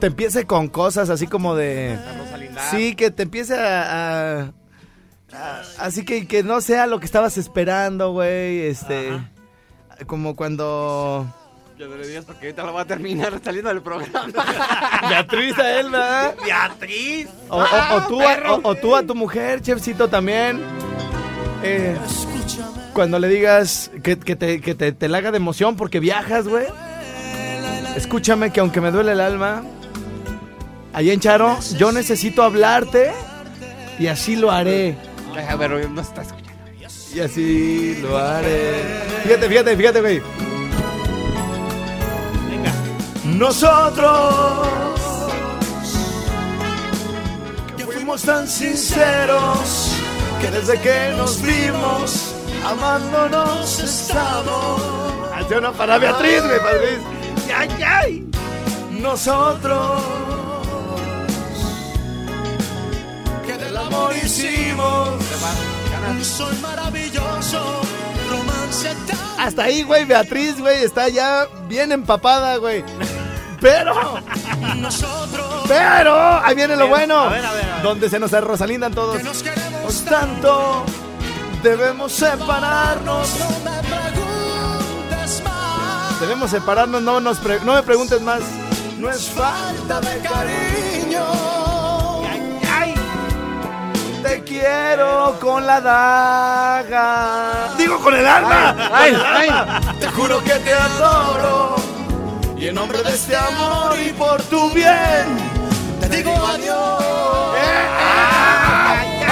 Te 0.00 0.06
empiece 0.06 0.46
con 0.46 0.68
cosas 0.68 1.10
así 1.10 1.26
como 1.26 1.54
de. 1.54 1.98
Sí, 2.70 2.94
que 2.94 3.10
te 3.10 3.24
empiece 3.24 3.54
a. 3.54 4.40
a- 4.44 4.52
así 5.78 6.04
que, 6.04 6.26
que 6.26 6.42
no 6.42 6.60
sea 6.60 6.86
lo 6.86 6.98
que 7.00 7.06
estabas 7.06 7.36
esperando, 7.38 8.12
güey. 8.12 8.60
Este. 8.60 9.10
Como 10.06 10.34
cuando. 10.36 11.26
Ya 11.78 11.86
no 11.86 11.96
le 11.96 12.06
digas 12.06 12.24
porque 12.26 12.46
ahorita 12.48 12.62
lo 12.64 12.74
va 12.74 12.82
a 12.82 12.84
terminar 12.84 13.40
saliendo 13.42 13.70
del 13.70 13.80
programa. 13.82 14.26
Beatriz 15.08 15.58
a 15.58 15.80
él, 15.80 15.90
¿verdad? 15.90 16.34
Beatriz. 16.44 17.28
O, 17.48 17.58
o- 17.58 17.94
o 17.96 18.02
tú 18.06 18.20
a, 18.22 18.52
o- 18.52 18.60
o 18.68 18.74
tú 18.74 18.94
a 18.96 19.02
tu 19.02 19.14
mujer, 19.14 19.62
chefcito, 19.62 20.08
también. 20.08 20.60
Eh, 21.62 21.96
cuando 22.92 23.18
le 23.18 23.28
digas 23.28 23.90
que, 24.02 24.18
que 24.18 24.36
te, 24.36 24.60
que 24.60 24.74
te, 24.74 24.92
te 24.92 25.08
la 25.08 25.18
haga 25.18 25.30
de 25.30 25.36
emoción 25.38 25.76
porque 25.76 26.00
viajas, 26.00 26.48
güey. 26.48 26.66
Escúchame 27.96 28.52
que 28.52 28.60
aunque 28.60 28.80
me 28.80 28.90
duele 28.90 29.12
el 29.12 29.20
alma, 29.20 29.62
allá 30.92 31.12
en 31.12 31.20
Charo, 31.20 31.58
yo 31.78 31.92
necesito 31.92 32.42
hablarte 32.42 33.12
y 33.98 34.06
así 34.06 34.36
lo 34.36 34.50
haré. 34.50 34.96
Deja 35.34 35.56
ver, 35.56 35.90
no 35.90 36.00
está 36.00 36.22
escuchando. 36.22 36.50
Y 37.14 37.20
así 37.20 37.98
lo 38.02 38.16
haré. 38.16 39.02
Fíjate, 39.24 39.48
fíjate, 39.48 39.76
fíjate, 39.76 40.00
güey. 40.00 40.22
Nosotros 43.24 44.68
que 47.76 47.84
fuimos 47.84 48.22
tan 48.22 48.46
sinceros 48.46 49.92
que 50.40 50.50
desde 50.50 50.78
que 50.80 51.14
nos 51.16 51.40
vimos 51.42 52.34
amándonos 52.64 53.80
estamos. 53.80 54.82
Hace 55.34 55.58
una 55.58 55.72
para 55.72 55.98
Beatriz, 55.98 56.42
güey, 56.42 56.60
Beatriz. 56.60 56.98
¡Ay, 57.56 57.68
ay! 57.84 58.30
Nosotros 58.90 60.02
amor 63.90 64.14
hicimos 64.16 65.10
sol 66.22 66.54
maravilloso, 66.60 67.80
romance 68.30 68.90
Hasta 69.38 69.62
ahí, 69.64 69.82
güey, 69.82 70.04
Beatriz, 70.04 70.58
güey, 70.60 70.84
está 70.84 71.08
ya 71.08 71.46
bien 71.68 71.92
empapada, 71.92 72.56
güey. 72.56 72.84
Pero, 73.60 74.18
pero, 75.68 76.16
ahí 76.44 76.54
viene 76.54 76.76
lo 76.76 76.88
bueno. 76.88 77.20
A 77.20 77.28
ver, 77.28 77.44
a 77.44 77.52
ver, 77.52 77.64
a 77.64 77.74
ver. 77.74 77.82
Donde 77.82 78.08
se 78.08 78.18
nos 78.18 78.32
arrosalindan 78.32 78.92
todos. 78.94 79.22
nos 79.22 79.42
queremos 79.42 80.04
tanto, 80.04 80.84
debemos 81.62 82.12
separarnos. 82.12 83.28
Debemos 86.20 86.50
separarnos, 86.50 87.02
no, 87.02 87.18
nos 87.20 87.38
pre- 87.38 87.60
no 87.60 87.74
me 87.74 87.82
preguntes 87.82 88.20
más. 88.20 88.40
No 88.98 89.10
es 89.10 89.28
falta 89.30 90.00
de 90.00 90.18
cariño. 90.20 91.49
Te 94.22 94.42
quiero 94.44 95.36
con 95.40 95.66
la 95.66 95.80
daga. 95.80 97.74
Digo 97.78 97.98
con 98.00 98.14
el 98.14 98.26
alma. 98.26 98.76
Ay, 98.92 99.12
con 99.12 99.20
el 99.20 99.26
ay. 99.26 99.50
Te 99.98 100.08
juro 100.10 100.42
que 100.44 100.50
te 100.54 100.72
adoro. 100.74 101.76
Y 102.56 102.68
en 102.68 102.74
nombre 102.74 103.02
de 103.02 103.10
este 103.10 103.34
amor 103.36 103.96
y 103.98 104.10
por 104.12 104.42
tu 104.42 104.70
bien, 104.70 105.38
te 106.00 106.08
digo 106.10 106.30
adiós. 106.30 107.02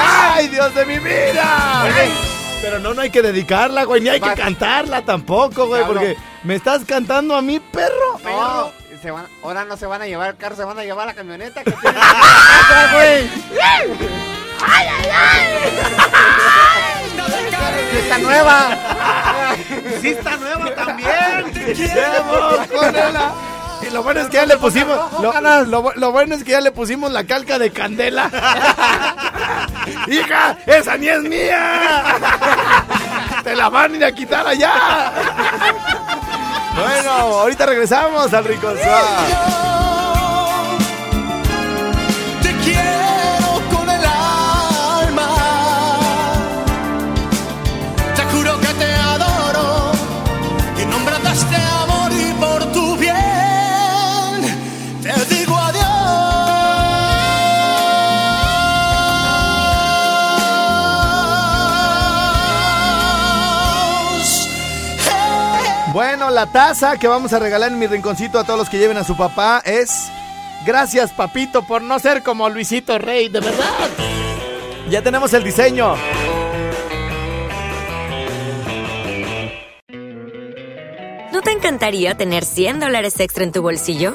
¡Ay, 0.01 0.49
Dios 0.49 0.75
de 0.75 0.87
mi 0.87 0.99
vida! 0.99 1.85
Pero 2.63 2.79
no, 2.79 2.95
no 2.95 3.03
hay 3.03 3.11
que 3.11 3.21
dedicarla, 3.23 3.85
güey, 3.85 4.01
ni 4.01 4.09
hay 4.09 4.21
que 4.21 4.33
cantarla 4.35 5.03
tampoco, 5.03 5.67
güey, 5.67 5.85
porque 5.85 6.17
me 6.45 6.55
estás 6.55 6.85
cantando 6.87 7.37
a 7.37 7.43
mí, 7.43 7.61
perro. 7.61 8.19
No, 8.25 8.73
se 9.03 9.11
van- 9.11 9.27
ahora 9.45 9.65
no 9.65 9.77
se 9.77 9.87
van 9.87 10.01
a 10.03 10.07
llevar 10.07 10.31
el 10.31 10.37
carro, 10.37 10.57
se 10.57 10.65
van 10.65 10.79
a 10.79 10.85
llevar 10.85 11.07
la 11.07 11.15
camioneta 11.15 11.63
que 11.63 11.71
tiene 11.83 11.99
atrás, 14.65 15.39
güey. 15.53 15.71
Sí 17.91 17.99
Está 17.99 18.19
nueva. 18.19 18.69
Sí 20.01 20.09
está 20.09 20.37
nueva 20.37 20.75
también. 20.75 21.53
Con 22.77 22.97
ella. 22.97 23.31
Y 23.81 23.91
lo 23.91 24.03
bueno 24.03 24.21
es 24.21 24.27
que 24.29 24.35
ya 24.35 24.47
le 24.47 24.57
pusimos. 24.57 24.99
Lo, 25.23 25.33
lo 25.65 25.83
bu- 25.85 25.95
lo 25.95 26.11
bueno 26.13 26.35
es 26.35 26.43
que 26.45 26.51
ya 26.53 26.61
le 26.61 26.73
pusimos 26.73 27.11
la 27.13 27.25
calca 27.25 27.59
de 27.59 27.71
candela. 27.71 28.29
¡Hija! 30.09 30.57
¡Esa 30.67 30.97
ni 30.97 31.09
es 31.09 31.21
mía! 31.23 32.03
¡Te 33.45 33.55
la 33.57 33.69
van 33.69 33.93
a 33.95 33.97
ir 33.97 34.05
a 34.05 34.13
quitar 34.13 34.47
allá! 34.47 35.13
Bueno, 36.77 37.11
ahorita 37.11 37.67
regresamos 37.67 38.33
al 38.35 38.45
Rico 38.45 38.73
la 66.39 66.47
taza 66.47 66.97
que 66.99 67.09
vamos 67.09 67.33
a 67.33 67.41
regalar 67.41 67.73
en 67.73 67.81
mi 67.81 67.89
rinconcito 67.89 68.39
a 68.39 68.45
todos 68.45 68.57
los 68.57 68.69
que 68.69 68.79
lleven 68.79 68.97
a 68.97 69.03
su 69.03 69.17
papá 69.17 69.61
es. 69.65 70.09
Gracias, 70.65 71.11
papito, 71.11 71.67
por 71.67 71.83
no 71.83 71.99
ser 71.99 72.23
como 72.23 72.49
Luisito 72.49 72.97
Rey, 72.97 73.29
de 73.29 73.41
verdad. 73.41 73.89
Ya 74.89 75.03
tenemos 75.03 75.33
el 75.35 75.43
diseño. 75.43 75.97
¿No 81.33 81.43
te 81.43 81.51
encantaría 81.51 82.17
tener 82.17 82.45
100 82.45 82.79
dólares 82.79 83.19
extra 83.19 83.43
en 83.43 83.51
tu 83.51 83.61
bolsillo? 83.61 84.15